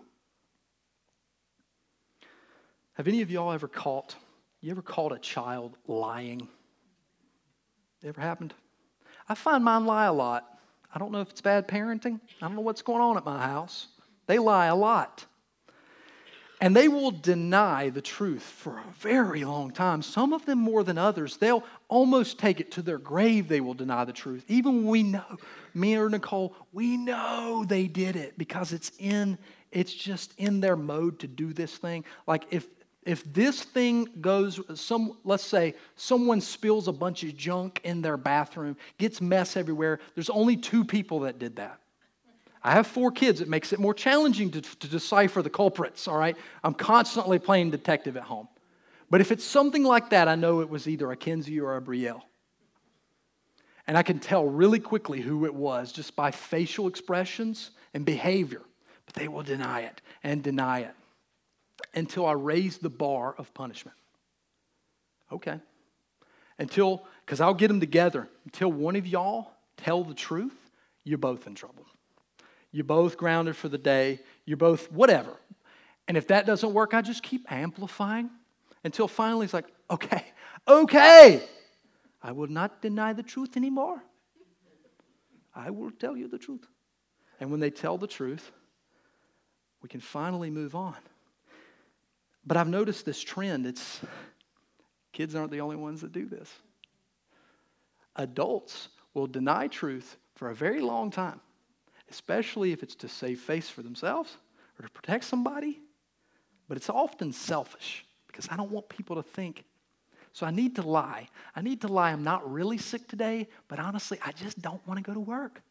Have 2.94 3.08
any 3.08 3.22
of 3.22 3.30
y'all 3.30 3.52
ever 3.52 3.68
caught, 3.68 4.14
you 4.62 4.70
ever 4.70 4.82
caught 4.82 5.12
a 5.12 5.18
child 5.18 5.76
lying? 5.86 6.48
Ever 8.04 8.20
happened? 8.20 8.54
I 9.28 9.34
find 9.34 9.64
mine 9.64 9.86
lie 9.86 10.06
a 10.06 10.12
lot. 10.12 10.48
I 10.94 10.98
don't 10.98 11.10
know 11.10 11.20
if 11.20 11.30
it's 11.30 11.40
bad 11.40 11.66
parenting. 11.66 12.20
I 12.40 12.46
don't 12.46 12.54
know 12.54 12.62
what's 12.62 12.82
going 12.82 13.00
on 13.00 13.16
at 13.16 13.24
my 13.24 13.44
house. 13.44 13.88
They 14.26 14.38
lie 14.38 14.66
a 14.66 14.76
lot. 14.76 15.26
And 16.60 16.76
they 16.76 16.86
will 16.86 17.10
deny 17.10 17.90
the 17.90 18.00
truth 18.00 18.42
for 18.42 18.78
a 18.78 18.92
very 19.00 19.44
long 19.44 19.72
time. 19.72 20.00
Some 20.00 20.32
of 20.32 20.46
them 20.46 20.60
more 20.60 20.84
than 20.84 20.96
others. 20.96 21.36
They'll 21.38 21.64
almost 21.88 22.38
take 22.38 22.60
it 22.60 22.70
to 22.72 22.82
their 22.82 22.98
grave, 22.98 23.48
they 23.48 23.60
will 23.60 23.74
deny 23.74 24.04
the 24.04 24.12
truth. 24.12 24.44
Even 24.46 24.76
when 24.76 24.86
we 24.86 25.02
know, 25.02 25.24
me 25.74 25.96
or 25.96 26.08
Nicole, 26.08 26.54
we 26.72 26.96
know 26.96 27.64
they 27.66 27.88
did 27.88 28.14
it 28.14 28.38
because 28.38 28.72
it's 28.72 28.92
in, 29.00 29.38
it's 29.72 29.92
just 29.92 30.34
in 30.38 30.60
their 30.60 30.76
mode 30.76 31.18
to 31.20 31.26
do 31.26 31.52
this 31.52 31.76
thing. 31.76 32.04
Like 32.28 32.44
if 32.52 32.68
if 33.04 33.24
this 33.32 33.62
thing 33.62 34.08
goes 34.20 34.60
some 34.74 35.16
let's 35.24 35.44
say 35.44 35.74
someone 35.96 36.40
spills 36.40 36.88
a 36.88 36.92
bunch 36.92 37.24
of 37.24 37.36
junk 37.36 37.80
in 37.84 38.02
their 38.02 38.16
bathroom 38.16 38.76
gets 38.98 39.20
mess 39.20 39.56
everywhere 39.56 39.98
there's 40.14 40.30
only 40.30 40.56
two 40.56 40.84
people 40.84 41.20
that 41.20 41.38
did 41.38 41.56
that 41.56 41.78
I 42.64 42.72
have 42.72 42.86
four 42.86 43.10
kids. 43.10 43.40
It 43.40 43.48
makes 43.48 43.72
it 43.72 43.80
more 43.80 43.94
challenging 43.94 44.50
to, 44.52 44.60
to 44.60 44.88
decipher 44.88 45.42
the 45.42 45.50
culprits, 45.50 46.06
all 46.06 46.16
right? 46.16 46.36
I'm 46.62 46.74
constantly 46.74 47.38
playing 47.38 47.70
detective 47.70 48.16
at 48.16 48.22
home. 48.22 48.48
But 49.10 49.20
if 49.20 49.32
it's 49.32 49.44
something 49.44 49.82
like 49.82 50.10
that, 50.10 50.28
I 50.28 50.36
know 50.36 50.60
it 50.60 50.70
was 50.70 50.88
either 50.88 51.10
a 51.10 51.16
Kinsey 51.16 51.60
or 51.60 51.76
a 51.76 51.82
Brielle. 51.82 52.22
And 53.86 53.98
I 53.98 54.04
can 54.04 54.20
tell 54.20 54.46
really 54.46 54.78
quickly 54.78 55.20
who 55.20 55.44
it 55.44 55.54
was 55.54 55.90
just 55.90 56.14
by 56.14 56.30
facial 56.30 56.86
expressions 56.86 57.72
and 57.94 58.04
behavior. 58.04 58.62
But 59.06 59.16
they 59.16 59.26
will 59.26 59.42
deny 59.42 59.80
it 59.80 60.00
and 60.22 60.40
deny 60.42 60.80
it 60.80 60.94
until 61.94 62.26
I 62.26 62.32
raise 62.32 62.78
the 62.78 62.90
bar 62.90 63.34
of 63.36 63.52
punishment. 63.54 63.96
Okay. 65.30 65.58
Until, 66.58 67.04
because 67.24 67.40
I'll 67.40 67.54
get 67.54 67.68
them 67.68 67.80
together. 67.80 68.28
Until 68.44 68.70
one 68.70 68.96
of 68.96 69.06
y'all 69.06 69.52
tell 69.76 70.04
the 70.04 70.14
truth, 70.14 70.54
you're 71.04 71.18
both 71.18 71.46
in 71.46 71.54
trouble. 71.54 71.86
You're 72.70 72.84
both 72.84 73.16
grounded 73.16 73.56
for 73.56 73.68
the 73.68 73.78
day. 73.78 74.20
You're 74.44 74.56
both 74.56 74.90
whatever. 74.90 75.36
And 76.08 76.16
if 76.16 76.28
that 76.28 76.46
doesn't 76.46 76.72
work, 76.72 76.94
I 76.94 77.02
just 77.02 77.22
keep 77.22 77.50
amplifying 77.50 78.30
until 78.84 79.08
finally 79.08 79.44
it's 79.44 79.54
like, 79.54 79.66
okay, 79.90 80.24
okay, 80.66 81.42
I 82.22 82.32
will 82.32 82.48
not 82.48 82.82
deny 82.82 83.12
the 83.12 83.22
truth 83.22 83.56
anymore. 83.56 84.02
I 85.54 85.70
will 85.70 85.90
tell 85.90 86.16
you 86.16 86.28
the 86.28 86.38
truth. 86.38 86.66
And 87.40 87.50
when 87.50 87.60
they 87.60 87.70
tell 87.70 87.98
the 87.98 88.06
truth, 88.06 88.50
we 89.82 89.88
can 89.88 90.00
finally 90.00 90.50
move 90.50 90.74
on. 90.74 90.96
But 92.44 92.56
I've 92.56 92.68
noticed 92.68 93.04
this 93.04 93.20
trend. 93.20 93.66
It's 93.66 94.00
kids 95.12 95.34
aren't 95.34 95.52
the 95.52 95.60
only 95.60 95.76
ones 95.76 96.00
that 96.00 96.12
do 96.12 96.26
this. 96.26 96.50
Adults 98.16 98.88
will 99.14 99.26
deny 99.26 99.68
truth 99.68 100.16
for 100.34 100.50
a 100.50 100.54
very 100.54 100.80
long 100.80 101.10
time 101.10 101.40
especially 102.12 102.72
if 102.72 102.82
it's 102.82 102.94
to 102.94 103.08
save 103.08 103.40
face 103.40 103.70
for 103.70 103.82
themselves 103.82 104.36
or 104.78 104.84
to 104.84 104.92
protect 104.92 105.24
somebody. 105.24 105.80
But 106.68 106.76
it's 106.76 106.90
often 106.90 107.32
selfish 107.32 108.04
because 108.26 108.48
I 108.50 108.56
don't 108.56 108.70
want 108.70 108.88
people 108.90 109.16
to 109.16 109.22
think. 109.22 109.64
So 110.34 110.46
I 110.46 110.50
need 110.50 110.76
to 110.76 110.82
lie. 110.82 111.28
I 111.56 111.62
need 111.62 111.80
to 111.80 111.88
lie. 111.88 112.12
I'm 112.12 112.22
not 112.22 112.50
really 112.50 112.78
sick 112.78 113.08
today, 113.08 113.48
but 113.66 113.78
honestly, 113.78 114.18
I 114.24 114.32
just 114.32 114.60
don't 114.60 114.86
want 114.86 114.98
to 114.98 115.02
go 115.02 115.14
to 115.14 115.20
work. 115.20 115.62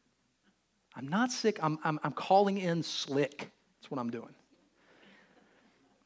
I'm 0.96 1.08
not 1.08 1.32
sick. 1.32 1.60
I'm, 1.62 1.78
I'm, 1.84 2.00
I'm 2.04 2.12
calling 2.12 2.58
in 2.58 2.84
slick. 2.84 3.50
That's 3.80 3.90
what 3.90 4.00
I'm 4.00 4.10
doing. 4.10 4.34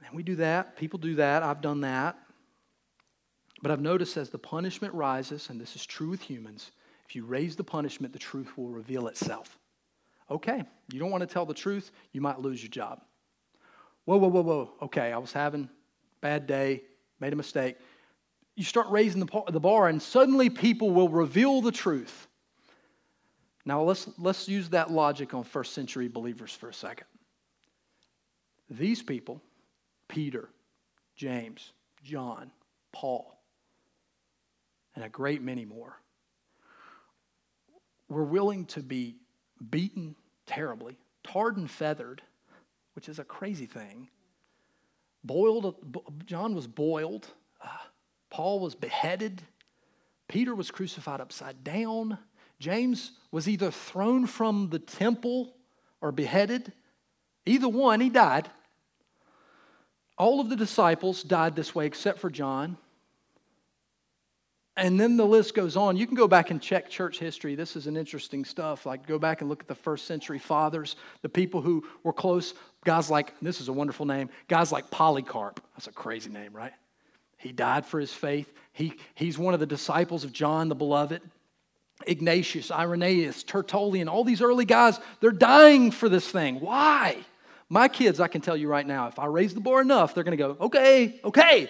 And 0.05 0.15
we 0.15 0.23
do 0.23 0.35
that. 0.35 0.77
People 0.77 0.99
do 0.99 1.15
that. 1.15 1.43
I've 1.43 1.61
done 1.61 1.81
that. 1.81 2.17
But 3.61 3.71
I've 3.71 3.81
noticed 3.81 4.17
as 4.17 4.29
the 4.29 4.37
punishment 4.37 4.93
rises, 4.93 5.49
and 5.49 5.59
this 5.59 5.75
is 5.75 5.85
true 5.85 6.09
with 6.09 6.21
humans, 6.21 6.71
if 7.07 7.15
you 7.15 7.25
raise 7.25 7.55
the 7.55 7.63
punishment, 7.63 8.13
the 8.13 8.19
truth 8.19 8.57
will 8.57 8.69
reveal 8.69 9.07
itself. 9.07 9.57
Okay, 10.29 10.63
you 10.91 10.99
don't 10.99 11.11
want 11.11 11.21
to 11.21 11.27
tell 11.27 11.45
the 11.45 11.53
truth, 11.53 11.91
you 12.11 12.21
might 12.21 12.39
lose 12.39 12.61
your 12.61 12.69
job. 12.69 13.01
Whoa, 14.05 14.17
whoa, 14.17 14.27
whoa, 14.27 14.41
whoa. 14.41 14.71
Okay, 14.83 15.11
I 15.11 15.17
was 15.17 15.31
having 15.31 15.69
bad 16.21 16.47
day, 16.47 16.83
made 17.19 17.33
a 17.33 17.35
mistake. 17.35 17.77
You 18.55 18.63
start 18.63 18.87
raising 18.89 19.19
the, 19.19 19.43
the 19.49 19.59
bar, 19.59 19.87
and 19.87 20.01
suddenly 20.01 20.49
people 20.49 20.91
will 20.91 21.09
reveal 21.09 21.61
the 21.61 21.71
truth. 21.71 22.27
Now, 23.65 23.81
let's, 23.81 24.07
let's 24.17 24.47
use 24.47 24.69
that 24.69 24.91
logic 24.91 25.33
on 25.33 25.43
first 25.43 25.73
century 25.73 26.07
believers 26.07 26.51
for 26.51 26.69
a 26.69 26.73
second. 26.73 27.07
These 28.69 29.03
people, 29.03 29.41
Peter, 30.15 30.47
James, 31.17 31.73
John, 32.01 32.49
Paul, 32.93 33.37
and 34.95 35.03
a 35.03 35.09
great 35.09 35.41
many 35.41 35.65
more, 35.65 35.99
were 38.07 38.23
willing 38.23 38.63
to 38.67 38.79
be 38.81 39.17
beaten 39.69 40.15
terribly, 40.45 40.97
tarred 41.21 41.57
and 41.57 41.69
feathered, 41.69 42.21
which 42.93 43.09
is 43.09 43.19
a 43.19 43.25
crazy 43.25 43.65
thing. 43.65 44.07
Boiled, 45.25 45.75
John 46.25 46.55
was 46.55 46.65
boiled. 46.65 47.27
Uh, 47.61 47.67
Paul 48.29 48.61
was 48.61 48.73
beheaded. 48.73 49.41
Peter 50.29 50.55
was 50.55 50.71
crucified 50.71 51.19
upside 51.19 51.61
down. 51.65 52.17
James 52.61 53.11
was 53.31 53.49
either 53.49 53.69
thrown 53.69 54.27
from 54.27 54.69
the 54.69 54.79
temple 54.79 55.57
or 55.99 56.13
beheaded. 56.13 56.71
Either 57.45 57.67
one, 57.67 57.99
he 57.99 58.09
died. 58.09 58.49
All 60.17 60.39
of 60.39 60.49
the 60.49 60.55
disciples 60.55 61.23
died 61.23 61.55
this 61.55 61.75
way 61.75 61.85
except 61.85 62.19
for 62.19 62.29
John. 62.29 62.77
And 64.77 64.99
then 64.99 65.15
the 65.15 65.25
list 65.25 65.55
goes 65.55 65.77
on. 65.77 65.95
You 65.95 66.05
can 66.05 66.15
go 66.15 66.27
back 66.27 66.51
and 66.51 66.61
check 66.61 66.89
church 66.89 67.17
history. 67.17 67.55
This 67.55 67.77
is 67.77 67.87
an 67.87 67.95
interesting 67.95 68.43
stuff. 68.43 68.85
Like, 68.85 69.07
go 69.07 69.17
back 69.17 69.39
and 69.39 69.49
look 69.49 69.61
at 69.61 69.67
the 69.69 69.75
first 69.75 70.05
century 70.05 70.39
fathers, 70.39 70.97
the 71.21 71.29
people 71.29 71.61
who 71.61 71.85
were 72.03 72.11
close. 72.11 72.53
Guys 72.83 73.09
like, 73.09 73.33
this 73.41 73.61
is 73.61 73.69
a 73.69 73.73
wonderful 73.73 74.05
name, 74.05 74.29
guys 74.49 74.71
like 74.73 74.91
Polycarp. 74.91 75.61
That's 75.75 75.87
a 75.87 75.93
crazy 75.93 76.29
name, 76.29 76.53
right? 76.53 76.73
He 77.37 77.53
died 77.53 77.85
for 77.85 77.99
his 77.99 78.11
faith. 78.11 78.51
He, 78.73 78.95
he's 79.15 79.37
one 79.37 79.53
of 79.53 79.61
the 79.61 79.65
disciples 79.65 80.25
of 80.25 80.33
John 80.33 80.67
the 80.67 80.75
Beloved. 80.75 81.21
Ignatius, 82.05 82.71
Irenaeus, 82.71 83.43
Tertullian, 83.43 84.09
all 84.09 84.25
these 84.25 84.41
early 84.41 84.65
guys, 84.65 84.99
they're 85.21 85.31
dying 85.31 85.91
for 85.91 86.09
this 86.09 86.29
thing. 86.29 86.59
Why? 86.59 87.17
My 87.69 87.87
kids, 87.87 88.19
I 88.19 88.27
can 88.27 88.41
tell 88.41 88.55
you 88.55 88.67
right 88.67 88.85
now, 88.85 89.07
if 89.07 89.17
I 89.17 89.25
raise 89.25 89.53
the 89.53 89.59
bar 89.59 89.81
enough, 89.81 90.13
they're 90.13 90.23
going 90.23 90.37
to 90.37 90.43
go, 90.43 90.57
okay, 90.61 91.19
okay, 91.23 91.69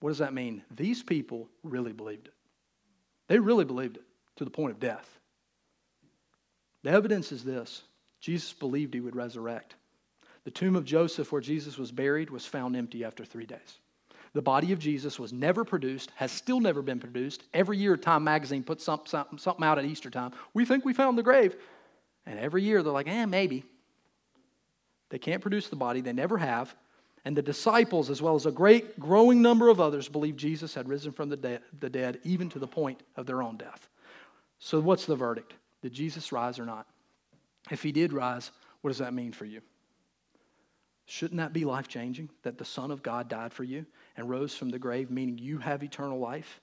what 0.00 0.10
does 0.10 0.18
that 0.18 0.34
mean? 0.34 0.62
These 0.70 1.02
people 1.02 1.48
really 1.62 1.92
believed 1.92 2.26
it. 2.26 2.34
They 3.26 3.38
really 3.38 3.64
believed 3.64 3.96
it 3.96 4.02
to 4.36 4.44
the 4.44 4.50
point 4.50 4.72
of 4.72 4.80
death. 4.80 5.08
The 6.82 6.90
evidence 6.90 7.32
is 7.32 7.42
this 7.42 7.82
Jesus 8.20 8.52
believed 8.52 8.92
he 8.92 9.00
would 9.00 9.16
resurrect. 9.16 9.76
The 10.44 10.50
tomb 10.50 10.76
of 10.76 10.84
Joseph, 10.84 11.32
where 11.32 11.40
Jesus 11.40 11.78
was 11.78 11.90
buried, 11.90 12.28
was 12.28 12.44
found 12.44 12.76
empty 12.76 13.02
after 13.02 13.24
three 13.24 13.46
days. 13.46 13.78
The 14.34 14.42
body 14.42 14.72
of 14.72 14.78
Jesus 14.78 15.18
was 15.18 15.32
never 15.32 15.64
produced, 15.64 16.10
has 16.16 16.30
still 16.30 16.60
never 16.60 16.82
been 16.82 17.00
produced. 17.00 17.44
Every 17.54 17.78
year, 17.78 17.96
Time 17.96 18.24
magazine 18.24 18.62
puts 18.62 18.84
something 18.84 19.64
out 19.64 19.78
at 19.78 19.84
Easter 19.86 20.10
time. 20.10 20.32
We 20.52 20.66
think 20.66 20.84
we 20.84 20.92
found 20.92 21.16
the 21.16 21.22
grave. 21.22 21.56
And 22.26 22.38
every 22.38 22.62
year, 22.62 22.82
they're 22.82 22.92
like, 22.92 23.08
eh, 23.08 23.24
maybe. 23.24 23.64
They 25.14 25.18
can't 25.18 25.40
produce 25.40 25.68
the 25.68 25.76
body, 25.76 26.00
they 26.00 26.12
never 26.12 26.36
have. 26.38 26.74
And 27.24 27.36
the 27.36 27.40
disciples, 27.40 28.10
as 28.10 28.20
well 28.20 28.34
as 28.34 28.46
a 28.46 28.50
great 28.50 28.98
growing 28.98 29.40
number 29.40 29.68
of 29.68 29.80
others, 29.80 30.08
believed 30.08 30.40
Jesus 30.40 30.74
had 30.74 30.88
risen 30.88 31.12
from 31.12 31.28
the, 31.28 31.36
de- 31.36 31.60
the 31.78 31.88
dead, 31.88 32.18
even 32.24 32.48
to 32.48 32.58
the 32.58 32.66
point 32.66 33.00
of 33.14 33.24
their 33.24 33.40
own 33.40 33.56
death. 33.56 33.88
So, 34.58 34.80
what's 34.80 35.06
the 35.06 35.14
verdict? 35.14 35.54
Did 35.82 35.92
Jesus 35.92 36.32
rise 36.32 36.58
or 36.58 36.66
not? 36.66 36.88
If 37.70 37.80
he 37.80 37.92
did 37.92 38.12
rise, 38.12 38.50
what 38.80 38.90
does 38.90 38.98
that 38.98 39.14
mean 39.14 39.30
for 39.30 39.44
you? 39.44 39.60
Shouldn't 41.06 41.38
that 41.38 41.52
be 41.52 41.64
life 41.64 41.86
changing? 41.86 42.28
That 42.42 42.58
the 42.58 42.64
Son 42.64 42.90
of 42.90 43.00
God 43.00 43.28
died 43.28 43.52
for 43.52 43.62
you 43.62 43.86
and 44.16 44.28
rose 44.28 44.56
from 44.56 44.68
the 44.68 44.80
grave, 44.80 45.12
meaning 45.12 45.38
you 45.38 45.58
have 45.58 45.84
eternal 45.84 46.18
life? 46.18 46.60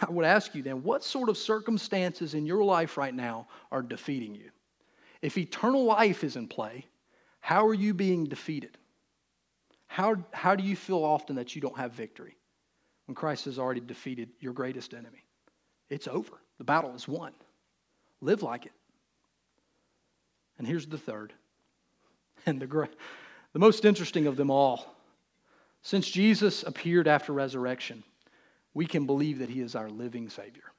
I 0.00 0.08
would 0.08 0.24
ask 0.24 0.54
you 0.54 0.62
then, 0.62 0.84
what 0.84 1.02
sort 1.02 1.28
of 1.28 1.36
circumstances 1.36 2.34
in 2.34 2.46
your 2.46 2.62
life 2.62 2.96
right 2.96 3.12
now 3.12 3.48
are 3.72 3.82
defeating 3.82 4.36
you? 4.36 4.50
If 5.20 5.36
eternal 5.36 5.84
life 5.84 6.22
is 6.22 6.36
in 6.36 6.46
play, 6.46 6.86
how 7.42 7.66
are 7.66 7.74
you 7.74 7.92
being 7.92 8.24
defeated? 8.24 8.78
How, 9.88 10.16
how 10.32 10.54
do 10.54 10.62
you 10.62 10.76
feel 10.76 11.04
often 11.04 11.36
that 11.36 11.54
you 11.54 11.60
don't 11.60 11.76
have 11.76 11.92
victory 11.92 12.36
when 13.06 13.16
Christ 13.16 13.44
has 13.46 13.58
already 13.58 13.80
defeated 13.80 14.30
your 14.38 14.52
greatest 14.52 14.94
enemy? 14.94 15.26
It's 15.90 16.06
over. 16.06 16.40
The 16.58 16.64
battle 16.64 16.94
is 16.94 17.06
won. 17.06 17.32
Live 18.20 18.44
like 18.44 18.64
it. 18.64 18.72
And 20.56 20.66
here's 20.68 20.86
the 20.86 20.96
third, 20.96 21.32
and 22.46 22.60
the, 22.60 22.88
the 23.52 23.58
most 23.58 23.84
interesting 23.84 24.28
of 24.28 24.36
them 24.36 24.50
all. 24.50 24.94
Since 25.82 26.08
Jesus 26.08 26.62
appeared 26.62 27.08
after 27.08 27.32
resurrection, 27.32 28.04
we 28.72 28.86
can 28.86 29.04
believe 29.04 29.40
that 29.40 29.50
he 29.50 29.60
is 29.60 29.74
our 29.74 29.90
living 29.90 30.30
Savior. 30.30 30.72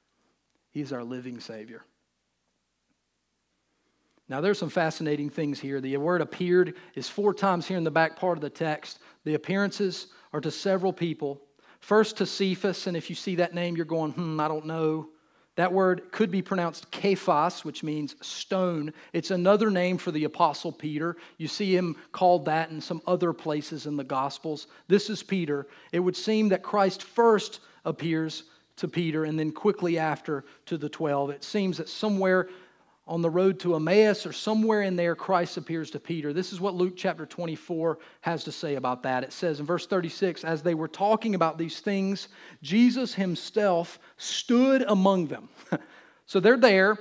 He 0.70 0.80
is 0.80 0.94
our 0.94 1.04
living 1.04 1.40
Savior. 1.40 1.84
Now, 4.28 4.40
there's 4.40 4.58
some 4.58 4.70
fascinating 4.70 5.28
things 5.28 5.60
here. 5.60 5.80
The 5.80 5.96
word 5.98 6.22
appeared 6.22 6.74
is 6.94 7.08
four 7.08 7.34
times 7.34 7.66
here 7.66 7.76
in 7.76 7.84
the 7.84 7.90
back 7.90 8.16
part 8.16 8.38
of 8.38 8.42
the 8.42 8.50
text. 8.50 8.98
The 9.24 9.34
appearances 9.34 10.06
are 10.32 10.40
to 10.40 10.50
several 10.50 10.92
people. 10.92 11.42
First 11.80 12.16
to 12.16 12.26
Cephas, 12.26 12.86
and 12.86 12.96
if 12.96 13.10
you 13.10 13.16
see 13.16 13.34
that 13.36 13.54
name, 13.54 13.76
you're 13.76 13.84
going, 13.84 14.12
hmm, 14.12 14.40
I 14.40 14.48
don't 14.48 14.64
know. 14.64 15.08
That 15.56 15.72
word 15.72 16.10
could 16.10 16.30
be 16.30 16.42
pronounced 16.42 16.90
Kephas, 16.90 17.64
which 17.64 17.84
means 17.84 18.16
stone. 18.26 18.92
It's 19.12 19.30
another 19.30 19.70
name 19.70 19.98
for 19.98 20.10
the 20.10 20.24
Apostle 20.24 20.72
Peter. 20.72 21.16
You 21.36 21.46
see 21.46 21.76
him 21.76 21.94
called 22.10 22.46
that 22.46 22.70
in 22.70 22.80
some 22.80 23.02
other 23.06 23.32
places 23.32 23.86
in 23.86 23.96
the 23.96 24.02
Gospels. 24.02 24.66
This 24.88 25.10
is 25.10 25.22
Peter. 25.22 25.68
It 25.92 26.00
would 26.00 26.16
seem 26.16 26.48
that 26.48 26.62
Christ 26.62 27.02
first 27.02 27.60
appears 27.84 28.44
to 28.76 28.88
Peter 28.88 29.24
and 29.24 29.38
then 29.38 29.52
quickly 29.52 29.98
after 29.98 30.44
to 30.66 30.76
the 30.76 30.88
12. 30.88 31.30
It 31.30 31.44
seems 31.44 31.76
that 31.76 31.88
somewhere 31.88 32.48
on 33.06 33.20
the 33.20 33.30
road 33.30 33.60
to 33.60 33.74
Emmaus 33.74 34.24
or 34.24 34.32
somewhere 34.32 34.82
in 34.82 34.96
there, 34.96 35.14
Christ 35.14 35.58
appears 35.58 35.90
to 35.90 36.00
Peter. 36.00 36.32
This 36.32 36.52
is 36.52 36.60
what 36.60 36.74
Luke 36.74 36.94
chapter 36.96 37.26
24 37.26 37.98
has 38.22 38.44
to 38.44 38.52
say 38.52 38.76
about 38.76 39.02
that. 39.02 39.24
It 39.24 39.32
says 39.32 39.60
in 39.60 39.66
verse 39.66 39.86
36 39.86 40.42
As 40.42 40.62
they 40.62 40.74
were 40.74 40.88
talking 40.88 41.34
about 41.34 41.58
these 41.58 41.80
things, 41.80 42.28
Jesus 42.62 43.14
himself 43.14 43.98
stood 44.16 44.82
among 44.82 45.26
them. 45.26 45.50
so 46.26 46.40
they're 46.40 46.56
there. 46.56 46.98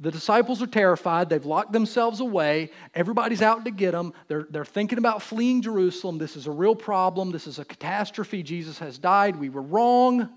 The 0.00 0.10
disciples 0.10 0.60
are 0.60 0.66
terrified. 0.66 1.30
They've 1.30 1.44
locked 1.44 1.72
themselves 1.72 2.18
away. 2.18 2.72
Everybody's 2.94 3.42
out 3.42 3.64
to 3.64 3.70
get 3.70 3.92
them. 3.92 4.12
They're, 4.26 4.48
they're 4.50 4.64
thinking 4.64 4.98
about 4.98 5.22
fleeing 5.22 5.62
Jerusalem. 5.62 6.18
This 6.18 6.34
is 6.36 6.48
a 6.48 6.50
real 6.50 6.74
problem. 6.74 7.30
This 7.30 7.46
is 7.46 7.60
a 7.60 7.64
catastrophe. 7.64 8.42
Jesus 8.42 8.80
has 8.80 8.98
died. 8.98 9.36
We 9.36 9.50
were 9.50 9.62
wrong. 9.62 10.30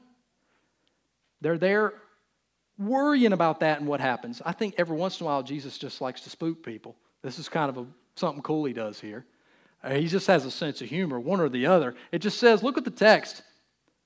They're 1.42 1.58
there 1.58 1.96
worrying 2.78 3.34
about 3.34 3.62
that 3.62 3.80
and 3.80 3.88
what 3.88 4.00
happens. 4.00 4.42
I 4.46 4.52
think 4.52 4.76
every 4.78 4.98
once 4.98 5.20
in 5.20 5.26
a 5.26 5.28
while 5.28 5.44
Jesus 5.44 5.78
just 5.78 6.02
likes 6.02 6.22
to 6.22 6.30
spook 6.30 6.64
people. 6.64 6.96
This 7.22 7.40
is 7.40 7.50
kind 7.50 7.70
of 7.70 7.78
a, 7.78 7.86
something 8.16 8.42
cool 8.42 8.66
he 8.66 8.74
does 8.74 9.00
here. 9.00 9.26
Uh, 9.84 9.96
he 9.96 10.08
just 10.08 10.28
has 10.28 10.46
a 10.46 10.52
sense 10.52 10.82
of 10.82 10.90
humor, 10.90 11.20
one 11.20 11.40
or 11.40 11.50
the 11.50 11.66
other. 11.66 11.96
It 12.12 12.20
just 12.20 12.40
says, 12.40 12.64
look 12.64 12.78
at 12.78 12.86
the 12.86 12.92
text. 12.92 13.42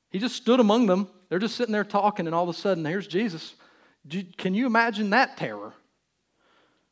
He 0.09 0.19
just 0.19 0.35
stood 0.35 0.59
among 0.59 0.87
them. 0.87 1.07
They're 1.29 1.39
just 1.39 1.55
sitting 1.55 1.71
there 1.71 1.85
talking, 1.85 2.27
and 2.27 2.35
all 2.35 2.43
of 2.43 2.49
a 2.49 2.57
sudden, 2.57 2.83
here's 2.83 3.07
Jesus. 3.07 3.55
Can 4.37 4.53
you 4.53 4.65
imagine 4.65 5.11
that 5.11 5.37
terror? 5.37 5.73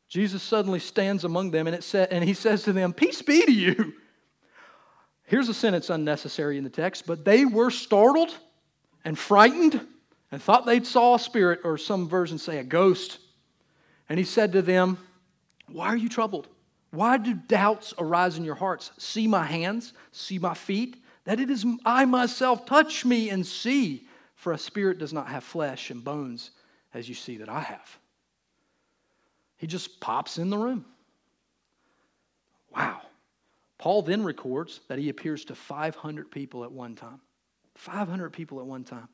Jesus 0.07 0.41
suddenly 0.41 0.79
stands 0.79 1.23
among 1.23 1.51
them, 1.51 1.67
and, 1.67 1.75
it 1.75 1.83
sa- 1.83 2.07
and 2.09 2.23
he 2.23 2.33
says 2.33 2.63
to 2.63 2.73
them, 2.73 2.93
Peace 2.93 3.21
be 3.21 3.45
to 3.45 3.51
you. 3.51 3.93
Here's 5.25 5.49
a 5.49 5.53
sentence 5.53 5.89
unnecessary 5.89 6.57
in 6.57 6.63
the 6.63 6.69
text, 6.69 7.05
but 7.05 7.25
they 7.25 7.45
were 7.45 7.69
startled 7.69 8.35
and 9.05 9.17
frightened 9.17 9.85
and 10.31 10.41
thought 10.41 10.65
they'd 10.65 10.85
saw 10.85 11.15
a 11.15 11.19
spirit, 11.19 11.61
or 11.63 11.77
some 11.77 12.07
versions 12.07 12.43
say 12.43 12.59
a 12.59 12.63
ghost. 12.63 13.19
And 14.07 14.17
he 14.17 14.25
said 14.25 14.53
to 14.53 14.61
them, 14.61 14.97
Why 15.67 15.87
are 15.87 15.97
you 15.97 16.09
troubled? 16.09 16.47
Why 16.91 17.17
do 17.17 17.33
doubts 17.33 17.93
arise 17.97 18.37
in 18.37 18.43
your 18.43 18.55
hearts? 18.55 18.91
See 18.97 19.27
my 19.27 19.43
hands, 19.43 19.93
see 20.11 20.39
my 20.39 20.53
feet, 20.53 20.97
that 21.25 21.39
it 21.39 21.49
is 21.49 21.65
I 21.85 22.05
myself. 22.05 22.65
Touch 22.65 23.05
me 23.05 23.29
and 23.29 23.45
see, 23.45 24.07
for 24.35 24.53
a 24.53 24.57
spirit 24.57 24.97
does 24.97 25.13
not 25.13 25.27
have 25.27 25.43
flesh 25.43 25.91
and 25.91 26.03
bones 26.03 26.51
as 26.93 27.07
you 27.07 27.15
see 27.15 27.37
that 27.37 27.49
I 27.49 27.59
have. 27.59 27.97
He 29.57 29.67
just 29.67 29.99
pops 29.99 30.37
in 30.37 30.49
the 30.49 30.57
room. 30.57 30.85
Wow. 32.75 33.01
Paul 33.77 34.01
then 34.01 34.23
records 34.23 34.81
that 34.87 34.99
he 34.99 35.09
appears 35.09 35.45
to 35.45 35.55
500 35.55 36.31
people 36.31 36.63
at 36.63 36.71
one 36.71 36.95
time. 36.95 37.19
500 37.75 38.31
people 38.31 38.59
at 38.59 38.65
one 38.65 38.83
time. 38.83 39.07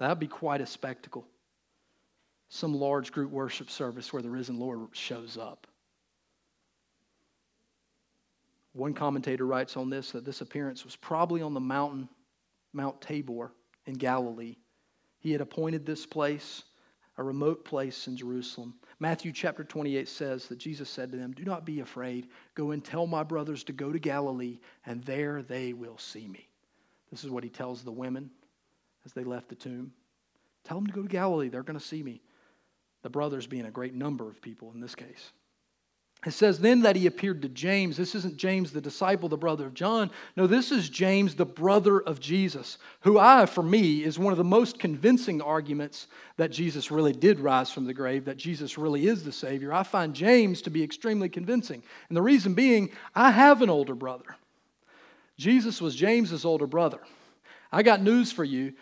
That 0.00 0.08
would 0.08 0.18
be 0.18 0.26
quite 0.26 0.62
a 0.62 0.66
spectacle. 0.66 1.26
Some 2.48 2.74
large 2.74 3.12
group 3.12 3.30
worship 3.30 3.70
service 3.70 4.12
where 4.12 4.22
the 4.22 4.30
risen 4.30 4.58
Lord 4.58 4.88
shows 4.92 5.36
up. 5.36 5.66
One 8.72 8.94
commentator 8.94 9.46
writes 9.46 9.76
on 9.76 9.90
this 9.90 10.12
that 10.12 10.24
this 10.24 10.40
appearance 10.40 10.84
was 10.84 10.96
probably 10.96 11.42
on 11.42 11.54
the 11.54 11.60
mountain, 11.60 12.08
Mount 12.72 13.00
Tabor 13.00 13.52
in 13.86 13.94
Galilee. 13.94 14.56
He 15.18 15.32
had 15.32 15.42
appointed 15.42 15.84
this 15.84 16.06
place, 16.06 16.62
a 17.18 17.22
remote 17.22 17.64
place 17.64 18.06
in 18.06 18.16
Jerusalem. 18.16 18.74
Matthew 19.00 19.32
chapter 19.32 19.64
28 19.64 20.08
says 20.08 20.46
that 20.46 20.58
Jesus 20.58 20.88
said 20.88 21.10
to 21.10 21.18
them, 21.18 21.32
Do 21.32 21.44
not 21.44 21.66
be 21.66 21.80
afraid. 21.80 22.28
Go 22.54 22.70
and 22.70 22.82
tell 22.82 23.06
my 23.06 23.22
brothers 23.22 23.64
to 23.64 23.72
go 23.72 23.92
to 23.92 23.98
Galilee, 23.98 24.60
and 24.86 25.04
there 25.04 25.42
they 25.42 25.74
will 25.74 25.98
see 25.98 26.26
me. 26.26 26.48
This 27.10 27.22
is 27.22 27.30
what 27.30 27.44
he 27.44 27.50
tells 27.50 27.82
the 27.82 27.92
women 27.92 28.30
as 29.04 29.12
they 29.12 29.24
left 29.24 29.48
the 29.48 29.54
tomb. 29.54 29.92
Tell 30.64 30.76
them 30.76 30.86
to 30.86 30.92
go 30.92 31.02
to 31.02 31.08
Galilee. 31.08 31.48
They're 31.48 31.62
going 31.62 31.78
to 31.78 31.84
see 31.84 32.02
me. 32.02 32.20
The 33.02 33.10
brothers 33.10 33.46
being 33.46 33.64
a 33.64 33.70
great 33.70 33.94
number 33.94 34.28
of 34.28 34.42
people 34.42 34.72
in 34.74 34.80
this 34.80 34.94
case. 34.94 35.32
It 36.26 36.32
says 36.32 36.58
then 36.58 36.82
that 36.82 36.96
he 36.96 37.06
appeared 37.06 37.40
to 37.42 37.48
James. 37.48 37.96
This 37.96 38.14
isn't 38.14 38.36
James, 38.36 38.72
the 38.72 38.80
disciple, 38.80 39.30
the 39.30 39.38
brother 39.38 39.64
of 39.64 39.72
John. 39.72 40.10
No, 40.36 40.46
this 40.46 40.70
is 40.70 40.90
James, 40.90 41.34
the 41.34 41.46
brother 41.46 42.00
of 42.00 42.20
Jesus, 42.20 42.76
who 43.00 43.18
I, 43.18 43.46
for 43.46 43.62
me, 43.62 44.04
is 44.04 44.18
one 44.18 44.30
of 44.32 44.36
the 44.36 44.44
most 44.44 44.78
convincing 44.78 45.40
arguments 45.40 46.08
that 46.36 46.50
Jesus 46.50 46.90
really 46.90 47.14
did 47.14 47.40
rise 47.40 47.70
from 47.70 47.86
the 47.86 47.94
grave, 47.94 48.26
that 48.26 48.36
Jesus 48.36 48.76
really 48.76 49.06
is 49.06 49.24
the 49.24 49.32
Savior. 49.32 49.72
I 49.72 49.82
find 49.82 50.12
James 50.12 50.60
to 50.62 50.70
be 50.70 50.82
extremely 50.82 51.30
convincing. 51.30 51.82
And 52.10 52.16
the 52.16 52.22
reason 52.22 52.52
being, 52.52 52.90
I 53.14 53.30
have 53.30 53.62
an 53.62 53.70
older 53.70 53.94
brother. 53.94 54.36
Jesus 55.38 55.80
was 55.80 55.96
James's 55.96 56.44
older 56.44 56.66
brother. 56.66 57.00
I 57.72 57.82
got 57.82 58.02
news 58.02 58.30
for 58.30 58.44
you 58.44 58.74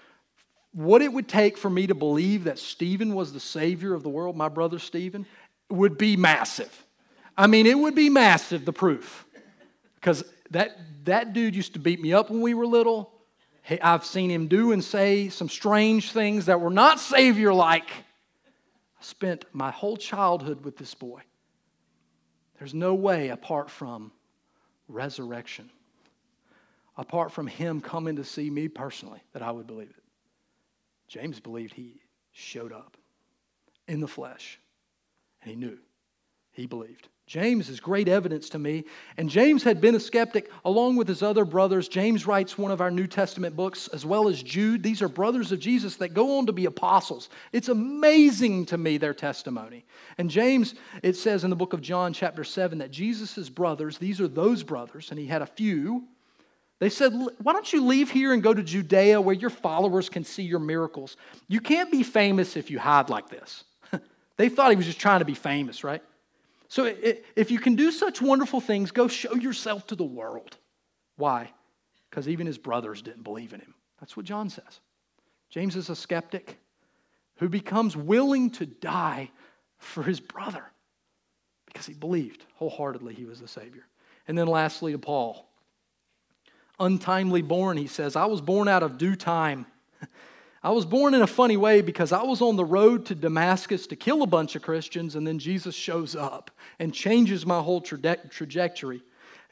what 0.73 1.03
it 1.03 1.13
would 1.13 1.29
take 1.29 1.57
for 1.57 1.71
me 1.71 1.87
to 1.87 1.95
believe 1.95 2.45
that 2.45 2.59
Stephen 2.59 3.15
was 3.15 3.33
the 3.33 3.41
Savior 3.41 3.95
of 3.95 4.03
the 4.03 4.09
world, 4.09 4.37
my 4.37 4.49
brother 4.49 4.79
Stephen, 4.79 5.27
would 5.71 5.99
be 5.99 6.17
massive. 6.17 6.85
I 7.37 7.47
mean, 7.47 7.67
it 7.67 7.79
would 7.79 7.95
be 7.95 8.09
massive, 8.09 8.65
the 8.65 8.73
proof. 8.73 9.25
Because 9.95 10.25
that, 10.51 10.79
that 11.05 11.33
dude 11.33 11.55
used 11.55 11.75
to 11.75 11.79
beat 11.79 12.01
me 12.01 12.13
up 12.13 12.31
when 12.31 12.41
we 12.41 12.55
were 12.55 12.67
little. 12.67 13.13
I've 13.83 14.05
seen 14.05 14.31
him 14.31 14.49
do 14.49 14.73
and 14.73 14.83
say 14.83 15.29
some 15.29 15.49
strange 15.49 16.13
things 16.13 16.47
that 16.47 16.61
were 16.61 16.71
not 16.71 17.01
Savior 17.01 17.53
like. 17.53 17.91
I 17.91 19.03
spent 19.03 19.45
my 19.53 19.71
whole 19.71 19.97
childhood 19.97 20.65
with 20.65 20.77
this 20.77 20.95
boy. 20.95 21.21
There's 22.59 22.75
no 22.75 22.95
way 22.95 23.29
apart 23.29 23.71
from 23.71 24.11
resurrection, 24.89 25.71
apart 26.97 27.31
from 27.31 27.47
him 27.47 27.81
coming 27.81 28.17
to 28.17 28.25
see 28.25 28.51
me 28.51 28.69
personally, 28.69 29.21
that 29.33 29.43
I 29.43 29.51
would 29.51 29.67
believe 29.67 29.91
it. 29.91 30.03
James 31.09 31.41
believed 31.41 31.73
he 31.73 32.01
showed 32.33 32.73
up 32.73 32.97
in 33.89 34.01
the 34.01 34.09
flesh, 34.09 34.61
and 35.43 35.51
he 35.51 35.57
knew. 35.57 35.79
He 36.53 36.67
believed. 36.67 37.09
James 37.29 37.69
is 37.69 37.79
great 37.79 38.09
evidence 38.09 38.49
to 38.49 38.59
me. 38.59 38.85
And 39.19 39.29
James 39.29 39.63
had 39.63 39.83
been 39.83 39.95
a 39.95 40.01
skeptic 40.01 40.51
along 40.65 40.97
with 40.97 41.07
his 41.07 41.23
other 41.23 41.45
brothers. 41.45 41.87
James 41.87 42.27
writes 42.27 42.57
one 42.57 42.73
of 42.73 42.81
our 42.81 42.91
New 42.91 43.07
Testament 43.07 43.55
books, 43.55 43.87
as 43.89 44.05
well 44.07 44.29
as 44.29 44.43
Jude. 44.43 44.83
These 44.83 45.03
are 45.03 45.09
brothers 45.09 45.53
of 45.53 45.61
Jesus 45.61 45.97
that 45.97 46.15
go 46.15 46.39
on 46.39 46.47
to 46.47 46.53
be 46.53 46.65
apostles. 46.65 47.29
It's 47.53 47.69
amazing 47.69 48.67
to 48.67 48.79
me, 48.79 48.97
their 48.97 49.13
testimony. 49.13 49.85
And 50.17 50.31
James, 50.31 50.75
it 51.03 51.17
says 51.17 51.45
in 51.45 51.51
the 51.51 51.57
book 51.57 51.75
of 51.75 51.83
John, 51.83 52.15
chapter 52.15 52.45
7, 52.45 52.79
that 52.79 52.91
Jesus' 52.91 53.51
brothers, 53.51 53.99
these 53.99 54.23
are 54.23 54.29
those 54.29 54.63
brothers, 54.63 55.11
and 55.11 55.21
he 55.21 55.27
had 55.27 55.43
a 55.43 55.47
few, 55.47 56.09
they 56.79 56.89
said, 56.89 57.13
Why 57.43 57.53
don't 57.53 57.73
you 57.73 57.85
leave 57.85 58.11
here 58.11 58.33
and 58.33 58.43
go 58.43 58.55
to 58.55 58.63
Judea 58.63 59.21
where 59.21 59.35
your 59.35 59.51
followers 59.51 60.09
can 60.09 60.25
see 60.25 60.43
your 60.43 60.61
miracles? 60.61 61.17
You 61.49 61.61
can't 61.61 61.91
be 61.91 62.03
famous 62.03 62.57
if 62.57 62.71
you 62.71 62.79
hide 62.79 63.11
like 63.11 63.29
this. 63.29 63.65
they 64.37 64.49
thought 64.49 64.71
he 64.71 64.77
was 64.77 64.87
just 64.87 65.01
trying 65.01 65.19
to 65.19 65.25
be 65.25 65.35
famous, 65.35 65.83
right? 65.85 66.03
So 66.69 66.93
if 67.35 67.51
you 67.51 67.59
can 67.59 67.77
do 67.77 67.91
such 67.91 68.21
wonderful 68.21 68.61
things, 68.61 68.91
go 68.91 69.09
show 69.09 69.35
yourself 69.35 69.87
to 69.87 69.97
the 69.97 70.05
world. 70.05 70.57
Why? 71.17 71.51
because 72.11 72.29
even 72.29 72.47
his 72.47 72.59
brothers 72.59 73.03
didn't 73.03 73.23
believe 73.23 73.53
in 73.53 73.61
him. 73.61 73.75
That's 74.01 74.17
what 74.17 74.27
John 74.27 74.49
says. 74.49 74.81
James 75.51 75.77
is 75.77 75.91
a 75.91 75.97
skeptic 75.97 76.59
who 77.37 77.49
becomes 77.49 77.97
willing 77.97 78.51
to 78.51 78.67
die 78.67 79.31
for 79.79 80.03
his 80.03 80.21
brother 80.21 80.65
because 81.67 81.87
he 81.87 81.95
believed 81.95 82.45
wholeheartedly 82.55 83.15
he 83.15 83.25
was 83.25 83.41
the 83.41 83.49
Savior. 83.49 83.87
And 84.27 84.37
then 84.37 84.47
lastly, 84.47 84.93
to 84.93 84.99
Paul. 84.99 85.48
Untimely 86.81 87.43
born, 87.43 87.77
he 87.77 87.87
says, 87.87 88.15
I 88.15 88.27
was 88.27 88.41
born 88.41 88.69
out 88.69 88.83
of 88.83 88.99
due 88.99 89.17
time. 89.17 89.67
I 90.63 90.71
was 90.71 90.85
born 90.85 91.15
in 91.15 91.23
a 91.23 91.27
funny 91.27 91.57
way 91.57 91.81
because 91.81 92.13
I 92.13 92.23
was 92.23 92.41
on 92.41 92.57
the 92.57 92.65
road 92.65 93.07
to 93.07 93.15
Damascus 93.15 93.87
to 93.89 93.97
kill 93.97 94.23
a 94.23 94.27
bunch 94.27 94.55
of 94.55 94.63
Christians, 94.63 95.17
and 95.17 95.27
then 95.27 95.39
Jesus 95.39 95.75
shows 95.75 96.15
up 96.15 96.51
and 96.79 96.95
changes 96.95 97.45
my 97.45 97.61
whole 97.61 97.83
traje- 97.83 98.31
trajectory. 98.31 99.03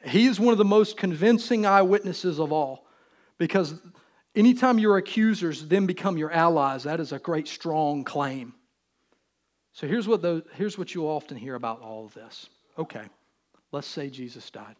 He 0.05 0.27
is 0.27 0.39
one 0.39 0.51
of 0.51 0.57
the 0.57 0.65
most 0.65 0.95
convincing 0.95 1.65
eyewitnesses 1.65 2.39
of 2.39 2.51
all 2.51 2.85
because 3.37 3.75
anytime 4.35 4.79
your 4.79 4.97
accusers 4.97 5.67
then 5.67 5.85
become 5.85 6.17
your 6.17 6.31
allies, 6.31 6.83
that 6.83 6.99
is 6.99 7.11
a 7.11 7.19
great, 7.19 7.47
strong 7.47 8.03
claim. 8.03 8.53
So 9.73 9.87
here's 9.87 10.07
what, 10.07 10.21
those, 10.21 10.43
here's 10.53 10.77
what 10.77 10.95
you 10.95 11.03
often 11.05 11.37
hear 11.37 11.55
about 11.55 11.81
all 11.81 12.05
of 12.05 12.13
this. 12.13 12.47
Okay, 12.77 13.03
let's 13.71 13.87
say 13.87 14.09
Jesus 14.09 14.49
died. 14.49 14.75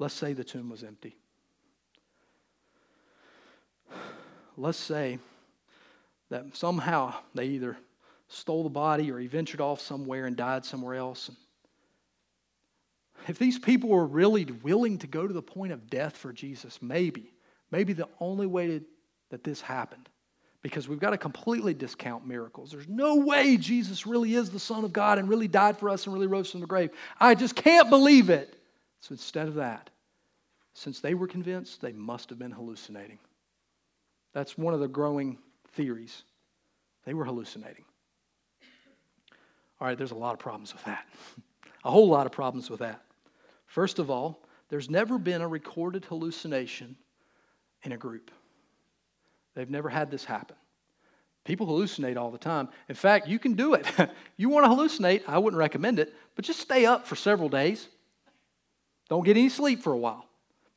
Let's 0.00 0.14
say 0.14 0.32
the 0.32 0.42
tomb 0.42 0.68
was 0.70 0.82
empty. 0.82 1.14
let's 4.56 4.78
say 4.78 5.18
that 6.28 6.54
somehow 6.54 7.14
they 7.34 7.46
either 7.46 7.76
stole 8.28 8.62
the 8.62 8.68
body 8.68 9.10
or 9.10 9.18
he 9.18 9.26
ventured 9.26 9.60
off 9.60 9.80
somewhere 9.80 10.26
and 10.26 10.36
died 10.36 10.64
somewhere 10.64 10.94
else. 10.94 11.30
If 13.26 13.38
these 13.38 13.58
people 13.58 13.88
were 13.88 14.06
really 14.06 14.44
willing 14.44 14.98
to 14.98 15.06
go 15.06 15.26
to 15.26 15.32
the 15.32 15.42
point 15.42 15.72
of 15.72 15.88
death 15.90 16.16
for 16.16 16.32
Jesus, 16.32 16.80
maybe, 16.80 17.32
maybe 17.70 17.92
the 17.92 18.08
only 18.20 18.46
way 18.46 18.66
to, 18.66 18.84
that 19.30 19.44
this 19.44 19.60
happened, 19.60 20.08
because 20.62 20.88
we've 20.88 21.00
got 21.00 21.10
to 21.10 21.18
completely 21.18 21.74
discount 21.74 22.26
miracles. 22.26 22.70
There's 22.70 22.88
no 22.88 23.16
way 23.16 23.56
Jesus 23.56 24.06
really 24.06 24.34
is 24.34 24.50
the 24.50 24.60
Son 24.60 24.84
of 24.84 24.92
God 24.92 25.18
and 25.18 25.28
really 25.28 25.48
died 25.48 25.78
for 25.78 25.88
us 25.88 26.06
and 26.06 26.14
really 26.14 26.26
rose 26.26 26.50
from 26.50 26.60
the 26.60 26.66
grave. 26.66 26.90
I 27.18 27.34
just 27.34 27.56
can't 27.56 27.88
believe 27.88 28.30
it. 28.30 28.59
So 29.00 29.12
instead 29.12 29.48
of 29.48 29.54
that, 29.54 29.90
since 30.74 31.00
they 31.00 31.14
were 31.14 31.26
convinced, 31.26 31.80
they 31.80 31.92
must 31.92 32.30
have 32.30 32.38
been 32.38 32.50
hallucinating. 32.50 33.18
That's 34.32 34.56
one 34.56 34.74
of 34.74 34.80
the 34.80 34.88
growing 34.88 35.38
theories. 35.72 36.22
They 37.04 37.14
were 37.14 37.24
hallucinating. 37.24 37.84
All 39.80 39.88
right, 39.88 39.96
there's 39.96 40.10
a 40.10 40.16
lot 40.16 40.34
of 40.34 40.38
problems 40.38 40.72
with 40.72 40.84
that. 40.84 41.06
a 41.84 41.90
whole 41.90 42.08
lot 42.08 42.26
of 42.26 42.32
problems 42.32 42.70
with 42.70 42.80
that. 42.80 43.02
First 43.66 43.98
of 43.98 44.10
all, 44.10 44.42
there's 44.68 44.90
never 44.90 45.18
been 45.18 45.40
a 45.40 45.48
recorded 45.48 46.04
hallucination 46.04 46.96
in 47.82 47.92
a 47.92 47.96
group. 47.96 48.30
They've 49.54 49.70
never 49.70 49.88
had 49.88 50.10
this 50.10 50.24
happen. 50.24 50.56
People 51.44 51.66
hallucinate 51.66 52.16
all 52.16 52.30
the 52.30 52.38
time. 52.38 52.68
In 52.88 52.94
fact, 52.94 53.26
you 53.26 53.38
can 53.38 53.54
do 53.54 53.74
it. 53.74 53.86
you 54.36 54.48
want 54.48 54.66
to 54.66 54.70
hallucinate, 54.70 55.22
I 55.26 55.38
wouldn't 55.38 55.58
recommend 55.58 55.98
it, 55.98 56.14
but 56.36 56.44
just 56.44 56.60
stay 56.60 56.84
up 56.84 57.06
for 57.06 57.16
several 57.16 57.48
days. 57.48 57.88
Don't 59.10 59.24
get 59.24 59.36
any 59.36 59.50
sleep 59.50 59.82
for 59.82 59.92
a 59.92 59.98
while. 59.98 60.24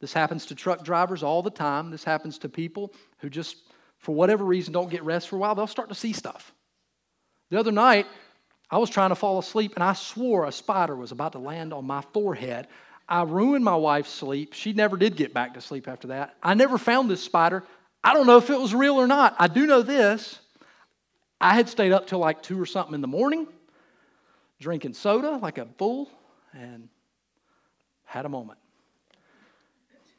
This 0.02 0.12
happens 0.12 0.48
to 0.48 0.56
truck 0.56 0.84
drivers 0.84 1.24
all 1.24 1.42
the 1.42 1.50
time. 1.50 1.92
This 1.92 2.04
happens 2.04 2.40
to 2.40 2.50
people 2.50 2.92
who 3.20 3.30
just, 3.30 3.56
for 4.00 4.14
whatever 4.14 4.44
reason, 4.44 4.74
don't 4.74 4.90
get 4.90 5.04
rest 5.04 5.30
for 5.30 5.38
a 5.38 5.40
while. 5.40 5.56
They'll 5.56 5.68
start 5.68 5.88
to 5.90 5.96
see 5.96 6.12
stuff. 6.12 6.52
The 7.52 7.60
other 7.60 7.72
night, 7.72 8.08
I 8.70 8.80
was 8.80 8.90
trying 8.90 9.10
to 9.10 9.16
fall 9.16 9.40
asleep 9.40 9.76
and 9.76 9.84
I 9.84 9.94
swore 9.94 10.46
a 10.46 10.52
spider 10.52 10.96
was 10.96 11.12
about 11.12 11.34
to 11.34 11.40
land 11.40 11.72
on 11.72 11.86
my 11.86 12.02
forehead. 12.12 12.68
I 13.08 13.24
ruined 13.24 13.64
my 13.64 13.76
wife's 13.76 14.10
sleep. 14.10 14.54
She 14.54 14.74
never 14.74 14.98
did 14.98 15.16
get 15.16 15.34
back 15.34 15.54
to 15.54 15.62
sleep 15.62 15.88
after 15.88 16.08
that. 16.08 16.36
I 16.42 16.56
never 16.56 16.78
found 16.78 17.10
this 17.10 17.24
spider. 17.24 17.64
I 18.04 18.14
don't 18.14 18.26
know 18.26 18.38
if 18.38 18.50
it 18.50 18.60
was 18.60 18.74
real 18.74 18.96
or 18.96 19.08
not. 19.08 19.36
I 19.38 19.48
do 19.48 19.68
know 19.68 19.84
this. 19.84 20.40
I 21.40 21.54
had 21.54 21.70
stayed 21.70 21.92
up 21.92 22.08
till 22.08 22.20
like 22.20 22.42
two 22.42 22.60
or 22.60 22.66
something 22.66 22.96
in 22.96 23.02
the 23.02 23.08
morning, 23.08 23.48
drinking 24.60 24.94
soda 24.94 25.38
like 25.38 25.58
a 25.58 25.68
fool, 25.78 26.10
and 26.54 26.90
had 28.14 28.26
a 28.26 28.30
moment. 28.30 28.60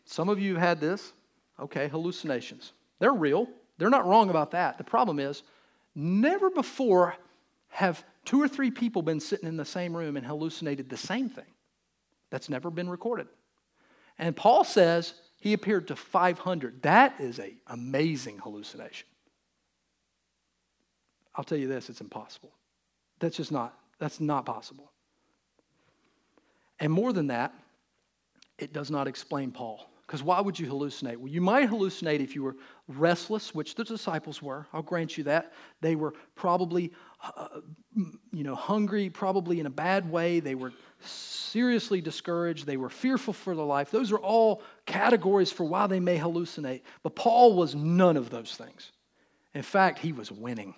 Some 0.05 0.29
of 0.29 0.41
you 0.41 0.55
have 0.55 0.63
had 0.63 0.81
this. 0.81 1.13
Okay, 1.61 1.87
hallucinations. 1.87 2.73
They're 2.99 3.13
real. 3.13 3.49
They're 3.79 3.89
not 3.89 4.05
wrong 4.05 4.31
about 4.31 4.51
that. 4.51 4.79
The 4.79 4.85
problem 4.85 5.21
is, 5.21 5.45
never 5.95 6.51
before 6.51 7.15
have 7.69 8.05
two 8.25 8.43
or 8.43 8.49
three 8.49 8.73
people 8.73 9.03
been 9.03 9.21
sitting 9.21 9.49
in 9.49 9.57
the 9.57 9.65
same 9.65 9.97
room 9.97 10.17
and 10.17 10.27
hallucinated 10.27 10.89
the 10.89 10.97
same 10.97 11.29
thing. 11.29 11.45
That's 12.31 12.49
never 12.49 12.69
been 12.69 12.91
recorded. 12.91 13.29
And 14.19 14.35
Paul 14.35 14.65
says 14.65 15.15
he 15.39 15.53
appeared 15.53 15.87
to 15.89 15.97
500. 15.97 16.83
That 16.83 17.21
is 17.21 17.39
an 17.39 17.59
amazing 17.69 18.39
hallucination. 18.39 19.07
I'll 21.37 21.45
tell 21.45 21.59
you 21.59 21.69
this, 21.69 21.89
it's 21.89 22.01
impossible. 22.01 22.53
That's 23.21 23.37
just 23.37 23.53
not, 23.53 23.79
that's 24.01 24.19
not 24.19 24.47
possible. 24.47 24.91
And 26.81 26.93
more 26.93 27.13
than 27.13 27.29
that, 27.29 27.55
it 28.59 28.73
does 28.73 28.91
not 28.91 29.07
explain 29.07 29.51
Paul. 29.51 29.91
Because 30.07 30.23
why 30.23 30.41
would 30.41 30.59
you 30.59 30.67
hallucinate? 30.67 31.17
Well, 31.17 31.33
you 31.33 31.41
might 31.41 31.71
hallucinate 31.71 32.21
if 32.21 32.35
you 32.35 32.43
were 32.43 32.57
restless, 32.89 33.55
which 33.55 33.75
the 33.75 33.85
disciples 33.85 34.43
were. 34.43 34.67
I'll 34.73 34.83
grant 34.83 35.17
you 35.17 35.25
that. 35.25 35.55
They 35.81 35.97
were 35.97 36.13
probably, 36.35 36.93
uh, 37.23 37.61
you 38.31 38.45
know, 38.45 38.55
hungry, 38.55 39.09
probably 39.09 39.61
in 39.61 39.67
a 39.67 39.71
bad 39.71 40.11
way. 40.11 40.41
They 40.41 40.55
were 40.55 40.73
seriously 41.01 42.03
discouraged. 42.03 42.67
They 42.67 42.77
were 42.77 42.91
fearful 42.91 43.33
for 43.33 43.55
their 43.55 43.65
life. 43.65 43.91
Those 43.91 44.13
are 44.13 44.19
all 44.19 44.63
categories 44.85 45.51
for 45.51 45.65
why 45.65 45.87
they 45.87 46.01
may 46.01 46.19
hallucinate. 46.19 46.83
But 47.03 47.17
Paul 47.17 47.57
was 47.57 47.75
none 47.75 48.19
of 48.19 48.29
those 48.29 48.55
things. 48.55 48.93
In 49.55 49.63
fact, 49.63 49.99
he 49.99 50.13
was 50.13 50.31
winning. 50.31 50.75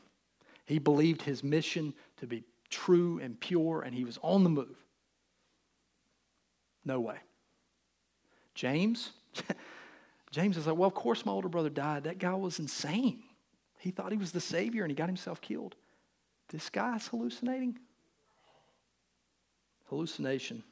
He 0.66 0.78
believed 0.78 1.22
his 1.22 1.42
mission 1.42 1.94
to 2.18 2.28
be 2.28 2.44
true 2.70 3.18
and 3.20 3.40
pure, 3.40 3.82
and 3.82 3.92
he 3.92 4.04
was 4.04 4.18
on 4.22 4.44
the 4.44 4.50
move. 4.50 4.76
No 6.84 7.00
way. 7.00 7.16
James? 8.56 9.12
James 10.32 10.56
is 10.56 10.66
like, 10.66 10.76
well, 10.76 10.88
of 10.88 10.94
course 10.94 11.24
my 11.24 11.30
older 11.30 11.48
brother 11.48 11.70
died. 11.70 12.04
That 12.04 12.18
guy 12.18 12.34
was 12.34 12.58
insane. 12.58 13.22
He 13.78 13.92
thought 13.92 14.10
he 14.10 14.18
was 14.18 14.32
the 14.32 14.40
Savior 14.40 14.82
and 14.82 14.90
he 14.90 14.96
got 14.96 15.08
himself 15.08 15.40
killed. 15.40 15.76
This 16.48 16.68
guy's 16.70 17.06
hallucinating. 17.06 17.78
Hallucination. 19.88 20.64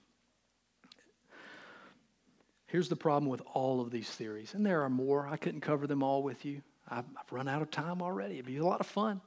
Here's 2.66 2.88
the 2.88 2.96
problem 2.96 3.30
with 3.30 3.42
all 3.52 3.80
of 3.80 3.92
these 3.92 4.10
theories, 4.10 4.54
and 4.54 4.66
there 4.66 4.82
are 4.82 4.90
more. 4.90 5.28
I 5.28 5.36
couldn't 5.36 5.60
cover 5.60 5.86
them 5.86 6.02
all 6.02 6.24
with 6.24 6.44
you. 6.44 6.60
I've, 6.88 7.04
I've 7.16 7.30
run 7.30 7.46
out 7.46 7.62
of 7.62 7.70
time 7.70 8.02
already. 8.02 8.34
It'd 8.34 8.46
be 8.46 8.56
a 8.56 8.64
lot 8.64 8.80
of 8.80 8.86
fun 8.86 9.20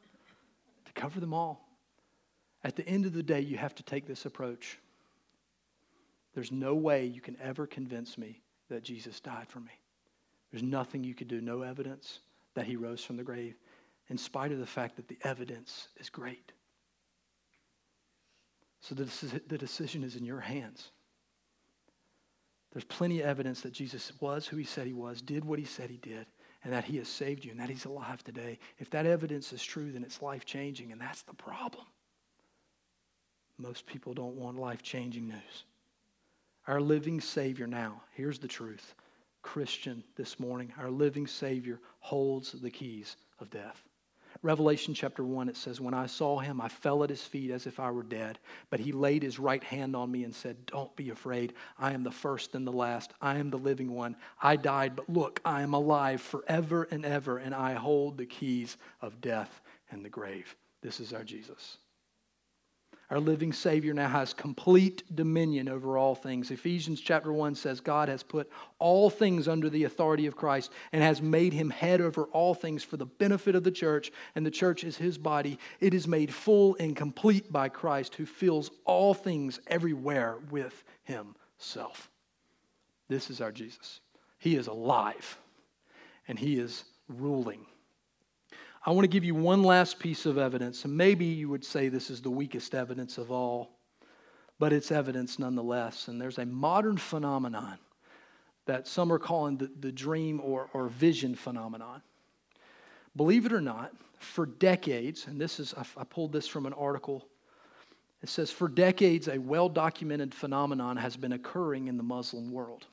to 0.84 0.92
cover 0.94 1.22
them 1.22 1.34
all. 1.34 1.66
At 2.66 2.76
the 2.76 2.86
end 2.86 3.06
of 3.06 3.14
the 3.14 3.24
day, 3.24 3.40
you 3.40 3.56
have 3.56 3.74
to 3.76 3.84
take 3.84 4.06
this 4.06 4.26
approach. 4.26 4.78
There's 6.34 6.52
no 6.52 6.76
way 6.76 7.06
you 7.06 7.22
can 7.22 7.38
ever 7.42 7.66
convince 7.66 8.18
me 8.18 8.42
that 8.70 8.84
Jesus 8.84 9.20
died 9.20 9.48
for 9.48 9.60
me. 9.60 9.80
There's 10.52 10.64
nothing 10.64 11.04
you 11.04 11.14
could 11.14 11.28
do, 11.28 11.42
no 11.42 11.62
evidence 11.62 12.20
that 12.54 12.66
he 12.66 12.76
rose 12.76 13.04
from 13.04 13.18
the 13.18 13.24
grave, 13.24 13.56
in 14.10 14.18
spite 14.18 14.52
of 14.52 14.60
the 14.60 14.66
fact 14.66 14.96
that 14.96 15.08
the 15.08 15.18
evidence 15.24 15.90
is 15.98 16.10
great. 16.10 16.52
So 18.80 18.96
the, 18.96 19.58
decision 19.58 20.04
is 20.04 20.16
in 20.16 20.24
your 20.24 20.40
hands. 20.40 20.92
There's 22.72 22.86
plenty 22.86 23.22
of 23.22 23.28
evidence 23.28 23.62
that 23.62 23.74
Jesus 23.74 24.12
was 24.20 24.48
who 24.48 24.58
he 24.58 24.64
said 24.64 24.88
he 24.88 24.94
was, 24.94 25.22
did 25.22 25.44
what 25.44 25.60
he 25.60 25.66
said 25.66 25.90
he 25.90 25.98
did, 25.98 26.26
and 26.64 26.72
that 26.74 26.86
he 26.86 26.98
has 26.98 27.08
saved 27.08 27.44
you 27.44 27.52
and 27.52 27.60
that 27.60 27.70
he's 27.70 27.86
alive 27.86 28.24
today. 28.24 28.60
If 28.78 28.90
that 28.92 29.06
evidence 29.06 29.52
is 29.52 29.64
true, 29.64 29.92
then 29.92 30.04
it's 30.04 30.22
life 30.22 30.46
changing, 30.46 30.92
and 30.92 31.02
that's 31.02 31.24
the 31.24 31.34
problem. 31.34 31.86
Most 33.58 33.86
people 33.86 34.14
don't 34.14 34.36
want 34.36 34.60
life 34.60 34.84
changing 34.84 35.28
news 35.28 35.66
our 36.68 36.82
living 36.82 37.22
Savior 37.22 37.68
now. 37.68 38.02
Here's 38.14 38.40
the 38.40 38.48
truth 38.48 38.94
Christian 39.42 40.04
this 40.16 40.40
morning, 40.40 40.74
our 40.78 40.92
living 40.92 41.26
Savior 41.26 41.80
holds 42.00 42.52
the 42.52 42.70
keys 42.70 43.16
of 43.40 43.50
death. 43.50 43.82
Revelation 44.44 44.94
chapter 44.94 45.24
1, 45.24 45.50
it 45.50 45.58
says, 45.58 45.82
When 45.82 45.94
I 45.94 46.06
saw 46.06 46.38
him, 46.38 46.62
I 46.62 46.68
fell 46.68 47.04
at 47.04 47.10
his 47.10 47.24
feet 47.24 47.50
as 47.50 47.66
if 47.66 47.80
I 47.80 47.90
were 47.90 48.04
dead. 48.04 48.38
But 48.70 48.80
he 48.80 48.92
laid 48.92 49.24
his 49.24 49.40
right 49.40 49.64
hand 49.64 49.96
on 49.96 50.12
me 50.12 50.26
and 50.26 50.36
said, 50.36 50.66
Don't 50.68 50.96
be 50.96 51.10
afraid. 51.10 51.54
I 51.80 51.94
am 51.94 52.04
the 52.04 52.12
first 52.12 52.54
and 52.54 52.68
the 52.68 52.72
last. 52.72 53.14
I 53.20 53.38
am 53.38 53.50
the 53.50 53.58
living 53.58 53.92
one. 53.92 54.16
I 54.42 54.56
died, 54.56 54.96
but 54.96 55.10
look, 55.10 55.40
I 55.44 55.62
am 55.62 55.74
alive 55.74 56.22
forever 56.22 56.88
and 56.92 57.04
ever, 57.04 57.38
and 57.38 57.56
I 57.56 57.74
hold 57.74 58.18
the 58.18 58.28
keys 58.28 58.78
of 59.02 59.22
death 59.22 59.62
and 59.90 60.06
the 60.06 60.10
grave. 60.10 60.56
This 60.82 61.00
is 61.00 61.14
our 61.14 61.24
Jesus. 61.24 61.78
Our 63.10 63.20
living 63.20 63.54
Savior 63.54 63.94
now 63.94 64.10
has 64.10 64.34
complete 64.34 65.04
dominion 65.16 65.70
over 65.70 65.98
all 65.98 66.14
things. 66.14 66.52
Ephesians 66.52 67.00
chapter 67.00 67.32
1 67.32 67.56
says 67.56 67.80
God 67.80 68.10
has 68.10 68.22
put 68.22 68.50
all 68.80 69.10
things 69.10 69.48
under 69.48 69.70
the 69.70 69.86
authority 69.86 70.26
of 70.26 70.36
Christ 70.36 70.72
and 70.92 71.02
has 71.02 71.22
made 71.22 71.54
him 71.54 71.70
head 71.70 72.02
over 72.02 72.24
all 72.26 72.54
things 72.54 72.84
for 72.84 72.98
the 72.98 73.06
benefit 73.06 73.56
of 73.56 73.64
the 73.64 73.72
church, 73.72 74.12
and 74.36 74.46
the 74.46 74.52
church 74.52 74.84
is 74.84 74.98
his 74.98 75.18
body. 75.18 75.58
It 75.80 75.94
is 75.94 76.08
made 76.08 76.34
full 76.34 76.76
and 76.80 76.96
complete 76.96 77.52
by 77.52 77.70
Christ, 77.70 78.16
who 78.16 78.26
fills 78.26 78.72
all 78.84 79.14
things 79.14 79.62
everywhere 79.68 80.38
with 80.52 80.84
himself. 81.06 82.10
This 83.08 83.30
is 83.30 83.40
our 83.40 83.54
Jesus. 83.54 84.02
He 84.38 84.56
is 84.56 84.68
alive 84.68 85.38
and 86.28 86.38
He 86.38 86.60
is 86.60 86.84
ruling. 87.08 87.66
I 88.88 88.92
want 88.92 89.04
to 89.04 89.10
give 89.10 89.26
you 89.26 89.36
one 89.36 89.64
last 89.64 90.00
piece 90.00 90.26
of 90.26 90.38
evidence, 90.38 90.86
and 90.86 90.96
maybe 90.96 91.26
you 91.26 91.50
would 91.50 91.66
say 91.66 91.90
this 91.90 92.10
is 92.10 92.22
the 92.22 92.30
weakest 92.30 92.74
evidence 92.74 93.18
of 93.18 93.32
all, 93.32 93.72
but 94.60 94.72
it's 94.72 94.94
evidence 94.94 95.38
nonetheless. 95.38 96.08
And 96.08 96.22
there's 96.22 96.38
a 96.38 96.46
modern 96.46 96.96
phenomenon 96.96 97.80
that 98.66 98.88
some 98.88 99.12
are 99.12 99.20
calling 99.20 99.58
the, 99.58 99.70
the 99.82 99.92
dream 99.92 100.40
or, 100.42 100.70
or 100.72 100.88
vision 100.88 101.36
phenomenon. 101.36 102.02
Believe 103.14 103.46
it 103.46 103.52
or 103.52 103.60
not, 103.60 103.92
for 104.20 104.46
decades, 104.46 105.28
and 105.28 105.40
this 105.40 105.60
is, 105.60 105.74
I, 105.74 105.84
I 106.00 106.06
pulled 106.06 106.32
this 106.32 106.48
from 106.48 106.66
an 106.66 106.72
article. 106.72 107.28
It 108.24 108.30
says, 108.30 108.52
for 108.52 108.70
decades, 108.70 109.28
a 109.28 109.38
well 109.38 109.68
documented 109.68 110.34
phenomenon 110.34 110.96
has 110.96 111.18
been 111.18 111.34
occurring 111.34 111.90
in 111.90 111.98
the 111.98 112.04
Muslim 112.04 112.54
world. 112.54 112.86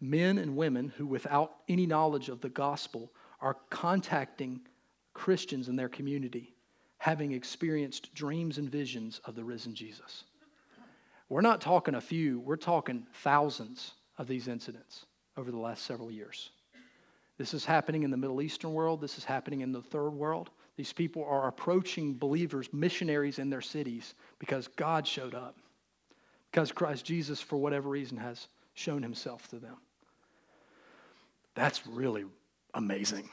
Men 0.00 0.38
and 0.38 0.56
women 0.56 0.94
who, 0.96 1.04
without 1.04 1.56
any 1.68 1.84
knowledge 1.84 2.30
of 2.30 2.40
the 2.40 2.48
gospel, 2.48 3.12
are 3.42 3.58
contacting 3.68 4.62
Christians 5.12 5.68
in 5.68 5.76
their 5.76 5.88
community, 5.88 6.54
having 6.98 7.32
experienced 7.32 8.14
dreams 8.14 8.58
and 8.58 8.70
visions 8.70 9.20
of 9.24 9.34
the 9.34 9.44
risen 9.44 9.74
Jesus. 9.74 10.24
We're 11.28 11.40
not 11.40 11.60
talking 11.60 11.94
a 11.94 12.00
few, 12.00 12.40
we're 12.40 12.56
talking 12.56 13.06
thousands 13.14 13.92
of 14.18 14.26
these 14.26 14.48
incidents 14.48 15.06
over 15.36 15.50
the 15.50 15.58
last 15.58 15.84
several 15.84 16.10
years. 16.10 16.50
This 17.38 17.54
is 17.54 17.64
happening 17.64 18.02
in 18.02 18.10
the 18.10 18.18
Middle 18.18 18.42
Eastern 18.42 18.74
world. 18.74 19.00
This 19.00 19.16
is 19.16 19.24
happening 19.24 19.62
in 19.62 19.72
the 19.72 19.80
third 19.80 20.10
world. 20.10 20.50
These 20.76 20.92
people 20.92 21.24
are 21.24 21.48
approaching 21.48 22.14
believers, 22.14 22.68
missionaries 22.72 23.38
in 23.38 23.48
their 23.48 23.62
cities, 23.62 24.14
because 24.38 24.68
God 24.68 25.06
showed 25.06 25.34
up. 25.34 25.56
Because 26.50 26.72
Christ 26.72 27.04
Jesus, 27.04 27.40
for 27.40 27.56
whatever 27.56 27.88
reason, 27.88 28.18
has 28.18 28.48
shown 28.74 29.02
himself 29.02 29.48
to 29.48 29.56
them. 29.56 29.76
That's 31.54 31.86
really 31.86 32.24
amazing. 32.74 33.30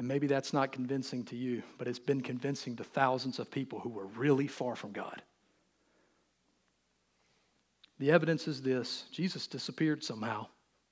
And 0.00 0.08
maybe 0.08 0.26
that's 0.26 0.54
not 0.54 0.72
convincing 0.72 1.24
to 1.24 1.36
you, 1.36 1.62
but 1.76 1.86
it's 1.86 1.98
been 1.98 2.22
convincing 2.22 2.74
to 2.76 2.84
thousands 2.84 3.38
of 3.38 3.50
people 3.50 3.80
who 3.80 3.90
were 3.90 4.06
really 4.06 4.46
far 4.46 4.74
from 4.74 4.92
God. 4.92 5.20
The 7.98 8.10
evidence 8.10 8.48
is 8.48 8.62
this 8.62 9.04
Jesus 9.12 9.46
disappeared 9.46 10.02
somehow, 10.02 10.46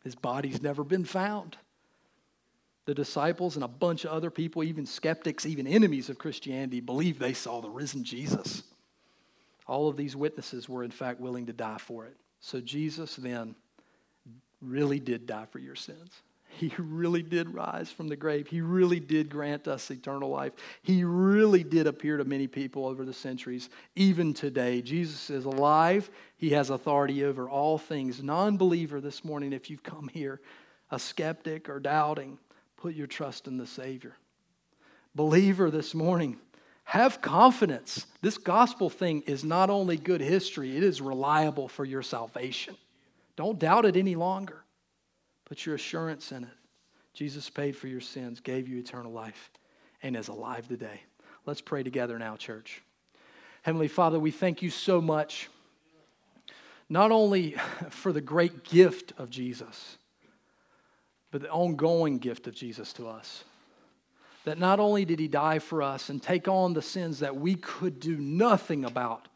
his 0.05 0.15
body's 0.15 0.61
never 0.61 0.85
been 0.85 1.07
found. 1.07 1.57
The 2.85 2.93
disciples 2.93 3.55
and 3.55 3.65
a 3.65 3.69
bunch 3.69 4.05
of 4.05 4.11
other 4.11 4.31
people, 4.31 4.63
even 4.63 4.85
skeptics, 4.85 5.47
even 5.47 5.67
enemies 5.67 6.11
of 6.11 6.19
Christianity, 6.19 6.81
believe 6.81 7.19
they 7.19 7.33
saw 7.33 7.63
the 7.63 7.71
risen 7.71 8.05
Jesus. 8.05 8.63
All 9.67 9.89
of 9.89 9.97
these 9.97 10.17
witnesses 10.17 10.69
were, 10.69 10.85
in 10.85 10.91
fact, 10.91 11.19
willing 11.19 11.47
to 11.47 11.55
die 11.55 11.79
for 11.79 12.05
it. 12.05 12.17
So 12.41 12.61
Jesus 12.61 13.17
then 13.17 13.55
really 14.61 15.01
did 15.01 15.27
die 15.27 15.47
for 15.51 15.61
your 15.61 15.77
sins. 15.77 16.13
He 16.49 16.73
really 16.79 17.23
did 17.23 17.55
rise 17.55 17.91
from 17.91 18.09
the 18.09 18.17
grave. 18.17 18.49
He 18.49 18.61
really 18.61 18.99
did 19.01 19.31
grant 19.31 19.69
us 19.69 19.91
eternal 19.91 20.31
life. 20.31 20.55
He 20.83 21.05
really 21.05 21.63
did 21.63 21.87
appear 21.87 22.17
to 22.17 22.25
many 22.25 22.47
people 22.47 22.87
over 22.87 23.05
the 23.05 23.13
centuries, 23.13 23.69
even 23.95 24.35
today. 24.35 24.83
Jesus 24.83 25.31
is 25.31 25.45
alive. 25.45 26.11
He 26.37 26.51
has 26.51 26.71
authority 26.71 27.25
over 27.25 27.49
all 27.49 27.79
things. 27.79 28.23
Non 28.23 28.57
believer 28.57 29.01
this 29.01 29.25
morning, 29.25 29.53
if 29.53 29.71
you've 29.71 29.83
come 29.83 30.09
here, 30.09 30.41
a 30.91 30.99
skeptic 30.99 31.69
or 31.69 31.79
doubting, 31.79 32.39
put 32.77 32.95
your 32.95 33.07
trust 33.07 33.47
in 33.47 33.59
the 33.59 33.67
Savior. 33.67 34.17
Believer 35.15 35.71
this 35.71 35.95
morning, 35.95 36.39
have 36.85 37.21
confidence. 37.21 38.07
This 38.23 38.39
gospel 38.39 38.89
thing 38.89 39.21
is 39.27 39.45
not 39.45 39.69
only 39.69 39.99
good 39.99 40.23
history, 40.23 40.77
it 40.77 40.83
is 40.83 41.03
reliable 41.03 41.69
for 41.69 41.85
your 41.85 42.03
salvation. 42.03 42.77
Don't 43.37 43.59
doubt 43.59 43.85
it 43.85 43.97
any 43.97 44.15
longer. 44.15 44.65
Put 45.49 45.65
your 45.65 45.75
assurance 45.75 46.31
in 46.31 46.45
it. 46.45 46.51
Jesus 47.15 47.51
paid 47.51 47.77
for 47.77 47.89
your 47.89 48.01
sins, 48.01 48.41
gave 48.41 48.69
you 48.69 48.79
eternal 48.79 49.11
life, 49.11 49.51
and 50.03 50.17
is 50.17 50.29
alive 50.29 50.69
today. 50.69 51.01
Let's 51.47 51.61
pray 51.61 51.83
together 51.83 52.19
now, 52.19 52.37
church. 52.37 52.83
Heavenly 53.63 53.89
Father, 53.89 54.21
we 54.21 54.31
thank 54.31 54.63
you 54.63 54.71
so 54.71 55.01
much, 55.01 55.49
not 56.89 57.11
only 57.11 57.57
for 57.91 58.13
the 58.13 58.21
great 58.21 58.65
gift 58.65 59.13
of 59.19 59.31
Jesus, 59.31 59.97
but 61.31 61.43
the 61.43 61.51
ongoing 61.51 62.19
gift 62.19 62.47
of 62.47 62.55
Jesus 62.55 62.93
to 62.95 63.09
us. 63.09 63.45
That 64.45 64.59
not 64.59 64.81
only 64.81 65.05
did 65.05 65.19
he 65.19 65.29
die 65.29 65.59
for 65.59 65.83
us 65.83 66.09
and 66.09 66.23
take 66.23 66.49
on 66.49 66.73
the 66.73 66.83
sins 66.83 67.19
that 67.19 67.37
we 67.37 67.55
could 67.55 68.01
do 68.01 68.17
nothing 68.17 68.85
about, 68.85 69.29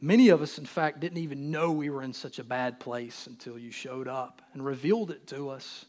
Many 0.00 0.28
of 0.28 0.42
us, 0.42 0.58
in 0.58 0.66
fact, 0.66 1.00
didn't 1.00 1.18
even 1.18 1.50
know 1.50 1.72
we 1.72 1.88
were 1.88 2.02
in 2.02 2.12
such 2.12 2.38
a 2.38 2.44
bad 2.44 2.78
place 2.80 3.26
until 3.26 3.58
you 3.58 3.70
showed 3.70 4.08
up 4.08 4.42
and 4.52 4.64
revealed 4.64 5.10
it 5.10 5.26
to 5.28 5.48
us 5.48 5.86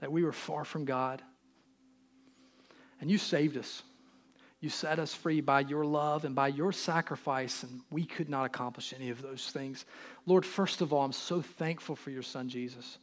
that 0.00 0.12
we 0.12 0.22
were 0.22 0.32
far 0.32 0.64
from 0.64 0.84
God. 0.84 1.22
And 3.00 3.10
you 3.10 3.18
saved 3.18 3.56
us. 3.56 3.82
You 4.60 4.70
set 4.70 4.98
us 4.98 5.14
free 5.14 5.40
by 5.40 5.60
your 5.60 5.84
love 5.84 6.24
and 6.24 6.34
by 6.34 6.48
your 6.48 6.72
sacrifice, 6.72 7.64
and 7.64 7.82
we 7.90 8.06
could 8.06 8.30
not 8.30 8.46
accomplish 8.46 8.94
any 8.94 9.10
of 9.10 9.20
those 9.20 9.50
things. 9.50 9.84
Lord, 10.24 10.46
first 10.46 10.80
of 10.80 10.92
all, 10.92 11.04
I'm 11.04 11.12
so 11.12 11.42
thankful 11.42 11.96
for 11.96 12.10
your 12.10 12.22
son, 12.22 12.48
Jesus. 12.48 12.98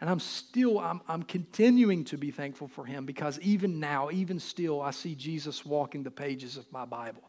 And 0.00 0.08
I'm 0.08 0.18
still, 0.18 0.78
I'm, 0.78 1.00
I'm 1.06 1.22
continuing 1.22 2.04
to 2.06 2.18
be 2.18 2.30
thankful 2.30 2.68
for 2.68 2.84
him 2.84 3.04
because 3.04 3.38
even 3.40 3.78
now, 3.78 4.10
even 4.10 4.40
still, 4.40 4.80
I 4.80 4.92
see 4.92 5.14
Jesus 5.14 5.64
walking 5.64 6.02
the 6.02 6.10
pages 6.10 6.56
of 6.56 6.70
my 6.72 6.84
Bible. 6.84 7.22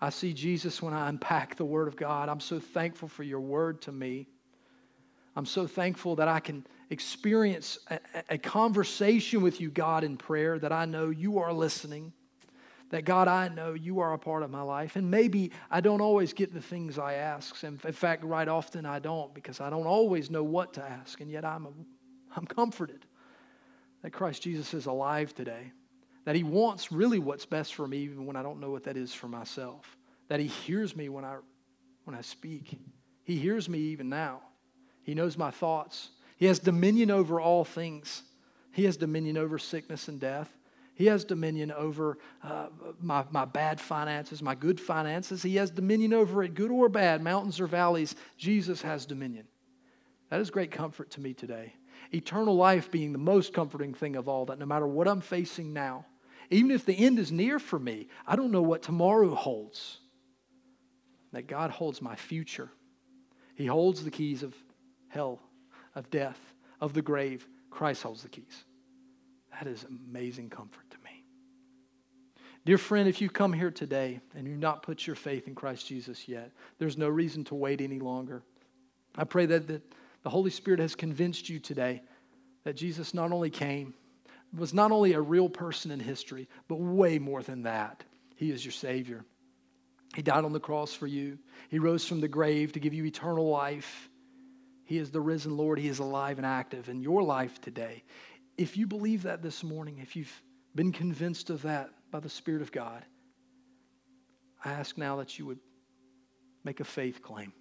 I 0.00 0.10
see 0.10 0.32
Jesus 0.32 0.80
when 0.80 0.94
I 0.94 1.08
unpack 1.08 1.56
the 1.56 1.64
Word 1.64 1.88
of 1.88 1.96
God. 1.96 2.28
I'm 2.28 2.40
so 2.40 2.60
thankful 2.60 3.08
for 3.08 3.24
your 3.24 3.40
Word 3.40 3.82
to 3.82 3.92
me. 3.92 4.28
I'm 5.34 5.46
so 5.46 5.66
thankful 5.66 6.16
that 6.16 6.28
I 6.28 6.40
can 6.40 6.66
experience 6.90 7.78
a, 7.88 8.00
a, 8.30 8.38
conversation 8.38 9.40
with 9.42 9.60
you, 9.60 9.70
God, 9.70 10.02
in 10.02 10.16
prayer, 10.16 10.58
that 10.58 10.72
I 10.72 10.84
know 10.84 11.10
you 11.10 11.38
are 11.38 11.52
listening, 11.52 12.12
that 12.90 13.04
God, 13.04 13.28
I 13.28 13.48
know 13.48 13.74
you 13.74 14.00
are 14.00 14.14
a 14.14 14.18
part 14.18 14.42
of 14.42 14.50
my 14.50 14.62
life. 14.62 14.96
And 14.96 15.10
maybe 15.10 15.52
I 15.70 15.80
don't 15.80 16.00
always 16.00 16.32
get 16.32 16.52
the 16.52 16.62
things 16.62 16.98
I 16.98 17.14
ask. 17.14 17.62
And 17.62 17.84
In 17.84 17.92
fact, 17.92 18.24
right 18.24 18.48
often 18.48 18.86
I 18.86 18.98
don't 18.98 19.32
because 19.34 19.60
I 19.60 19.70
don't 19.70 19.86
always 19.86 20.30
know 20.30 20.42
what 20.42 20.74
to 20.74 20.82
ask. 20.82 21.20
And 21.20 21.30
yet 21.30 21.44
I'm, 21.44 21.66
a, 21.66 21.72
I'm 22.36 22.46
comforted 22.46 23.04
that 24.02 24.12
Christ 24.12 24.42
Jesus 24.42 24.74
is 24.74 24.86
alive 24.86 25.34
today 25.34 25.72
that 26.28 26.36
He 26.36 26.42
wants 26.42 26.92
really 26.92 27.18
what's 27.18 27.46
best 27.46 27.74
for 27.74 27.88
me, 27.88 27.96
even 28.00 28.26
when 28.26 28.36
I 28.36 28.42
don't 28.42 28.60
know 28.60 28.70
what 28.70 28.84
that 28.84 28.98
is 28.98 29.14
for 29.14 29.28
myself. 29.28 29.96
That 30.28 30.40
He 30.40 30.46
hears 30.46 30.94
me 30.94 31.08
when 31.08 31.24
I, 31.24 31.38
when 32.04 32.14
I 32.14 32.20
speak. 32.20 32.78
He 33.24 33.38
hears 33.38 33.66
me 33.66 33.78
even 33.78 34.10
now. 34.10 34.42
He 35.04 35.14
knows 35.14 35.38
my 35.38 35.50
thoughts. 35.50 36.10
He 36.36 36.44
has 36.44 36.58
dominion 36.58 37.10
over 37.10 37.40
all 37.40 37.64
things. 37.64 38.24
He 38.72 38.84
has 38.84 38.98
dominion 38.98 39.38
over 39.38 39.58
sickness 39.58 40.06
and 40.08 40.20
death. 40.20 40.54
He 40.94 41.06
has 41.06 41.24
dominion 41.24 41.72
over 41.72 42.18
uh, 42.44 42.66
my, 43.00 43.24
my 43.30 43.46
bad 43.46 43.80
finances, 43.80 44.42
my 44.42 44.54
good 44.54 44.78
finances. 44.78 45.42
He 45.42 45.56
has 45.56 45.70
dominion 45.70 46.12
over 46.12 46.42
it, 46.42 46.52
good 46.52 46.70
or 46.70 46.90
bad, 46.90 47.22
mountains 47.22 47.58
or 47.58 47.66
valleys. 47.66 48.14
Jesus 48.36 48.82
has 48.82 49.06
dominion. 49.06 49.46
That 50.28 50.40
is 50.40 50.50
great 50.50 50.72
comfort 50.72 51.10
to 51.12 51.22
me 51.22 51.32
today. 51.32 51.72
Eternal 52.12 52.54
life 52.54 52.90
being 52.90 53.12
the 53.12 53.18
most 53.18 53.54
comforting 53.54 53.94
thing 53.94 54.14
of 54.14 54.28
all, 54.28 54.44
that 54.44 54.58
no 54.58 54.66
matter 54.66 54.86
what 54.86 55.08
I'm 55.08 55.22
facing 55.22 55.72
now, 55.72 56.04
even 56.50 56.70
if 56.70 56.84
the 56.84 56.94
end 56.94 57.18
is 57.18 57.30
near 57.30 57.58
for 57.58 57.78
me, 57.78 58.08
I 58.26 58.36
don't 58.36 58.50
know 58.50 58.62
what 58.62 58.82
tomorrow 58.82 59.34
holds. 59.34 59.98
That 61.32 61.46
God 61.46 61.70
holds 61.70 62.00
my 62.00 62.16
future. 62.16 62.70
He 63.54 63.66
holds 63.66 64.02
the 64.02 64.10
keys 64.10 64.42
of 64.42 64.54
hell, 65.08 65.40
of 65.94 66.10
death, 66.10 66.40
of 66.80 66.94
the 66.94 67.02
grave. 67.02 67.46
Christ 67.70 68.02
holds 68.02 68.22
the 68.22 68.28
keys. 68.28 68.64
That 69.52 69.66
is 69.66 69.84
amazing 69.84 70.50
comfort 70.50 70.88
to 70.90 70.96
me. 71.04 71.24
Dear 72.64 72.78
friend, 72.78 73.08
if 73.08 73.20
you 73.20 73.28
come 73.28 73.52
here 73.52 73.70
today 73.70 74.20
and 74.34 74.46
you've 74.46 74.58
not 74.58 74.82
put 74.82 75.06
your 75.06 75.16
faith 75.16 75.48
in 75.48 75.54
Christ 75.54 75.86
Jesus 75.86 76.28
yet, 76.28 76.52
there's 76.78 76.96
no 76.96 77.08
reason 77.08 77.44
to 77.44 77.54
wait 77.54 77.80
any 77.80 77.98
longer. 77.98 78.42
I 79.16 79.24
pray 79.24 79.46
that, 79.46 79.66
that 79.66 79.82
the 80.22 80.30
Holy 80.30 80.50
Spirit 80.50 80.80
has 80.80 80.94
convinced 80.94 81.48
you 81.48 81.58
today 81.58 82.02
that 82.64 82.76
Jesus 82.76 83.14
not 83.14 83.32
only 83.32 83.50
came, 83.50 83.94
was 84.56 84.72
not 84.72 84.92
only 84.92 85.12
a 85.12 85.20
real 85.20 85.48
person 85.48 85.90
in 85.90 86.00
history, 86.00 86.48
but 86.68 86.76
way 86.76 87.18
more 87.18 87.42
than 87.42 87.62
that. 87.62 88.04
He 88.36 88.50
is 88.50 88.64
your 88.64 88.72
Savior. 88.72 89.24
He 90.14 90.22
died 90.22 90.44
on 90.44 90.52
the 90.52 90.60
cross 90.60 90.94
for 90.94 91.06
you, 91.06 91.38
He 91.68 91.78
rose 91.78 92.06
from 92.06 92.20
the 92.20 92.28
grave 92.28 92.72
to 92.72 92.80
give 92.80 92.94
you 92.94 93.04
eternal 93.04 93.48
life. 93.48 94.08
He 94.84 94.96
is 94.96 95.10
the 95.10 95.20
risen 95.20 95.54
Lord. 95.54 95.78
He 95.78 95.88
is 95.88 95.98
alive 95.98 96.38
and 96.38 96.46
active 96.46 96.88
in 96.88 97.02
your 97.02 97.22
life 97.22 97.60
today. 97.60 98.04
If 98.56 98.78
you 98.78 98.86
believe 98.86 99.24
that 99.24 99.42
this 99.42 99.62
morning, 99.62 99.98
if 99.98 100.16
you've 100.16 100.42
been 100.74 100.92
convinced 100.92 101.50
of 101.50 101.60
that 101.62 101.90
by 102.10 102.20
the 102.20 102.30
Spirit 102.30 102.62
of 102.62 102.72
God, 102.72 103.04
I 104.64 104.72
ask 104.72 104.96
now 104.96 105.16
that 105.16 105.38
you 105.38 105.44
would 105.44 105.58
make 106.64 106.80
a 106.80 106.84
faith 106.84 107.22
claim, 107.22 107.52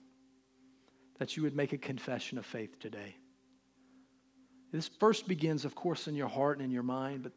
that 1.19 1.35
you 1.35 1.43
would 1.43 1.55
make 1.55 1.73
a 1.73 1.77
confession 1.77 2.37
of 2.37 2.45
faith 2.45 2.79
today. 2.79 3.17
This 4.71 4.87
first 4.87 5.27
begins, 5.27 5.65
of 5.65 5.75
course, 5.75 6.07
in 6.07 6.15
your 6.15 6.27
heart 6.27 6.57
and 6.57 6.65
in 6.65 6.71
your 6.71 6.83
mind, 6.83 7.23
but 7.23 7.31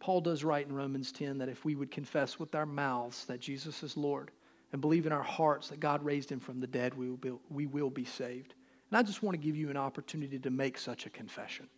Paul 0.00 0.20
does 0.20 0.44
write 0.44 0.66
in 0.66 0.74
Romans 0.74 1.12
10 1.12 1.38
that 1.38 1.48
if 1.48 1.64
we 1.64 1.74
would 1.74 1.90
confess 1.90 2.38
with 2.38 2.54
our 2.54 2.66
mouths 2.66 3.24
that 3.24 3.40
Jesus 3.40 3.82
is 3.82 3.96
Lord 3.96 4.30
and 4.72 4.80
believe 4.80 5.06
in 5.06 5.12
our 5.12 5.22
hearts 5.22 5.68
that 5.68 5.80
God 5.80 6.04
raised 6.04 6.30
him 6.30 6.40
from 6.40 6.60
the 6.60 6.66
dead, 6.66 6.92
we 6.94 7.08
will 7.08 7.16
be, 7.16 7.32
we 7.48 7.66
will 7.66 7.90
be 7.90 8.04
saved. 8.04 8.54
And 8.90 8.98
I 8.98 9.02
just 9.02 9.22
want 9.22 9.34
to 9.34 9.44
give 9.44 9.56
you 9.56 9.70
an 9.70 9.76
opportunity 9.76 10.38
to 10.38 10.50
make 10.50 10.76
such 10.76 11.06
a 11.06 11.10
confession. 11.10 11.68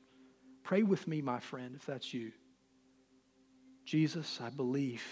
Pray 0.64 0.82
with 0.82 1.06
me, 1.06 1.22
my 1.22 1.38
friend, 1.38 1.76
if 1.76 1.86
that's 1.86 2.12
you. 2.12 2.32
Jesus, 3.84 4.40
I 4.42 4.50
believe 4.50 5.04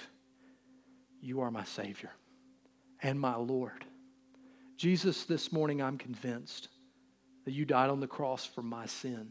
you 1.21 1.41
are 1.41 1.53
my 1.53 1.63
Savior 1.63 2.11
and 3.01 3.21
my 3.21 3.37
Lord. 3.37 3.85
Jesus, 4.77 5.25
this 5.25 5.53
morning 5.53 5.81
I'm 5.81 5.99
convinced 5.99 6.69
that 7.45 7.53
you 7.53 7.65
died 7.65 7.91
on 7.91 8.01
the 8.01 8.09
cross 8.09 8.45
for 8.45 8.63
my 8.63 8.87
sin, 8.87 9.31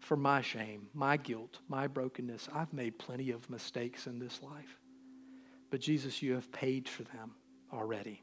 for 0.00 0.16
my 0.16 0.40
shame, 0.40 0.88
my 0.94 1.16
guilt, 1.16 1.58
my 1.68 1.86
brokenness. 1.86 2.48
I've 2.54 2.72
made 2.72 2.98
plenty 2.98 3.30
of 3.30 3.48
mistakes 3.50 4.06
in 4.06 4.18
this 4.18 4.40
life. 4.42 4.78
But 5.70 5.80
Jesus, 5.80 6.22
you 6.22 6.34
have 6.34 6.50
paid 6.52 6.88
for 6.88 7.02
them 7.04 7.32
already. 7.72 8.22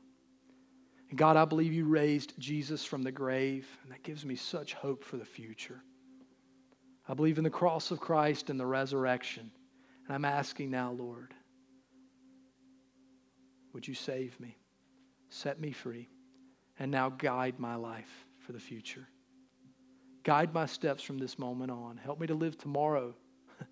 And 1.10 1.18
God, 1.18 1.38
I 1.38 1.46
believe 1.46 1.74
you 1.74 1.86
raised 1.86 2.34
Jesus 2.40 2.84
from 2.84 3.04
the 3.04 3.12
grave, 3.12 3.68
and 3.84 3.92
that 3.92 4.04
gives 4.04 4.26
me 4.26 4.36
such 4.36 4.74
hope 4.74 5.04
for 5.04 5.18
the 5.18 5.26
future. 5.26 5.82
I 7.08 7.14
believe 7.14 7.38
in 7.38 7.44
the 7.44 7.50
cross 7.50 7.92
of 7.92 8.00
Christ 8.00 8.50
and 8.50 8.60
the 8.60 8.66
resurrection. 8.66 9.52
And 10.08 10.16
I'm 10.16 10.26
asking 10.26 10.72
now, 10.72 10.92
Lord, 10.92 11.34
would 13.74 13.88
you 13.88 13.94
save 13.94 14.40
me, 14.40 14.58
set 15.30 15.60
me 15.60 15.72
free, 15.72 16.10
and 16.80 16.90
now 16.90 17.10
guide 17.10 17.60
my 17.60 17.76
life 17.76 18.26
for 18.40 18.54
the 18.54 18.60
future? 18.60 19.08
Guide 20.26 20.56
my 20.56 20.66
steps 20.66 21.04
from 21.04 21.20
this 21.20 21.38
moment 21.38 21.70
on. 21.70 21.98
Help 22.04 22.20
me 22.20 22.26
to 22.26 22.34
live 22.34 22.58
tomorrow, 22.58 23.14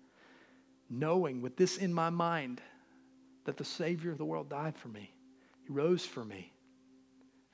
knowing 0.88 1.42
with 1.42 1.56
this 1.56 1.76
in 1.76 1.92
my 1.92 2.10
mind 2.10 2.62
that 3.44 3.56
the 3.56 3.64
Savior 3.64 4.12
of 4.12 4.18
the 4.18 4.24
world 4.24 4.48
died 4.48 4.76
for 4.78 4.86
me, 4.88 5.12
He 5.66 5.72
rose 5.72 6.06
for 6.06 6.24
me, 6.24 6.52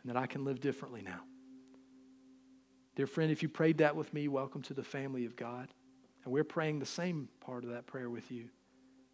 and 0.03 0.11
that 0.11 0.18
I 0.18 0.26
can 0.26 0.44
live 0.44 0.61
differently 0.61 1.01
now. 1.01 1.20
Dear 2.94 3.07
friend, 3.07 3.32
if 3.32 3.42
you 3.42 3.48
prayed 3.48 3.78
that 3.78 3.96
with 3.96 4.12
me, 4.12 4.28
welcome 4.28 4.61
to 4.62 4.74
the 4.74 4.84
family 4.84 5.24
of 5.24 5.34
God. 5.34 5.68
And 6.24 6.34
we're 6.34 6.44
praying 6.44 6.78
the 6.78 6.86
same 6.86 7.30
part 7.40 7.64
of 7.64 7.70
that 7.70 7.86
prayer 7.86 8.11
with 8.11 8.30
you. 8.30 8.51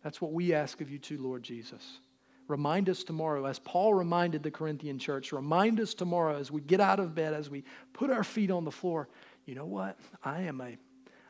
That's 0.03 0.21
what 0.21 0.33
we 0.33 0.53
ask 0.53 0.81
of 0.81 0.91
you 0.91 0.99
too, 0.99 1.19
Lord 1.19 1.45
Jesus. 1.45 2.01
Remind 2.49 2.89
us 2.89 3.05
tomorrow, 3.05 3.45
as 3.45 3.61
Paul 3.61 3.95
reminded 3.95 4.43
the 4.43 4.51
Corinthian 4.51 4.99
church, 4.99 5.33
remind 5.33 5.79
us 5.79 5.95
tomorrow 5.95 6.37
as 6.37 6.51
we 6.51 6.61
get 6.61 6.81
out 6.81 6.99
of 6.99 7.15
bed, 7.15 7.35
as 7.35 7.49
we 7.49 7.63
put 7.93 8.11
our 8.11 8.25
feet 8.25 8.51
on 8.51 8.65
the 8.65 8.71
floor, 8.73 9.09
you 9.47 9.55
know 9.55 9.65
what? 9.65 9.99
I 10.23 10.43
am 10.43 10.61
a, 10.61 10.77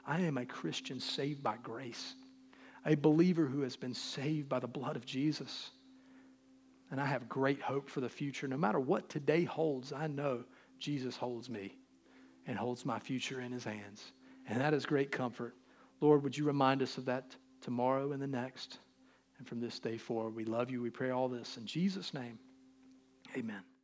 I 0.07 0.21
am 0.23 0.39
a 0.39 0.47
Christian 0.47 0.99
saved 0.99 1.43
by 1.43 1.57
grace, 1.63 2.15
a 2.85 2.95
believer 2.95 3.47
who 3.47 3.61
has 3.61 3.77
been 3.77 3.95
saved 3.95 4.49
by 4.49 4.59
the 4.59 4.67
blood 4.67 4.97
of 4.97 5.07
Jesus. 5.07 5.71
And 6.91 7.01
I 7.01 7.07
have 7.07 7.29
great 7.29 7.61
hope 7.61 7.91
for 7.91 8.01
the 8.01 8.09
future. 8.09 8.49
No 8.49 8.57
matter 8.57 8.81
what 8.81 9.09
today 9.09 9.45
holds, 9.45 9.93
I 9.93 10.07
know 10.07 10.45
Jesus 10.79 11.17
holds 11.17 11.51
me 11.51 11.77
and 12.47 12.57
holds 12.57 12.87
my 12.87 12.99
future 12.99 13.41
in 13.41 13.53
his 13.53 13.65
hands. 13.65 14.13
And 14.49 14.61
that 14.61 14.73
is 14.73 14.87
great 14.87 15.11
comfort. 15.11 15.55
Lord, 16.01 16.23
would 16.23 16.37
you 16.37 16.45
remind 16.45 16.83
us 16.83 16.97
of 16.97 17.07
that 17.07 17.35
tomorrow 17.61 18.13
and 18.13 18.23
the 18.23 18.27
next? 18.27 18.79
And 19.39 19.47
from 19.47 19.61
this 19.61 19.79
day 19.79 19.99
forward, 19.99 20.35
we 20.35 20.45
love 20.45 20.71
you. 20.71 20.81
We 20.81 20.91
pray 20.91 21.11
all 21.11 21.29
this 21.29 21.57
in 21.57 21.67
Jesus' 21.67 22.15
name. 22.15 22.39
Amen. 23.37 23.76